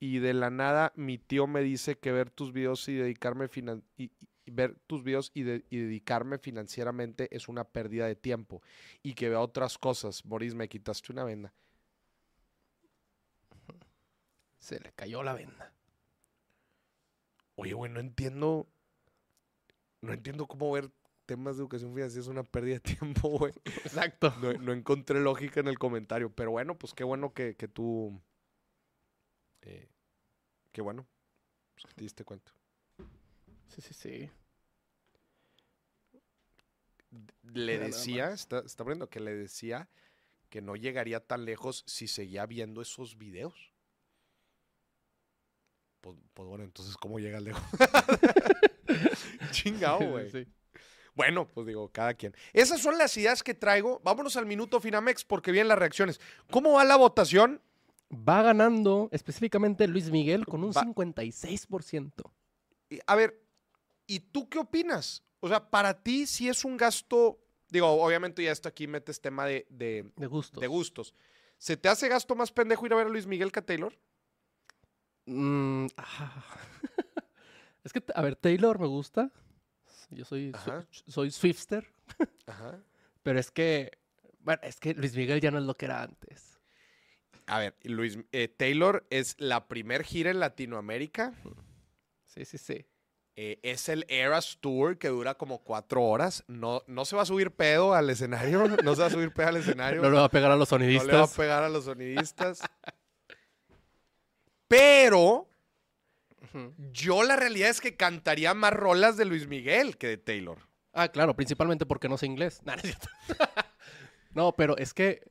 y 0.00 0.18
de 0.20 0.34
la 0.34 0.50
nada 0.50 0.92
mi 0.96 1.18
tío 1.18 1.46
me 1.46 1.62
dice 1.62 1.98
que 1.98 2.12
ver 2.12 2.30
tus 2.30 2.52
videos 2.52 2.88
y 2.88 2.94
dedicarme 2.96 3.48
finan- 3.48 3.84
y, 3.98 4.12
y 4.46 4.50
ver 4.52 4.76
tus 4.86 5.04
videos 5.04 5.32
y, 5.34 5.42
de- 5.44 5.64
y 5.70 5.78
dedicarme 5.78 6.38
financieramente 6.38 7.34
es 7.36 7.48
una 7.48 7.64
pérdida 7.64 8.06
de 8.06 8.16
tiempo 8.16 8.62
y 9.02 9.14
que 9.14 9.28
vea 9.30 9.40
otras 9.40 9.78
cosas. 9.78 10.24
Moris, 10.26 10.54
me 10.54 10.68
quitaste 10.68 11.12
una 11.12 11.24
venda. 11.24 11.54
Se 14.60 14.78
le 14.78 14.92
cayó 14.92 15.22
la 15.24 15.34
venda. 15.34 15.72
Oye, 17.56 17.74
güey, 17.74 17.90
no 17.92 18.00
entiendo. 18.00 18.68
No 20.02 20.12
entiendo 20.12 20.46
cómo 20.46 20.70
ver 20.72 20.90
temas 21.26 21.56
de 21.56 21.62
educación 21.62 21.94
financiera 21.94 22.22
es 22.22 22.28
una 22.28 22.42
pérdida 22.44 22.74
de 22.74 22.80
tiempo, 22.96 23.28
güey. 23.30 23.52
Exacto. 23.64 24.34
No, 24.42 24.52
no 24.54 24.72
encontré 24.72 25.20
lógica 25.20 25.60
en 25.60 25.68
el 25.68 25.78
comentario, 25.78 26.34
pero 26.34 26.50
bueno, 26.52 26.78
pues 26.78 26.94
qué 26.94 27.04
bueno 27.04 27.32
que, 27.34 27.56
que 27.56 27.68
tú. 27.68 28.20
eh, 29.62 29.88
qué 30.72 30.82
bueno. 30.82 31.06
Pues 31.74 31.86
que 31.86 31.94
te 31.94 32.04
diste 32.04 32.24
cuenta. 32.24 32.52
Sí, 33.68 33.80
sí, 33.82 33.94
sí. 33.94 34.30
le 37.42 37.78
Mira 37.78 37.86
decía, 37.86 38.32
está, 38.32 38.60
está 38.60 38.84
viendo 38.84 39.08
que 39.10 39.20
le 39.20 39.34
decía 39.34 39.88
que 40.50 40.62
no 40.62 40.76
llegaría 40.76 41.20
tan 41.26 41.44
lejos 41.44 41.84
si 41.86 42.08
seguía 42.08 42.46
viendo 42.46 42.82
esos 42.82 43.18
videos. 43.18 43.69
Pues, 46.00 46.16
pues 46.34 46.48
bueno, 46.48 46.64
entonces, 46.64 46.96
¿cómo 46.96 47.18
llega 47.18 47.40
lejos? 47.40 47.62
Chingado, 49.52 49.98
güey. 50.10 50.30
Sí. 50.30 50.46
Bueno, 51.14 51.46
pues 51.48 51.66
digo, 51.66 51.88
cada 51.90 52.14
quien. 52.14 52.34
Esas 52.52 52.80
son 52.80 52.96
las 52.96 53.16
ideas 53.16 53.42
que 53.42 53.54
traigo. 53.54 54.00
Vámonos 54.04 54.36
al 54.36 54.46
minuto 54.46 54.80
Finamex 54.80 55.24
porque 55.24 55.52
vienen 55.52 55.68
las 55.68 55.78
reacciones. 55.78 56.20
¿Cómo 56.50 56.72
va 56.74 56.84
la 56.84 56.96
votación? 56.96 57.60
Va 58.12 58.42
ganando 58.42 59.08
específicamente 59.12 59.86
Luis 59.86 60.10
Miguel 60.10 60.46
con 60.46 60.64
un 60.64 60.70
Va- 60.70 60.82
56%. 60.82 62.12
Y, 62.88 62.98
A 63.06 63.14
ver, 63.16 63.40
¿y 64.06 64.20
tú 64.20 64.48
qué 64.48 64.58
opinas? 64.58 65.22
O 65.40 65.48
sea, 65.48 65.68
para 65.70 66.02
ti 66.02 66.26
si 66.26 66.48
es 66.48 66.64
un 66.64 66.76
gasto, 66.76 67.38
digo, 67.68 67.86
obviamente 67.88 68.42
ya 68.42 68.52
esto 68.52 68.68
aquí 68.68 68.86
metes 68.86 69.20
tema 69.20 69.46
de, 69.46 69.66
de, 69.70 70.10
De 70.16 70.26
gustos. 70.26 70.60
de 70.60 70.66
gustos. 70.66 71.14
¿Se 71.58 71.76
te 71.76 71.88
hace 71.88 72.08
gasto 72.08 72.34
más 72.34 72.50
pendejo 72.52 72.86
ir 72.86 72.92
a 72.92 72.96
ver 72.96 73.06
a 73.06 73.10
Luis 73.10 73.26
Miguel 73.26 73.52
que 73.52 73.58
a 73.60 73.66
Taylor? 73.66 73.96
Mm, 75.30 75.86
ah. 75.96 76.44
es 77.84 77.92
que, 77.92 78.02
a 78.14 78.22
ver, 78.22 78.34
Taylor 78.36 78.78
me 78.80 78.86
gusta. 78.88 79.30
Yo 80.10 80.24
soy, 80.24 80.50
Ajá. 80.54 80.84
soy, 81.06 81.30
Swifster. 81.30 81.86
Ajá. 82.46 82.80
Pero 83.22 83.38
es 83.38 83.50
que, 83.52 83.98
bueno, 84.40 84.60
es 84.64 84.80
que 84.80 84.94
Luis 84.94 85.14
Miguel 85.14 85.40
ya 85.40 85.50
no 85.52 85.58
es 85.58 85.64
lo 85.64 85.76
que 85.76 85.84
era 85.86 86.02
antes. 86.02 86.58
A 87.46 87.58
ver, 87.60 87.76
Luis, 87.84 88.18
eh, 88.32 88.48
Taylor 88.48 89.06
es 89.10 89.36
la 89.38 89.68
primer 89.68 90.02
gira 90.04 90.30
en 90.30 90.40
Latinoamérica. 90.40 91.32
Sí, 92.26 92.44
sí, 92.44 92.58
sí. 92.58 92.86
Eh, 93.36 93.58
es 93.62 93.88
el 93.88 94.04
Eras 94.08 94.58
Tour 94.60 94.98
que 94.98 95.08
dura 95.08 95.34
como 95.34 95.62
cuatro 95.62 96.02
horas. 96.02 96.44
No, 96.48 96.82
no 96.88 97.04
se 97.04 97.14
va 97.16 97.22
a 97.22 97.26
subir 97.26 97.52
pedo 97.52 97.94
al 97.94 98.10
escenario. 98.10 98.64
No 98.84 98.94
se 98.94 99.02
va 99.02 99.06
a 99.06 99.10
subir 99.10 99.32
pedo 99.32 99.48
al 99.48 99.56
escenario. 99.58 100.02
No 100.02 100.10
le 100.10 100.16
va 100.18 100.24
a 100.24 100.28
pegar 100.28 100.50
a 100.50 100.56
los 100.56 100.70
No 100.72 100.78
le 100.78 100.86
va 100.86 100.94
a 100.94 100.98
sonidistas. 100.98 101.36
pegar 101.36 101.62
a 101.62 101.68
los 101.68 101.84
sonidistas. 101.84 102.60
Pero 104.70 105.48
yo 106.92 107.24
la 107.24 107.34
realidad 107.34 107.70
es 107.70 107.80
que 107.80 107.96
cantaría 107.96 108.54
más 108.54 108.72
rolas 108.72 109.16
de 109.16 109.24
Luis 109.24 109.48
Miguel 109.48 109.98
que 109.98 110.06
de 110.06 110.16
Taylor. 110.16 110.58
Ah, 110.92 111.08
claro, 111.08 111.34
principalmente 111.34 111.86
porque 111.86 112.08
no 112.08 112.16
sé 112.16 112.26
inglés. 112.26 112.60
Nah. 112.64 112.76
No, 114.32 114.52
pero 114.54 114.76
es 114.76 114.94
que 114.94 115.28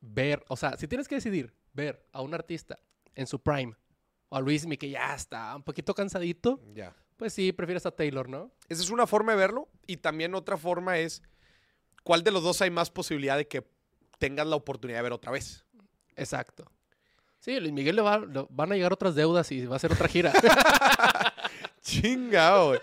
ver, 0.00 0.42
o 0.48 0.56
sea, 0.56 0.78
si 0.78 0.88
tienes 0.88 1.08
que 1.08 1.16
decidir 1.16 1.54
ver 1.74 2.06
a 2.10 2.22
un 2.22 2.32
artista 2.32 2.78
en 3.14 3.26
su 3.26 3.42
prime 3.42 3.74
o 4.30 4.36
a 4.36 4.40
Luis 4.40 4.64
Miguel 4.64 4.78
que 4.78 4.88
ya 4.90 5.14
está 5.14 5.54
un 5.54 5.62
poquito 5.62 5.92
cansadito, 5.94 6.58
Ya. 6.72 6.96
pues 7.18 7.34
sí, 7.34 7.52
prefieres 7.52 7.84
a 7.84 7.90
Taylor, 7.90 8.30
¿no? 8.30 8.50
Esa 8.70 8.82
es 8.82 8.88
una 8.88 9.06
forma 9.06 9.32
de 9.32 9.38
verlo. 9.38 9.68
Y 9.86 9.98
también 9.98 10.34
otra 10.34 10.56
forma 10.56 10.96
es 10.98 11.22
cuál 12.02 12.24
de 12.24 12.30
los 12.30 12.42
dos 12.42 12.62
hay 12.62 12.70
más 12.70 12.90
posibilidad 12.90 13.36
de 13.36 13.46
que 13.46 13.62
tengas 14.18 14.46
la 14.46 14.56
oportunidad 14.56 15.00
de 15.00 15.02
ver 15.02 15.12
otra 15.12 15.32
vez. 15.32 15.66
Exacto. 16.16 16.64
Sí, 17.40 17.58
Luis 17.58 17.72
Miguel 17.72 17.96
le, 17.96 18.02
va- 18.02 18.18
le 18.18 18.46
van 18.50 18.70
a 18.72 18.74
llegar 18.76 18.92
otras 18.92 19.14
deudas 19.14 19.50
y 19.50 19.64
va 19.66 19.74
a 19.74 19.76
hacer 19.76 19.92
otra 19.92 20.06
gira. 20.08 20.32
Chingado, 21.82 22.68
güey. 22.68 22.80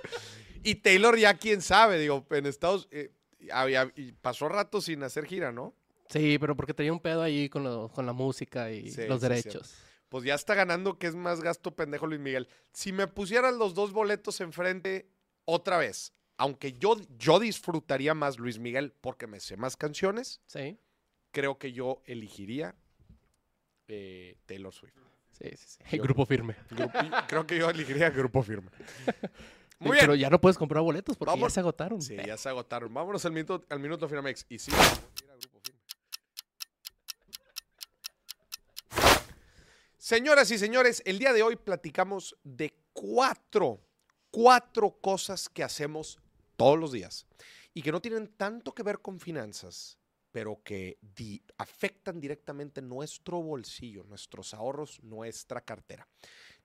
Y 0.64 0.76
Taylor 0.76 1.18
ya 1.18 1.36
quién 1.36 1.62
sabe, 1.62 2.00
digo, 2.00 2.26
en 2.32 2.46
Estados 2.46 2.88
eh, 2.92 3.12
había, 3.52 3.92
y 3.96 4.12
pasó 4.14 4.50
rato 4.50 4.82
sin 4.82 5.04
hacer 5.04 5.26
gira, 5.26 5.52
¿no? 5.52 5.74
sí, 6.10 6.38
pero 6.40 6.56
porque 6.56 6.74
tenía 6.74 6.94
un 6.94 7.00
pedo 7.02 7.22
ahí 7.22 7.50
con, 7.50 7.64
lo- 7.64 7.90
con 7.90 8.06
la 8.06 8.14
música 8.14 8.72
y 8.72 8.90
Sí, 8.92 9.06
los 9.08 9.22
sí, 9.22 9.28
derechos. 9.28 9.76
Pues 10.10 10.24
ya 10.24 10.36
está 10.36 10.56
ganando 10.56 10.98
que 10.98 11.08
es 11.08 11.16
más 11.16 11.42
gasto 11.42 11.76
pendejo 11.76 12.08
Luis 12.08 12.22
Miguel. 12.22 12.48
Si 12.72 12.94
me 12.94 13.08
pusieran 13.08 13.58
los 13.58 13.74
dos 13.74 13.92
boletos 13.92 14.40
enfrente 14.40 15.10
otra 15.44 15.78
vez, 15.78 16.14
aunque 16.38 16.72
yo, 16.74 16.96
yo 17.20 17.40
disfrutaría 17.40 18.14
más 18.14 18.40
Luis 18.40 18.58
Miguel 18.58 18.94
porque 19.02 19.28
me 19.28 19.40
sé 19.42 19.58
más 19.58 19.76
canciones, 19.76 20.42
Sí, 20.48 20.80
creo 21.32 21.58
que 21.58 21.74
yo 21.74 22.02
elegiría 22.06 22.74
eh, 23.88 24.38
Taylor 24.46 24.74
Swift. 24.74 24.94
sí, 25.32 25.50
sí. 25.56 25.78
sí. 25.90 25.98
Yo- 25.98 26.04
Grupo 26.04 26.26
firme. 26.26 26.56
Grupo- 26.70 26.92
creo 27.28 27.46
que 27.48 27.58
yo 27.58 27.70
elegiría 27.70 28.10
Grupo 28.10 28.42
Firme. 28.44 28.70
Muy 29.80 29.92
bien. 29.92 30.02
Pero 30.06 30.16
ya 30.16 30.30
no 30.32 30.42
puedes 30.42 30.58
comprar 30.58 30.82
boletos 30.84 31.16
porque 31.18 31.30
Vamos- 31.32 31.52
ya 31.52 31.54
se 31.56 31.60
agotaron. 31.60 32.02
Sí, 32.02 32.16
ya 32.26 32.36
se 32.38 32.50
agotaron. 32.50 32.92
Vámonos 32.94 33.24
al 33.26 33.32
minuto, 33.32 33.64
al 33.70 33.80
minuto 33.80 34.08
Finamex. 34.10 34.46
Y 34.50 34.58
sí, 34.60 34.72
Grupo 34.72 35.60
Firme. 35.64 35.80
Señoras 39.98 40.52
y 40.52 40.58
señores, 40.58 41.02
el 41.06 41.20
día 41.20 41.34
de 41.34 41.44
hoy 41.44 41.56
platicamos 41.56 42.38
de 42.44 42.74
cuatro, 42.94 43.82
cuatro 44.32 44.92
cosas 45.02 45.50
que 45.50 45.64
hacemos 45.64 46.18
todos 46.56 46.80
los 46.80 46.92
días 46.92 47.28
y 47.74 47.82
que 47.82 47.92
no 47.92 48.02
tienen 48.02 48.28
tanto 48.38 48.74
que 48.74 48.84
ver 48.84 49.00
con 49.00 49.20
finanzas, 49.20 49.98
pero 50.32 50.62
que 50.64 51.00
afectan 51.58 52.20
directamente 52.20 52.82
nuestro 52.82 53.42
bolsillo, 53.42 54.04
nuestros 54.04 54.54
ahorros, 54.54 55.02
nuestra 55.04 55.62
cartera. 55.62 56.08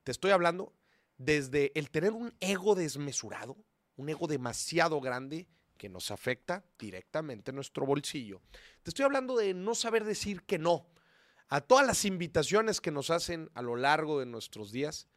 Te 0.03 0.13
estoy 0.13 0.31
hablando 0.31 0.75
desde 1.17 1.73
el 1.79 1.91
tener 1.91 2.13
un 2.13 2.35
ego 2.41 2.75
desmesurado, 2.75 3.57
un 3.97 4.09
ego 4.09 4.27
demasiado 4.27 5.01
grande 5.01 5.49
que 5.77 5.89
nos 5.89 6.11
afecta 6.11 6.65
directamente 6.79 7.53
nuestro 7.53 7.87
bolsillo. 7.87 8.41
Te 8.83 8.91
estoy 8.91 9.05
hablando 9.05 9.37
de 9.37 9.55
no 9.55 9.75
saber 9.75 10.05
decir 10.05 10.43
que 10.43 10.59
no 10.59 10.89
a 11.49 11.61
todas 11.61 11.87
las 11.87 12.05
invitaciones 12.05 12.81
que 12.81 12.91
nos 12.91 13.11
hacen 13.11 13.51
a 13.55 13.63
lo 13.63 13.77
largo 13.77 14.19
de 14.19 14.27
nuestros 14.27 14.73
días. 14.73 15.09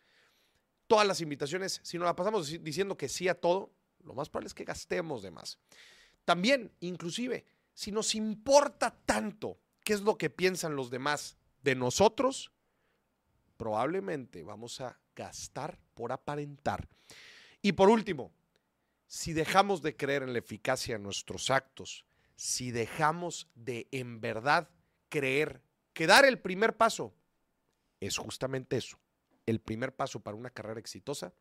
Todas 0.88 1.08
las 1.08 1.22
invitaciones, 1.22 1.80
si 1.84 1.98
nos 1.98 2.06
la 2.06 2.16
pasamos 2.16 2.52
dici- 2.52 2.62
diciendo 2.62 2.98
que 2.98 3.10
sí 3.10 3.28
a 3.28 3.40
todo, 3.40 3.74
lo 4.04 4.14
más 4.14 4.30
probable 4.30 4.48
es 4.48 4.54
que 4.54 4.66
gastemos 4.66 5.24
de 5.24 5.32
más. 5.32 5.58
También, 6.26 6.74
inclusive, 6.80 7.46
si 7.76 7.92
nos 7.92 8.16
importa 8.16 8.98
tanto 9.06 9.60
qué 9.84 9.94
es 9.94 10.02
lo 10.02 10.18
que 10.18 10.32
piensan 10.32 10.76
los 10.76 10.90
demás 10.90 11.38
de 11.62 11.76
nosotros, 11.76 12.52
probablemente 13.58 14.44
vamos 14.44 14.82
a 14.82 14.98
gastar 15.16 15.78
por 15.94 16.12
aparentar. 16.12 16.88
Y 17.62 17.74
por 17.74 17.90
último, 17.90 18.32
si 19.08 19.34
dejamos 19.34 19.82
de 19.82 19.96
creer 19.96 20.24
en 20.24 20.34
la 20.34 20.40
eficacia 20.40 20.98
de 20.98 21.04
nuestros 21.04 21.52
actos, 21.52 22.06
si 22.36 22.72
dejamos 22.72 23.50
de 23.56 23.88
en 23.92 24.22
verdad 24.22 24.70
creer 25.10 25.62
que 25.94 26.08
dar 26.08 26.26
el 26.26 26.40
primer 26.40 26.78
paso 26.78 27.14
es 28.00 28.18
justamente 28.18 28.78
eso, 28.78 28.98
el 29.46 29.60
primer 29.60 29.94
paso 29.96 30.22
para 30.22 30.38
una 30.38 30.50
carrera 30.50 30.80
exitosa, 30.80 31.34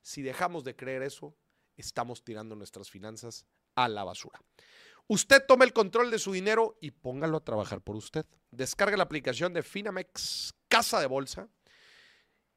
si 0.00 0.22
dejamos 0.22 0.64
de 0.64 0.74
creer 0.74 1.02
eso, 1.02 1.36
estamos 1.76 2.24
tirando 2.24 2.56
nuestras 2.56 2.90
finanzas 2.90 3.46
a 3.74 3.88
la 3.88 4.04
basura. 4.04 4.40
Usted 5.08 5.44
tome 5.46 5.64
el 5.64 5.72
control 5.72 6.10
de 6.10 6.18
su 6.18 6.32
dinero 6.32 6.78
y 6.80 6.90
póngalo 6.90 7.38
a 7.38 7.44
trabajar 7.44 7.80
por 7.82 7.96
usted. 7.96 8.24
Descarga 8.50 8.96
la 8.96 9.02
aplicación 9.02 9.52
de 9.52 9.62
Finamex 9.62 10.54
Casa 10.68 11.00
de 11.00 11.06
Bolsa. 11.06 11.48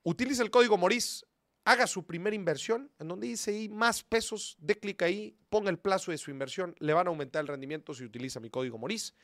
Utilice 0.04 0.44
el 0.44 0.52
código 0.52 0.78
MORIS. 0.78 1.26
Haga 1.68 1.88
su 1.88 2.06
primera 2.06 2.36
inversión, 2.36 2.92
en 3.00 3.08
donde 3.08 3.26
dice 3.26 3.68
más 3.70 4.04
pesos, 4.04 4.56
dé 4.60 4.76
clic 4.76 5.02
ahí, 5.02 5.36
ponga 5.50 5.72
el 5.72 5.80
plazo 5.80 6.12
de 6.12 6.20
su 6.20 6.30
inversión, 6.30 6.76
le 6.78 6.94
van 6.94 7.08
a 7.08 7.10
aumentar 7.10 7.42
el 7.42 7.48
rendimiento 7.48 7.92
si 7.96 8.04
utiliza 8.04 8.40
mi 8.40 8.52
código 8.52 8.78
MORIS. 8.78 9.16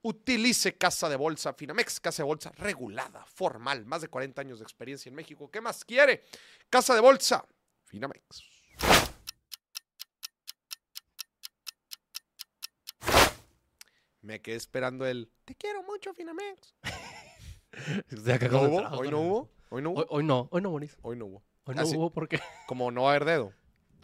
Utilice 0.00 0.78
Casa 0.78 1.10
de 1.10 1.16
Bolsa, 1.16 1.52
Finamex, 1.52 2.00
Casa 2.00 2.22
de 2.22 2.28
Bolsa 2.28 2.50
regulada, 2.56 3.26
formal, 3.26 3.84
más 3.84 4.00
de 4.00 4.08
40 4.08 4.40
años 4.40 4.60
de 4.60 4.64
experiencia 4.64 5.10
en 5.10 5.16
México. 5.16 5.50
¿Qué 5.50 5.60
más 5.60 5.84
quiere? 5.84 6.24
Casa 6.70 6.94
de 6.94 7.00
Bolsa, 7.00 7.44
Finamex. 7.84 8.42
Me 14.26 14.42
quedé 14.42 14.56
esperando 14.56 15.06
el 15.06 15.30
Te 15.44 15.54
quiero 15.54 15.84
mucho, 15.84 16.12
Finamex. 16.12 16.74
¿Hoy 18.10 18.48
no 18.50 18.60
hubo? 18.62 18.88
¿Hoy 18.98 19.08
no 19.10 19.20
hubo? 19.20 19.50
Hoy, 19.68 19.68
hoy 19.70 19.82
no, 20.24 20.48
hoy 20.50 20.60
no. 20.62 20.70
Hoy 21.02 21.16
no 21.16 21.26
hubo. 21.26 21.42
Hoy 21.64 21.74
no 21.76 21.82
Así- 21.82 21.96
hubo 21.96 22.10
porque, 22.10 22.40
Como 22.66 22.90
no 22.90 23.02
va 23.04 23.12
a 23.12 23.14
haber 23.14 23.24
dedo. 23.24 23.52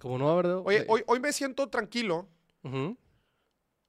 como 0.01 0.19
no 0.19 0.27
va 0.27 0.31
a 0.31 0.35
haber 0.35 0.47
dedo, 0.47 0.63
Oye, 0.65 0.81
sí. 0.81 0.87
hoy, 0.89 1.03
hoy 1.09 1.19
me 1.21 1.33
siento 1.33 1.69
tranquilo 1.69 2.29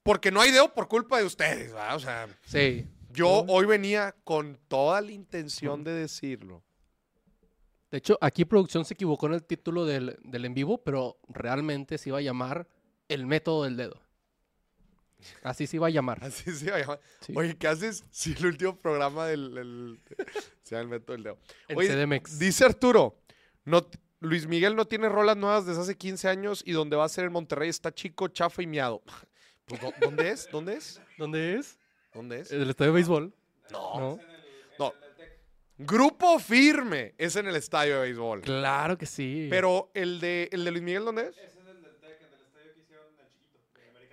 porque 0.02 0.32
no 0.32 0.42
hay 0.42 0.52
dedo 0.52 0.74
por 0.74 0.88
culpa 0.88 1.20
de 1.20 1.26
ustedes, 1.26 1.72
¿verdad? 1.72 1.96
O 1.96 2.00
sea, 2.00 2.28
Sí. 2.46 2.88
yo 3.12 3.46
hoy 3.48 3.66
venía 3.68 4.16
con 4.24 4.58
toda 4.68 5.02
la 5.02 5.12
intención 5.12 5.84
de 5.84 5.92
decirlo. 5.94 6.64
De 7.92 8.00
hecho, 8.00 8.18
aquí 8.22 8.44
producción 8.46 8.86
se 8.86 8.96
equivocó 8.96 9.28
en 9.28 9.34
el 9.34 9.44
título 9.44 9.86
del, 9.86 10.18
del 10.24 10.46
en 10.46 10.56
vivo, 10.56 10.80
pero 10.84 11.20
realmente 11.30 12.00
se 12.00 12.10
iba 12.10 12.18
a 12.18 12.22
llamar 12.22 12.68
El 13.08 13.28
método 13.28 13.64
del 13.66 13.78
dedo. 13.78 14.02
Así 15.44 15.68
se 15.68 15.78
iba 15.78 15.88
a 15.88 15.90
llamar. 15.90 16.24
Así 16.24 16.52
se 16.52 16.70
va 16.72 16.78
a 16.78 16.80
llamar. 16.80 17.02
Sí. 17.22 17.34
Oye, 17.36 17.56
¿qué 17.58 17.68
haces 17.68 18.04
si 18.12 18.34
el 18.34 18.46
último 18.48 18.76
programa 18.78 19.26
del, 19.28 19.54
del- 19.56 20.00
se 20.64 20.76
llama 20.76 20.82
el 20.84 20.88
método 20.90 21.14
del 21.16 21.24
dedo? 21.24 21.38
Oye, 21.76 21.90
CDMX. 21.90 22.40
Dice 22.40 22.66
Arturo, 22.66 23.20
no, 23.66 23.86
Luis 24.20 24.48
Miguel 24.48 24.76
no 24.76 24.86
tiene 24.86 25.10
rolas 25.10 25.36
nuevas 25.38 25.66
desde 25.66 25.82
hace 25.82 25.98
15 25.98 26.28
años 26.30 26.64
y 26.66 26.72
donde 26.72 26.96
va 26.96 27.06
a 27.06 27.10
ser 27.10 27.26
en 27.26 27.32
Monterrey 27.34 27.70
está 27.70 27.94
chico, 27.94 28.28
chafa 28.28 28.62
y 28.62 28.68
miado. 28.68 29.02
Pues, 29.66 29.80
¿dó- 29.80 29.94
¿Dónde 30.02 30.30
es? 30.30 30.50
¿Dónde 30.52 30.76
es? 30.76 31.02
¿Dónde 31.18 31.56
es? 31.58 31.78
¿Dónde 32.14 32.42
es? 32.42 32.52
El 32.52 32.70
estadio 32.70 32.92
de 32.92 32.96
béisbol. 32.96 33.34
No. 33.72 33.98
¿No? 34.00 34.20
No. 34.78 34.94
Grupo 35.78 36.38
firme 36.38 37.16
es 37.18 37.38
en 37.38 37.48
el 37.48 37.56
estadio 37.56 37.96
de 37.96 38.02
béisbol. 38.02 38.42
Claro 38.42 38.98
que 38.98 39.06
sí. 39.06 39.48
Pero 39.50 39.90
el 39.94 40.20
de, 40.20 40.50
el 40.52 40.66
de 40.66 40.72
Luis 40.72 40.84
Miguel, 40.84 41.06
¿dónde 41.06 41.30
es? 41.30 41.36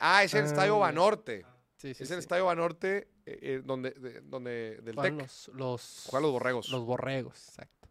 Ah, 0.00 0.24
es 0.24 0.34
el 0.34 0.44
Estadio 0.46 0.76
Ah, 0.76 0.88
Banorte. 0.88 1.44
Sí, 1.76 1.94
sí, 1.94 2.02
es 2.02 2.10
el 2.10 2.16
sí. 2.16 2.20
Estadio 2.20 2.46
Banorte, 2.46 3.08
eh, 3.26 3.38
eh, 3.42 3.62
donde, 3.64 3.90
de- 3.92 4.20
donde, 4.22 4.80
del 4.82 4.94
Juegan 4.94 5.18
TEC. 5.18 5.26
los, 5.26 5.50
los, 5.54 6.04
Juegan 6.10 6.22
los 6.22 6.32
borregos. 6.32 6.68
Los 6.70 6.84
borregos, 6.84 7.48
exacto. 7.48 7.88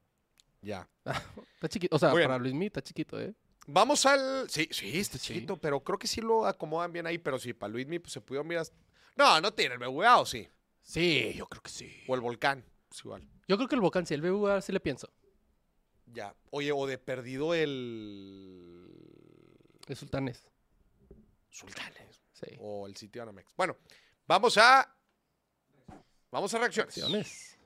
Ya. 0.61 0.87
Está 1.55 1.69
chiquito. 1.69 1.95
O 1.95 1.99
sea, 1.99 2.09
Muy 2.09 2.19
bien. 2.19 2.29
para 2.29 2.65
está 2.65 2.81
chiquito, 2.81 3.19
¿eh? 3.19 3.33
Vamos 3.67 4.05
al. 4.05 4.49
Sí, 4.49 4.67
sí, 4.71 4.99
está 4.99 5.17
Sí. 5.17 5.33
chiquito, 5.33 5.57
pero 5.57 5.79
creo 5.83 5.97
que 5.99 6.07
sí 6.07 6.21
lo 6.21 6.45
acomodan 6.45 6.91
bien 6.91 7.05
ahí. 7.07 7.17
Pero 7.17 7.37
sí, 7.39 7.53
para 7.53 7.71
Luismi, 7.71 7.99
pues 7.99 8.13
se 8.13 8.21
pudieron 8.21 8.47
mirar. 8.47 8.65
No, 9.15 9.39
no 9.41 9.53
tiene 9.53 9.75
el 9.75 9.79
BVA, 9.79 10.19
o 10.19 10.25
sí. 10.25 10.47
Sí, 10.81 11.33
yo 11.35 11.45
creo 11.47 11.61
que 11.61 11.69
sí. 11.69 12.03
O 12.07 12.15
el 12.15 12.21
volcán. 12.21 12.65
Pues 12.87 13.01
igual. 13.01 13.27
Yo 13.47 13.57
creo 13.57 13.67
que 13.69 13.75
el 13.75 13.81
Volcán, 13.81 14.05
sí, 14.05 14.13
el 14.15 14.21
BBVA 14.21 14.61
sí 14.61 14.71
le 14.71 14.79
pienso. 14.79 15.11
Ya. 16.07 16.33
Oye, 16.51 16.71
o 16.71 16.85
de 16.87 16.97
perdido 16.97 17.53
el. 17.53 18.87
El 19.87 19.95
Sultanes. 19.95 20.43
Sultanes. 21.49 21.98
Sí. 22.39 22.55
O 22.59 22.87
el 22.87 22.95
sitio 22.95 23.23
Anamex. 23.23 23.53
Bueno, 23.55 23.77
vamos 24.27 24.57
a. 24.57 24.95
Vamos 26.31 26.53
a 26.53 26.59
reacciones. 26.59 26.97
Acciones. 26.97 27.58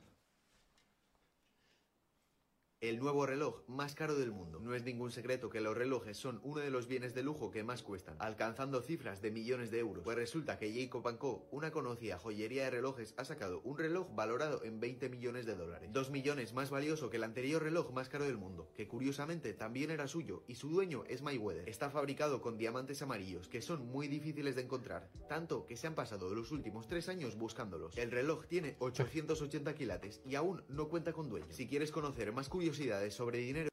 El 2.83 2.99
nuevo 2.99 3.25
reloj 3.25 3.61
más 3.69 3.95
caro 3.95 4.13
del 4.13 4.33
mundo. 4.33 4.59
No 4.59 4.75
es 4.75 4.83
ningún 4.83 5.09
secreto 5.09 5.49
que 5.49 5.61
los 5.61 5.73
relojes 5.77 6.17
son 6.17 6.41
uno 6.43 6.59
de 6.59 6.69
los 6.69 6.89
bienes 6.89 7.13
de 7.13 7.23
lujo 7.23 7.49
que 7.49 7.63
más 7.63 7.81
cuestan, 7.81 8.17
alcanzando 8.19 8.81
cifras 8.81 9.21
de 9.21 9.31
millones 9.31 9.71
de 9.71 9.79
euros. 9.79 10.03
Pues 10.03 10.17
resulta 10.17 10.59
que 10.59 10.69
Jacob 10.69 11.17
Co., 11.17 11.47
una 11.49 11.71
conocida 11.71 12.17
joyería 12.17 12.65
de 12.65 12.71
relojes, 12.71 13.13
ha 13.15 13.23
sacado 13.23 13.61
un 13.61 13.77
reloj 13.77 14.13
valorado 14.13 14.65
en 14.65 14.81
20 14.81 15.07
millones 15.07 15.45
de 15.45 15.55
dólares. 15.55 15.91
Dos 15.93 16.09
millones 16.09 16.51
más 16.51 16.71
valioso 16.71 17.09
que 17.09 17.15
el 17.15 17.23
anterior 17.23 17.63
reloj 17.63 17.93
más 17.93 18.09
caro 18.09 18.25
del 18.25 18.35
mundo, 18.35 18.69
que 18.75 18.85
curiosamente 18.85 19.53
también 19.53 19.89
era 19.89 20.09
suyo 20.09 20.43
y 20.49 20.55
su 20.55 20.67
dueño 20.67 21.05
es 21.07 21.21
Mayweather. 21.21 21.69
Está 21.69 21.89
fabricado 21.89 22.41
con 22.41 22.57
diamantes 22.57 23.01
amarillos 23.01 23.47
que 23.47 23.61
son 23.61 23.87
muy 23.87 24.09
difíciles 24.09 24.57
de 24.57 24.63
encontrar, 24.63 25.09
tanto 25.29 25.65
que 25.67 25.77
se 25.77 25.87
han 25.87 25.95
pasado 25.95 26.35
los 26.35 26.51
últimos 26.51 26.89
tres 26.89 27.07
años 27.07 27.37
buscándolos. 27.37 27.97
El 27.97 28.11
reloj 28.11 28.45
tiene 28.47 28.75
880 28.79 29.73
quilates 29.73 30.19
y 30.25 30.35
aún 30.35 30.65
no 30.67 30.89
cuenta 30.89 31.13
con 31.13 31.29
dueño. 31.29 31.47
Si 31.49 31.65
quieres 31.65 31.89
conocer 31.89 32.33
más 32.33 32.49
curiosidades 32.49 32.72
sobre 33.11 33.39
dinero 33.39 33.69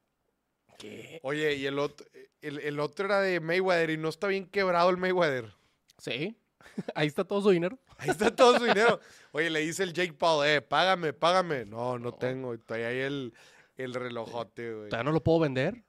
¿Qué? 0.79 1.21
Oye, 1.23 1.55
y 1.57 1.67
el 1.67 1.79
otro, 1.79 2.07
el, 2.41 2.59
el 2.61 2.81
otro 2.81 3.05
era 3.07 3.21
de 3.21 3.39
Mayweather 3.41 3.91
y 3.91 3.97
no 3.99 4.09
está 4.09 4.27
bien 4.29 4.47
quebrado 4.47 4.89
el 4.89 4.97
Mayweather. 4.97 5.53
Sí. 5.99 6.37
Ahí 6.95 7.07
está 7.07 7.25
todo 7.25 7.43
su 7.43 7.51
dinero. 7.51 7.79
Ahí 7.99 8.09
está 8.11 8.35
todo 8.35 8.59
su 8.59 8.65
dinero. 8.65 8.99
Oye, 9.33 9.51
le 9.51 9.61
dice 9.61 9.83
el 9.83 9.93
Jake 9.93 10.15
Paul, 10.15 10.47
eh, 10.47 10.63
págame, 10.63 11.13
págame. 11.13 11.67
No, 11.67 11.99
no 11.99 12.11
No. 12.11 12.15
tengo. 12.15 12.59
Trae 12.61 12.87
ahí 12.87 12.99
el, 13.01 13.35
el 13.77 13.93
relojote, 13.93 14.75
güey. 14.75 14.89
Todavía 14.89 15.05
no 15.05 15.13
lo 15.13 15.23
puedo 15.23 15.41
vender. 15.41 15.85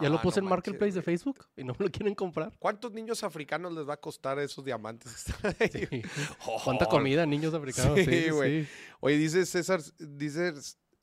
ya 0.00 0.08
lo 0.08 0.20
puse 0.20 0.40
no 0.40 0.46
en 0.46 0.50
manches, 0.50 0.72
Marketplace 0.74 0.92
de. 0.94 1.02
Facebook 1.02 1.46
y 1.56 1.62
no 1.62 1.74
me 1.78 1.86
lo 1.86 1.90
quieren 1.92 2.14
comprar. 2.16 2.52
¿Cuántos 2.58 2.92
niños 2.92 3.22
africanos 3.22 3.72
les 3.72 3.88
va 3.88 3.94
a 3.94 4.00
costar 4.00 4.38
esos 4.40 4.64
diamantes 4.64 5.12
que 5.12 5.30
están 5.32 5.56
ahí? 5.60 5.86
Sí. 5.90 6.02
Oh, 6.46 6.60
¿Cuánta 6.64 6.86
comida, 6.86 7.24
niños 7.24 7.54
africanos? 7.54 7.98
Sí, 8.04 8.30
güey. 8.30 8.64
sí. 8.64 8.70
Oye, 9.00 9.16
dice 9.16 9.46
César, 9.46 9.80
dice 9.98 10.54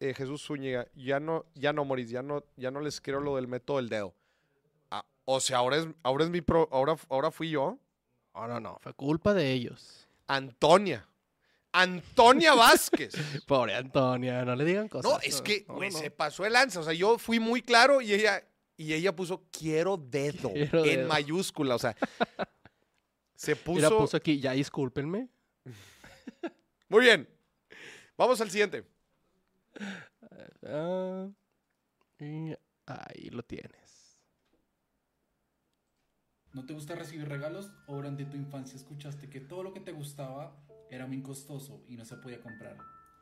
eh, 0.10 0.14
Jesús 0.14 0.44
Zúñiga, 0.46 0.88
ya 0.96 1.20
no, 1.20 1.46
ya 1.56 1.74
no, 1.74 1.86
Moris, 1.86 2.10
ya 2.10 2.22
no, 2.22 2.44
ya 2.58 2.72
no 2.72 2.82
les 2.82 3.00
quiero 3.02 3.20
lo 3.20 3.36
del 3.36 3.48
método 3.48 3.78
del 3.78 3.90
dedo. 3.90 4.14
Ah, 4.92 5.06
o 5.26 5.40
sea, 5.40 5.58
ahora 5.58 5.78
es, 5.78 5.88
ahora 6.04 6.24
es 6.26 6.30
mi 6.30 6.42
pro, 6.42 6.68
ahora, 6.72 6.96
ahora 7.10 7.32
fui 7.32 7.50
yo. 7.50 7.78
No, 8.34 8.48
no, 8.48 8.60
no. 8.60 8.78
Fue 8.82 8.94
culpa 8.94 9.34
de 9.34 9.52
ellos. 9.52 10.08
Antonia. 10.28 11.08
Antonia 11.72 12.54
Vázquez. 12.54 13.14
Pobre 13.48 13.76
Antonia, 13.76 14.44
no 14.46 14.56
le 14.56 14.64
digan 14.66 14.88
cosas. 14.88 15.12
No, 15.12 15.20
es 15.20 15.42
que, 15.42 15.66
No, 15.68 15.76
güey, 15.76 15.90
no, 15.90 15.98
no. 15.98 16.04
se 16.04 16.12
pasó 16.12 16.46
el 16.46 16.54
lanza. 16.54 16.80
O 16.80 16.84
sea, 16.84 16.94
yo 16.94 17.18
fui 17.18 17.40
muy 17.40 17.62
claro 17.62 18.02
y 18.02 18.14
ella, 18.14 18.44
y 18.78 18.94
ella 18.94 19.16
puso 19.16 19.44
quiero 19.52 19.98
dedo 19.98 20.52
Quiero 20.54 20.86
en 20.86 20.96
dedo. 21.00 21.08
mayúscula. 21.10 21.76
O 21.76 21.80
sea, 21.80 21.96
se 23.36 23.56
Mira, 23.68 23.90
puso. 23.90 23.98
puso 24.00 24.18
aquí, 24.18 24.40
ya 24.40 24.52
discúlpenme. 24.54 25.28
Muy 26.90 27.04
bien. 27.04 27.28
Vamos 28.18 28.40
al 28.40 28.50
siguiente. 28.50 28.86
Ah, 30.68 31.30
y 32.20 32.56
ahí 32.86 33.30
lo 33.30 33.44
tienes. 33.44 34.20
¿No 36.54 36.66
te 36.66 36.74
gusta 36.74 36.96
recibir 36.96 37.28
regalos 37.28 37.70
o 37.88 37.96
durante 37.96 38.26
tu 38.26 38.38
infancia 38.38 38.78
escuchaste 38.78 39.30
que 39.30 39.42
todo 39.42 39.62
lo 39.62 39.74
que 39.74 39.82
te 39.82 39.92
gustaba 39.92 40.58
era 40.90 41.06
muy 41.06 41.22
costoso 41.22 41.84
y 41.88 41.98
no 41.98 42.06
se 42.06 42.16
podía 42.18 42.42
comprar? 42.42 42.78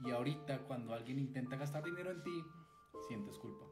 Y 0.05 0.11
ahorita 0.11 0.59
cuando 0.67 0.93
alguien 0.93 1.19
intenta 1.19 1.55
gastar 1.55 1.83
dinero 1.83 2.11
en 2.11 2.23
ti, 2.23 2.43
sientes 3.07 3.37
culpa. 3.39 3.65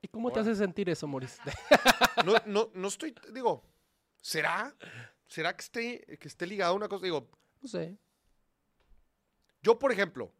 ¿Y 0.00 0.08
cómo 0.08 0.32
te 0.32 0.40
hace 0.40 0.54
sentir 0.54 0.88
eso, 0.88 1.06
Maurice? 1.06 1.40
No, 2.24 2.34
no, 2.46 2.70
no 2.74 2.88
estoy, 2.88 3.14
digo, 3.32 3.62
¿será? 4.20 4.74
¿Será 5.26 5.54
que 5.54 5.62
esté, 5.62 6.18
que 6.18 6.28
esté 6.28 6.46
ligado 6.46 6.72
a 6.72 6.76
una 6.76 6.88
cosa? 6.88 7.04
Digo, 7.04 7.30
no 7.60 7.68
sé. 7.68 7.98
Yo, 9.62 9.78
por 9.78 9.92
ejemplo, 9.92 10.32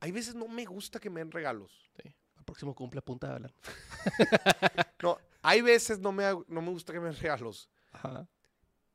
hay 0.00 0.12
veces 0.12 0.34
no 0.34 0.48
me 0.48 0.64
gusta 0.64 0.98
que 1.00 1.10
me 1.10 1.20
den 1.20 1.30
regalos. 1.30 1.90
sí. 2.02 2.14
El 2.38 2.44
próximo 2.44 2.74
cumple 2.74 3.02
punta 3.02 3.38
de. 3.38 3.52
No, 5.02 5.18
hay 5.42 5.60
veces 5.60 5.98
no 6.00 6.10
me, 6.10 6.24
no 6.48 6.62
me 6.62 6.70
gusta 6.70 6.92
que 6.92 6.98
me 7.00 7.06
den 7.10 7.16
regalos. 7.20 7.68
Ajá. 7.92 8.26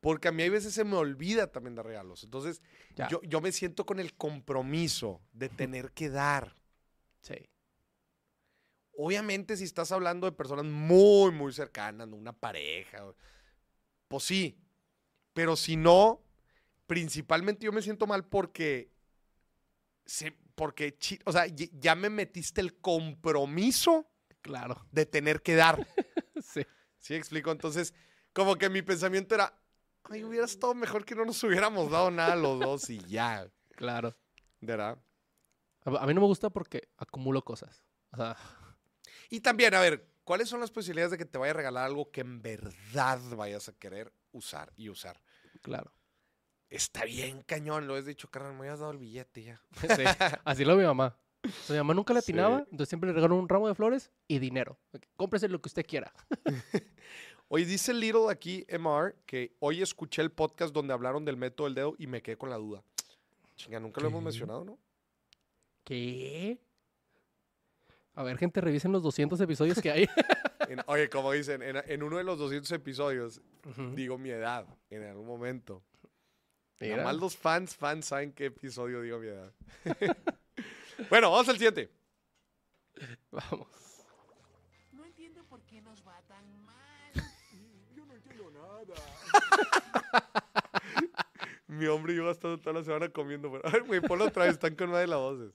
Porque 0.01 0.27
a 0.27 0.31
mí 0.31 0.43
hay 0.43 0.49
veces 0.49 0.73
se 0.73 0.83
me 0.83 0.95
olvida 0.95 1.47
también 1.51 1.75
de 1.75 1.83
regalos. 1.83 2.23
Entonces, 2.23 2.61
Ya. 2.95 3.07
yo, 3.07 3.21
yo 3.23 3.41
me 3.41 3.51
siento 3.51 3.85
con 3.85 3.99
el 3.99 4.15
compromiso 4.15 5.21
de 5.31 5.49
tener 5.49 5.91
que 5.91 6.09
dar. 6.09 6.55
Sí. 7.21 7.49
Obviamente, 8.97 9.57
si 9.57 9.63
estás 9.63 9.91
hablando 9.91 10.25
de 10.25 10.31
personas 10.35 10.65
muy, 10.65 11.31
muy 11.31 11.51
cercanas, 11.53 12.07
una 12.09 12.33
pareja, 12.33 13.03
pues 14.07 14.23
sí. 14.23 14.57
Pero 15.33 15.55
si 15.55 15.75
no, 15.75 16.21
principalmente 16.87 17.65
yo 17.65 17.71
me 17.73 17.81
siento 17.81 18.07
mal 18.07 18.25
porque, 18.25 18.89
se- 20.05 20.35
porque, 20.55 20.97
o 21.25 21.31
sea, 21.31 21.45
ya 21.47 21.95
me 21.95 22.09
metiste 22.09 22.61
el 22.61 22.79
compromiso 22.79 24.07
Claro. 24.41 24.85
de 24.91 25.05
tener 25.05 25.41
que 25.41 25.55
dar. 25.55 25.77
Sí. 26.43 26.65
¿Sí 26.99 27.13
explico? 27.15 27.51
Entonces, 27.51 27.93
como 28.33 28.55
que 28.57 28.69
mi 28.69 28.81
pensamiento 28.81 29.35
era, 29.35 29.57
ay, 30.03 30.23
hubiera 30.23 30.45
estado 30.45 30.73
mejor 30.75 31.05
que 31.05 31.15
no 31.15 31.23
nos 31.25 31.41
hubiéramos 31.43 31.89
dado 31.91 32.11
nada 32.11 32.35
los 32.35 32.59
dos 32.59 32.89
y 32.89 32.99
ya, 33.05 33.49
Claro. 33.75 34.15
¿verdad? 34.59 34.97
A, 35.85 35.89
a 36.03 36.05
mí 36.05 36.13
no 36.13 36.21
me 36.21 36.27
gusta 36.27 36.49
porque 36.49 36.89
acumulo 36.97 37.41
cosas. 37.43 37.83
O 38.11 38.17
sea, 38.17 38.35
Y 39.29 39.39
también, 39.39 39.73
a 39.75 39.79
ver, 39.79 40.07
¿cuáles 40.23 40.49
son 40.49 40.59
las 40.59 40.71
posibilidades 40.71 41.11
de 41.11 41.17
que 41.17 41.25
te 41.25 41.37
vaya 41.37 41.51
a 41.51 41.55
regalar 41.55 41.85
algo 41.85 42.11
que 42.11 42.21
en 42.21 42.41
verdad 42.41 43.19
vayas 43.35 43.69
a 43.69 43.73
querer 43.73 44.11
usar 44.31 44.71
y 44.75 44.89
usar? 44.89 45.21
claro. 45.61 45.91
Está 46.75 47.05
bien, 47.05 47.41
cañón, 47.43 47.87
lo 47.87 47.95
has 47.95 48.05
dicho, 48.05 48.29
carnal, 48.29 48.53
me 48.53 48.59
habías 48.61 48.79
dado 48.79 48.91
el 48.91 48.97
billete 48.97 49.43
ya. 49.43 49.61
Sí. 49.95 50.03
Así 50.43 50.65
lo 50.65 50.75
ve 50.75 50.83
mi 50.83 50.87
mamá. 50.87 51.15
O 51.43 51.49
sea, 51.49 51.75
mi 51.75 51.77
mamá 51.79 51.93
nunca 51.93 52.13
le 52.13 52.21
Sí. 52.21 52.31
atinaba, 52.31 52.59
entonces 52.59 52.89
siempre 52.89 53.09
le 53.09 53.13
regaló 53.15 53.35
un 53.35 53.47
ramo 53.47 53.67
de 53.67 53.75
flores 53.75 54.11
y 54.27 54.39
dinero. 54.39 54.77
Cómprese 55.15 55.47
lo 55.47 55.61
que 55.61 55.67
usted 55.69 55.85
quiera. 55.85 56.11
Hoy 57.47 57.63
dice 57.65 57.93
Little 57.93 58.29
aquí, 58.31 58.65
MR, 58.67 59.15
que 59.27 59.55
hoy 59.59 59.83
escuché 59.83 60.23
el 60.23 60.31
podcast 60.31 60.73
donde 60.73 60.93
hablaron 60.93 61.23
del 61.25 61.37
método 61.37 61.67
del 61.67 61.75
dedo 61.75 61.95
y 61.99 62.07
me 62.07 62.23
quedé 62.23 62.37
con 62.37 62.49
la 62.49 62.55
duda. 62.57 62.83
Chinga, 63.55 63.79
nunca 63.79 64.01
lo 64.01 64.07
hemos 64.07 64.23
mencionado, 64.23 64.65
¿no? 64.65 64.79
¿Qué? 65.83 66.57
A 68.15 68.23
ver, 68.23 68.37
gente, 68.39 68.61
revisen 68.61 68.91
los 68.91 69.03
200 69.03 69.39
episodios 69.41 69.79
que 69.81 69.91
hay. 69.91 70.07
En- 70.67 70.81
oye, 70.87 71.07
como 71.11 71.31
dicen, 71.31 71.61
en, 71.61 71.75
en 71.85 72.01
uno 72.01 72.17
de 72.17 72.23
los 72.23 72.39
200 72.39 72.71
episodios, 72.71 73.39
digo 73.93 74.17
mi 74.17 74.31
edad, 74.31 74.65
en 74.89 75.03
algún 75.03 75.27
momento. 75.27 75.83
Nada 76.79 77.03
más 77.03 77.15
los 77.15 77.35
fans, 77.37 77.75
fans 77.75 78.05
saben 78.05 78.31
qué 78.33 78.45
episodio 78.47 79.01
digo 79.01 79.19
mi 79.19 79.27
edad. 79.27 79.53
bueno, 81.09 81.31
vamos 81.31 81.47
al 81.49 81.55
siguiente. 81.55 81.89
Vamos. 83.31 83.67
No 84.91 85.05
entiendo 85.05 85.43
por 85.45 85.61
qué 85.63 85.81
nos 85.81 86.05
va 86.05 86.21
tan 86.27 86.63
mal. 86.63 87.13
Yo 87.95 88.05
no 88.05 88.13
entiendo 88.13 88.51
nada. 88.51 88.83
Mi 91.67 91.87
hombre 91.87 92.13
y 92.13 92.17
yo 92.17 92.25
gastando 92.25 92.59
toda 92.59 92.79
la 92.79 92.85
semana 92.85 93.09
comiendo. 93.09 93.51
Pero, 93.51 93.67
a 93.67 93.71
ver, 93.71 93.83
güey, 93.83 94.01
ponlo 94.01 94.25
otra 94.25 94.45
vez, 94.45 94.53
están 94.53 94.75
con 94.75 94.91
más 94.91 94.99
de 94.99 95.07
las 95.07 95.19
voces. 95.19 95.51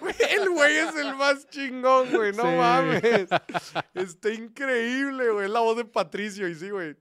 el 0.30 0.50
güey 0.50 0.76
es 0.76 0.94
el 0.96 1.14
más 1.16 1.48
chingón, 1.48 2.10
güey, 2.10 2.32
no 2.32 2.42
Sí. 2.42 2.48
mames. 2.56 3.28
Está 3.94 4.30
increíble, 4.32 5.30
güey. 5.30 5.46
Es 5.46 5.50
la 5.50 5.60
voz 5.60 5.76
de 5.76 5.84
Patricio 5.84 6.48
y 6.48 6.54
sí, 6.54 6.70
güey. 6.70 6.96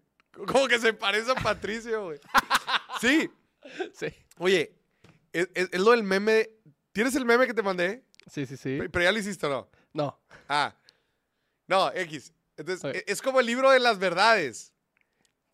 Como 0.47 0.67
que 0.67 0.79
se 0.79 0.93
parece 0.93 1.31
a 1.31 1.35
Patricio, 1.35 2.05
güey. 2.05 2.19
Sí. 3.01 3.29
Sí. 3.93 4.07
Oye, 4.39 4.75
es, 5.31 5.47
es- 5.53 5.69
es 5.71 5.79
lo 5.79 5.91
del 5.91 6.03
meme. 6.03 6.49
¿Tienes 6.91 7.15
el 7.15 7.25
meme 7.25 7.47
que 7.47 7.53
te 7.53 7.61
mandé? 7.63 8.03
Sí, 8.31 8.45
sí, 8.45 8.57
sí. 8.57 8.77
Pe- 8.79 8.89
Pero 8.89 9.03
ya 9.05 9.11
lo 9.11 9.19
hiciste, 9.19 9.45
¿o 9.45 9.49
¿no? 9.49 9.69
No. 9.93 10.19
Ah. 10.49 10.75
No, 11.67 11.91
X. 11.93 12.33
Entonces, 12.57 12.95
e- 12.95 13.03
es 13.07 13.21
como 13.21 13.39
el 13.39 13.45
libro 13.45 13.69
de 13.71 13.79
las 13.79 13.99
verdades. 13.99 14.73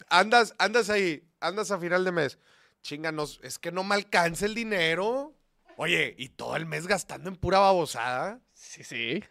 Andas, 0.10 0.56
andas 0.58 0.90
ahí, 0.90 1.28
andas 1.40 1.72
a 1.72 1.80
final 1.80 2.04
de 2.06 2.12
mes. 2.12 2.38
Chinganos, 2.82 3.40
es 3.44 3.60
que 3.60 3.72
no 3.72 3.84
me 3.84 3.96
alcanza 3.96 4.46
el 4.46 4.56
dinero. 4.56 5.36
Oye, 5.82 6.14
y 6.18 6.28
todo 6.28 6.58
el 6.58 6.66
mes 6.66 6.88
gastando 6.88 7.30
en 7.30 7.38
pura 7.38 7.60
babosada, 7.60 8.42
Sí, 8.52 8.84
sí. 8.84 9.24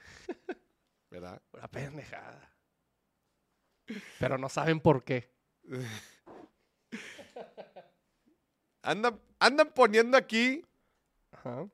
¿verdad? 1.11 1.43
Una 1.53 1.69
pendejada. 1.69 2.57
Pero 4.19 4.39
no 4.39 4.49
saben 4.49 4.81
por 4.81 5.05
qué. 5.05 5.31
Andan, 8.83 9.21
andan 9.39 9.75
poniendo 9.75 10.17
aquí, 10.17 10.65
Ajá. 11.33 11.69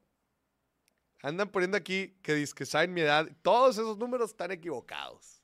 andan 1.22 1.49
poniendo 1.51 1.77
aquí 1.77 2.18
que 2.20 2.35
dice 2.35 2.53
que 2.53 2.66
saben 2.66 2.93
mi 2.93 3.03
edad. 3.03 3.29
Todos 3.43 3.79
esos 3.79 3.97
números 3.97 4.31
están 4.31 4.51
equivocados. 4.51 5.41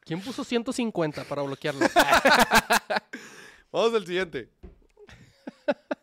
¿Quién 0.00 0.20
puso 0.20 0.42
150 0.42 1.22
para 1.24 1.42
bloquearlo? 1.42 1.86
Vamos 3.70 3.94
al 3.94 4.04
siguiente. 4.04 4.50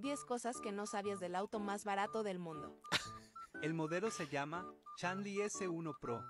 10 0.00 0.24
cosas 0.24 0.60
que 0.60 0.72
no 0.72 0.86
sabías 0.86 1.20
del 1.20 1.34
auto 1.34 1.60
más 1.60 1.84
barato 1.84 2.22
del 2.22 2.38
mundo. 2.38 2.80
El 3.62 3.74
modelo 3.74 4.10
se 4.10 4.26
llama 4.26 4.66
Chanli 4.96 5.36
S1 5.36 5.94
Pro. 6.00 6.22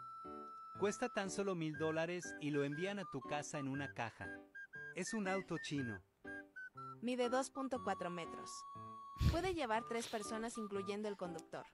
Cuesta 0.78 1.08
tan 1.08 1.30
solo 1.30 1.54
mil 1.54 1.76
dólares 1.78 2.24
y 2.40 2.50
lo 2.50 2.64
envían 2.64 2.98
a 2.98 3.04
tu 3.12 3.20
casa 3.20 3.58
en 3.58 3.68
una 3.68 3.92
caja. 3.94 4.26
Es 4.96 5.14
un 5.14 5.28
auto 5.28 5.56
chino. 5.62 6.02
Mide 7.02 7.30
2.4 7.30 8.10
metros. 8.10 8.50
Puede 9.30 9.54
llevar 9.54 9.84
tres 9.88 10.08
personas 10.08 10.58
incluyendo 10.58 11.08
el 11.08 11.16
conductor. 11.16 11.64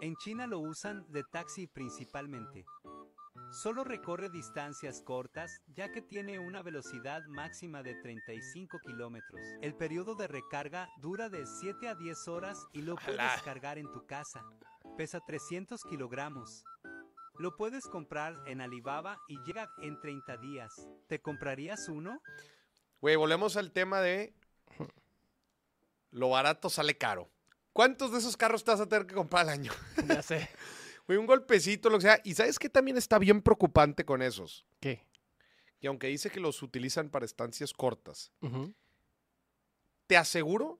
En 0.00 0.16
China 0.16 0.46
lo 0.46 0.58
usan 0.60 1.04
de 1.10 1.22
taxi 1.30 1.66
principalmente. 1.66 2.64
Solo 3.50 3.82
recorre 3.82 4.30
distancias 4.30 5.02
cortas 5.02 5.60
ya 5.74 5.90
que 5.90 6.00
tiene 6.00 6.38
una 6.38 6.62
velocidad 6.62 7.24
máxima 7.26 7.82
de 7.82 7.96
35 7.96 8.78
kilómetros. 8.78 9.40
El 9.60 9.74
periodo 9.74 10.14
de 10.14 10.28
recarga 10.28 10.88
dura 11.00 11.28
de 11.28 11.44
7 11.46 11.88
a 11.88 11.96
10 11.96 12.28
horas 12.28 12.68
y 12.72 12.82
lo 12.82 12.94
puedes 12.94 13.42
cargar 13.42 13.76
en 13.78 13.90
tu 13.90 14.06
casa. 14.06 14.44
Pesa 14.96 15.20
300 15.26 15.82
kilogramos. 15.82 16.64
Lo 17.40 17.56
puedes 17.56 17.86
comprar 17.88 18.36
en 18.46 18.60
Alibaba 18.60 19.18
y 19.26 19.36
llega 19.44 19.68
en 19.82 20.00
30 20.00 20.36
días. 20.36 20.88
¿Te 21.08 21.20
comprarías 21.20 21.88
uno? 21.88 22.22
Güey, 23.00 23.16
volvemos 23.16 23.56
al 23.56 23.72
tema 23.72 24.00
de 24.00 24.32
lo 26.12 26.30
barato 26.30 26.70
sale 26.70 26.96
caro. 26.96 27.28
¿Cuántos 27.72 28.12
de 28.12 28.18
esos 28.18 28.36
carros 28.36 28.62
te 28.62 28.70
vas 28.70 28.80
a 28.80 28.88
tener 28.88 29.06
que 29.06 29.14
comprar 29.14 29.42
al 29.42 29.48
año? 29.48 29.72
ya 30.06 30.22
sé. 30.22 30.48
Un 31.18 31.26
golpecito, 31.26 31.90
lo 31.90 31.98
que 31.98 32.02
sea. 32.02 32.20
Y 32.24 32.34
¿sabes 32.34 32.58
qué 32.58 32.68
también 32.68 32.96
está 32.96 33.18
bien 33.18 33.42
preocupante 33.42 34.04
con 34.04 34.22
esos? 34.22 34.64
¿Qué? 34.80 35.04
Y 35.80 35.86
aunque 35.86 36.08
dice 36.08 36.30
que 36.30 36.40
los 36.40 36.62
utilizan 36.62 37.08
para 37.08 37.24
estancias 37.24 37.72
cortas, 37.72 38.32
te 40.06 40.16
aseguro 40.16 40.78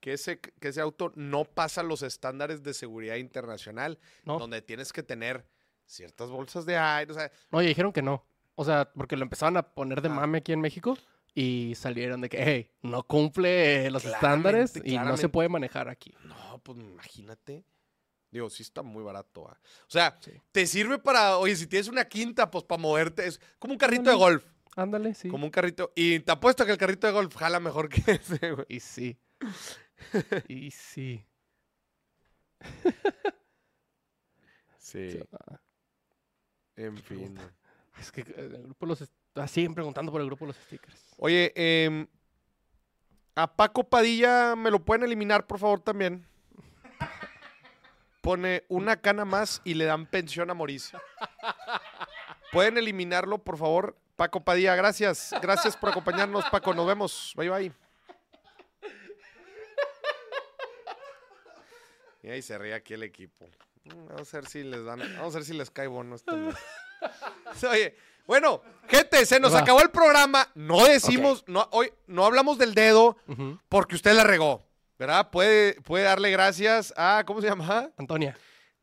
que 0.00 0.12
ese, 0.12 0.38
que 0.40 0.68
ese 0.68 0.80
auto 0.80 1.12
no 1.16 1.44
pasa 1.44 1.82
los 1.82 2.02
estándares 2.02 2.62
de 2.62 2.74
seguridad 2.74 3.16
internacional, 3.16 3.98
No. 4.24 4.38
donde 4.38 4.62
tienes 4.62 4.92
que 4.92 5.02
tener 5.02 5.46
ciertas 5.84 6.28
bolsas 6.30 6.66
de 6.66 6.76
aire. 6.76 7.12
O 7.12 7.14
sea, 7.14 7.30
dijeron 7.60 7.92
que 7.92 8.02
no. 8.02 8.24
O 8.54 8.64
sea, 8.64 8.90
porque 8.92 9.16
lo 9.16 9.22
empezaban 9.22 9.56
a 9.56 9.62
poner 9.74 10.00
de 10.02 10.08
Ah. 10.08 10.12
mame 10.12 10.38
aquí 10.38 10.52
en 10.52 10.60
México 10.60 10.96
y 11.34 11.74
salieron 11.76 12.20
de 12.20 12.28
que, 12.28 12.42
hey, 12.42 12.70
no 12.82 13.02
cumple 13.02 13.90
los 13.90 14.02
Claramente, 14.02 14.60
estándares 14.78 14.92
y 14.92 14.96
no 14.98 15.16
se 15.16 15.28
puede 15.28 15.48
manejar 15.48 15.88
aquí. 15.88 16.14
no, 16.24 16.58
pues 16.62 16.78
imagínate. 16.78 17.64
Digo, 18.30 18.50
sí 18.50 18.62
está 18.62 18.82
muy 18.82 19.02
barato. 19.02 19.48
ah. 19.48 19.58
O 19.82 19.90
sea, 19.90 20.18
Sí. 20.20 20.32
te 20.52 20.66
sirve 20.66 20.98
para, 20.98 21.38
oye, 21.38 21.56
si 21.56 21.66
tienes 21.66 21.88
una 21.88 22.04
quinta, 22.06 22.50
pues 22.50 22.64
para 22.64 22.80
moverte. 22.80 23.26
Es 23.26 23.40
como 23.58 23.72
un 23.74 23.78
carrito 23.78 24.10
de 24.10 24.16
golf. 24.16 24.44
Ándale, 24.76 25.14
sí. 25.14 25.28
Como 25.28 25.44
un 25.46 25.50
carrito. 25.50 25.92
Y 25.96 26.20
te 26.20 26.32
apuesto 26.32 26.66
que 26.66 26.72
el 26.72 26.78
carrito 26.78 27.06
de 27.06 27.12
golf 27.14 27.34
jala 27.36 27.60
mejor 27.60 27.88
que 27.88 28.02
ese, 28.12 28.52
güey. 28.52 28.66
Y 28.68 28.80
sí. 28.80 29.18
y 30.48 30.70
sí. 30.70 31.24
Sí. 34.78 35.18
En 36.76 36.96
fin. 36.98 37.38
Es 37.98 38.12
que 38.12 38.20
eh, 38.20 38.24
el 38.36 38.62
grupo 38.64 38.86
los... 38.86 39.04
ah, 39.34 39.48
siguen 39.48 39.74
preguntando 39.74 40.12
por 40.12 40.20
el 40.20 40.26
grupo 40.26 40.44
de 40.44 40.48
los 40.52 40.56
stickers. 40.56 41.14
Oye, 41.16 41.52
em, 41.56 42.06
a 43.34 43.56
Paco 43.56 43.84
Padilla 43.88 44.54
me 44.56 44.70
lo 44.70 44.84
pueden 44.84 45.04
eliminar, 45.04 45.46
por 45.46 45.58
favor, 45.58 45.80
también. 45.80 46.26
Pone 48.26 48.64
una 48.66 48.96
cana 49.00 49.24
más 49.24 49.60
y 49.62 49.74
le 49.74 49.84
dan 49.84 50.04
pensión 50.04 50.50
a 50.50 50.54
Mauricio. 50.54 51.00
Pueden 52.50 52.76
eliminarlo, 52.76 53.38
por 53.38 53.56
favor. 53.56 53.96
Paco 54.16 54.40
Padilla, 54.40 54.74
gracias. 54.74 55.32
Gracias 55.40 55.76
por 55.76 55.90
acompañarnos, 55.90 56.44
Paco. 56.50 56.74
Nos 56.74 56.88
vemos. 56.88 57.32
Bye, 57.36 57.50
bye. 57.50 57.72
Y 62.24 62.28
ahí 62.30 62.42
se 62.42 62.58
ríe 62.58 62.74
aquí 62.74 62.94
el 62.94 63.04
equipo. 63.04 63.48
Mm, 63.84 64.06
Vamos 64.08 64.34
a 64.34 64.38
ver 64.38 64.48
si 64.48 64.64
les 64.64 64.84
dan, 64.84 64.98
vamos 65.16 65.32
a 65.34 65.38
ver 65.38 65.44
si 65.44 65.52
les 65.54 65.70
cae 65.70 65.86
bono 65.86 66.16
este 66.16 66.32
mes. 66.32 66.56
Oye, 67.70 67.96
bueno, 68.26 68.60
gente, 68.88 69.24
se 69.24 69.38
nos 69.38 69.54
Va. 69.54 69.60
acabó 69.60 69.80
el 69.82 69.90
programa. 69.90 70.48
No 70.56 70.84
decimos, 70.84 71.44
no, 71.46 71.68
hoy 71.70 71.92
no 72.08 72.26
hablamos 72.26 72.58
del 72.58 72.74
dedo 72.74 73.16
porque 73.68 73.94
usted 73.94 74.14
la 74.14 74.24
regó, 74.24 74.66
¿verdad? 74.98 75.30
Puede, 75.30 75.80
puede 75.82 76.04
darle 76.04 76.30
gracias 76.30 76.92
a, 76.96 77.24
¿cómo 77.26 77.40
se 77.40 77.48
llama? 77.48 77.90
Antonia. 77.96 78.36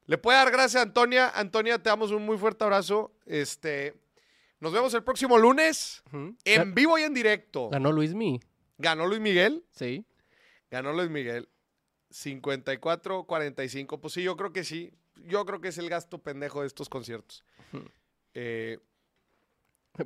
Le 0.05 0.18
puede 0.18 0.38
dar 0.38 0.51
gracias 0.51 0.80
a 0.82 0.84
Antonia. 0.84 1.30
Antonia, 1.30 1.78
te 1.82 1.89
damos 1.89 2.11
un 2.11 2.26
muy 2.26 2.38
fuerte 2.38 2.64
abrazo. 2.64 3.14
Este, 3.26 3.93
nos 4.59 4.74
vemos 4.74 4.93
el 4.93 5.03
próximo 5.03 5.38
lunes 5.38 6.03
en 6.43 6.74
vivo 6.76 6.97
y 6.97 7.03
en 7.03 7.14
directo. 7.14 7.70
Ganó 7.70 7.91
Luismi. 7.91 8.39
Ganó 8.78 9.07
Luis 9.07 9.22
Miguel. 9.22 9.66
Sí. 9.72 10.05
Ganó 10.70 10.91
Luis 10.93 11.09
Miguel. 11.09 11.47
54-45. 12.11 13.99
Pues 13.99 14.14
sí, 14.14 14.24
yo 14.24 14.36
creo 14.38 14.51
que 14.51 14.64
sí. 14.64 14.91
Yo 15.26 15.45
creo 15.45 15.61
que 15.61 15.70
es 15.70 15.78
el 15.78 15.89
gasto 15.89 16.18
pendejo 16.18 16.61
de 16.61 16.68
estos 16.68 16.89
conciertos. 16.89 17.43
Eh, 18.34 18.80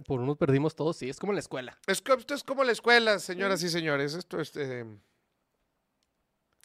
Por 0.06 0.20
unos 0.20 0.38
perdimos 0.38 0.76
todos, 0.76 0.98
sí. 0.98 1.10
Es 1.10 1.18
como 1.18 1.34
la 1.34 1.40
escuela. 1.40 1.78
Es 1.88 2.04
esto 2.06 2.34
es 2.34 2.44
como 2.44 2.64
la 2.64 2.72
escuela, 2.72 3.18
señoras 3.20 3.64
y 3.64 3.70
señores. 3.70 4.14
Esto 4.14 4.40
es. 4.40 4.56
eh, 4.58 4.86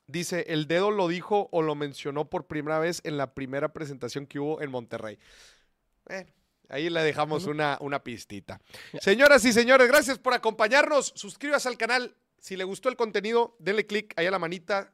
dice: 0.06 0.44
el 0.48 0.66
dedo 0.66 0.90
lo 0.90 1.08
dijo 1.08 1.48
o 1.52 1.62
lo 1.62 1.74
mencionó 1.74 2.28
por 2.28 2.46
primera 2.46 2.78
vez 2.78 3.00
en 3.04 3.16
la 3.16 3.34
primera 3.34 3.72
presentación 3.72 4.26
que 4.26 4.38
hubo 4.38 4.60
en 4.60 4.70
Monterrey. 4.70 5.18
Ahí 6.68 6.88
le 6.88 7.02
dejamos 7.02 7.46
una, 7.46 7.76
una 7.80 8.02
pistita. 8.02 8.60
Señoras 9.00 9.44
y 9.44 9.52
señores, 9.52 9.88
gracias 9.88 10.18
por 10.18 10.32
acompañarnos. 10.32 11.12
Suscríbase 11.14 11.68
al 11.68 11.76
canal. 11.76 12.16
Si 12.38 12.56
le 12.56 12.64
gustó 12.64 12.88
el 12.88 12.96
contenido, 12.96 13.56
denle 13.58 13.86
click 13.86 14.14
ahí 14.16 14.26
a 14.26 14.30
la 14.30 14.38
manita. 14.38 14.92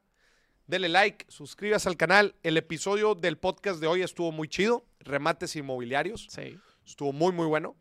Denle 0.67 0.89
like, 0.89 1.25
suscríbase 1.29 1.89
al 1.89 1.97
canal. 1.97 2.35
El 2.43 2.57
episodio 2.57 3.15
del 3.15 3.39
podcast 3.39 3.81
de 3.81 3.87
hoy 3.87 4.03
estuvo 4.03 4.33
muy 4.33 4.49
chido. 4.49 4.85
Remates 5.01 5.57
inmobiliarios. 5.57 6.27
Sí. 6.31 6.59
Estuvo 6.85 7.13
muy, 7.13 7.33
muy 7.33 7.47
bueno. 7.47 7.77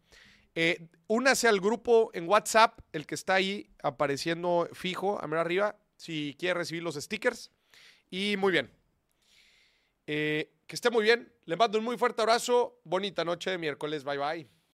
Eh, 0.55 0.87
únase 1.07 1.47
al 1.47 1.59
grupo 1.59 2.11
en 2.13 2.29
WhatsApp, 2.29 2.79
el 2.93 3.05
que 3.05 3.15
está 3.15 3.35
ahí 3.35 3.69
apareciendo 3.83 4.69
fijo, 4.73 5.21
a 5.21 5.27
mero 5.27 5.41
arriba, 5.41 5.75
si 5.97 6.35
quiere 6.39 6.59
recibir 6.59 6.83
los 6.83 6.95
stickers. 6.95 7.51
Y 8.09 8.37
muy 8.37 8.53
bien. 8.53 8.71
Eh, 10.05 10.53
que 10.65 10.75
esté 10.75 10.89
muy 10.89 11.03
bien. 11.03 11.33
Le 11.45 11.57
mando 11.57 11.77
un 11.77 11.83
muy 11.83 11.97
fuerte 11.97 12.21
abrazo. 12.21 12.79
Bonita 12.85 13.25
noche 13.25 13.51
de 13.51 13.57
miércoles. 13.57 14.03
Bye, 14.03 14.17
bye. 14.17 14.56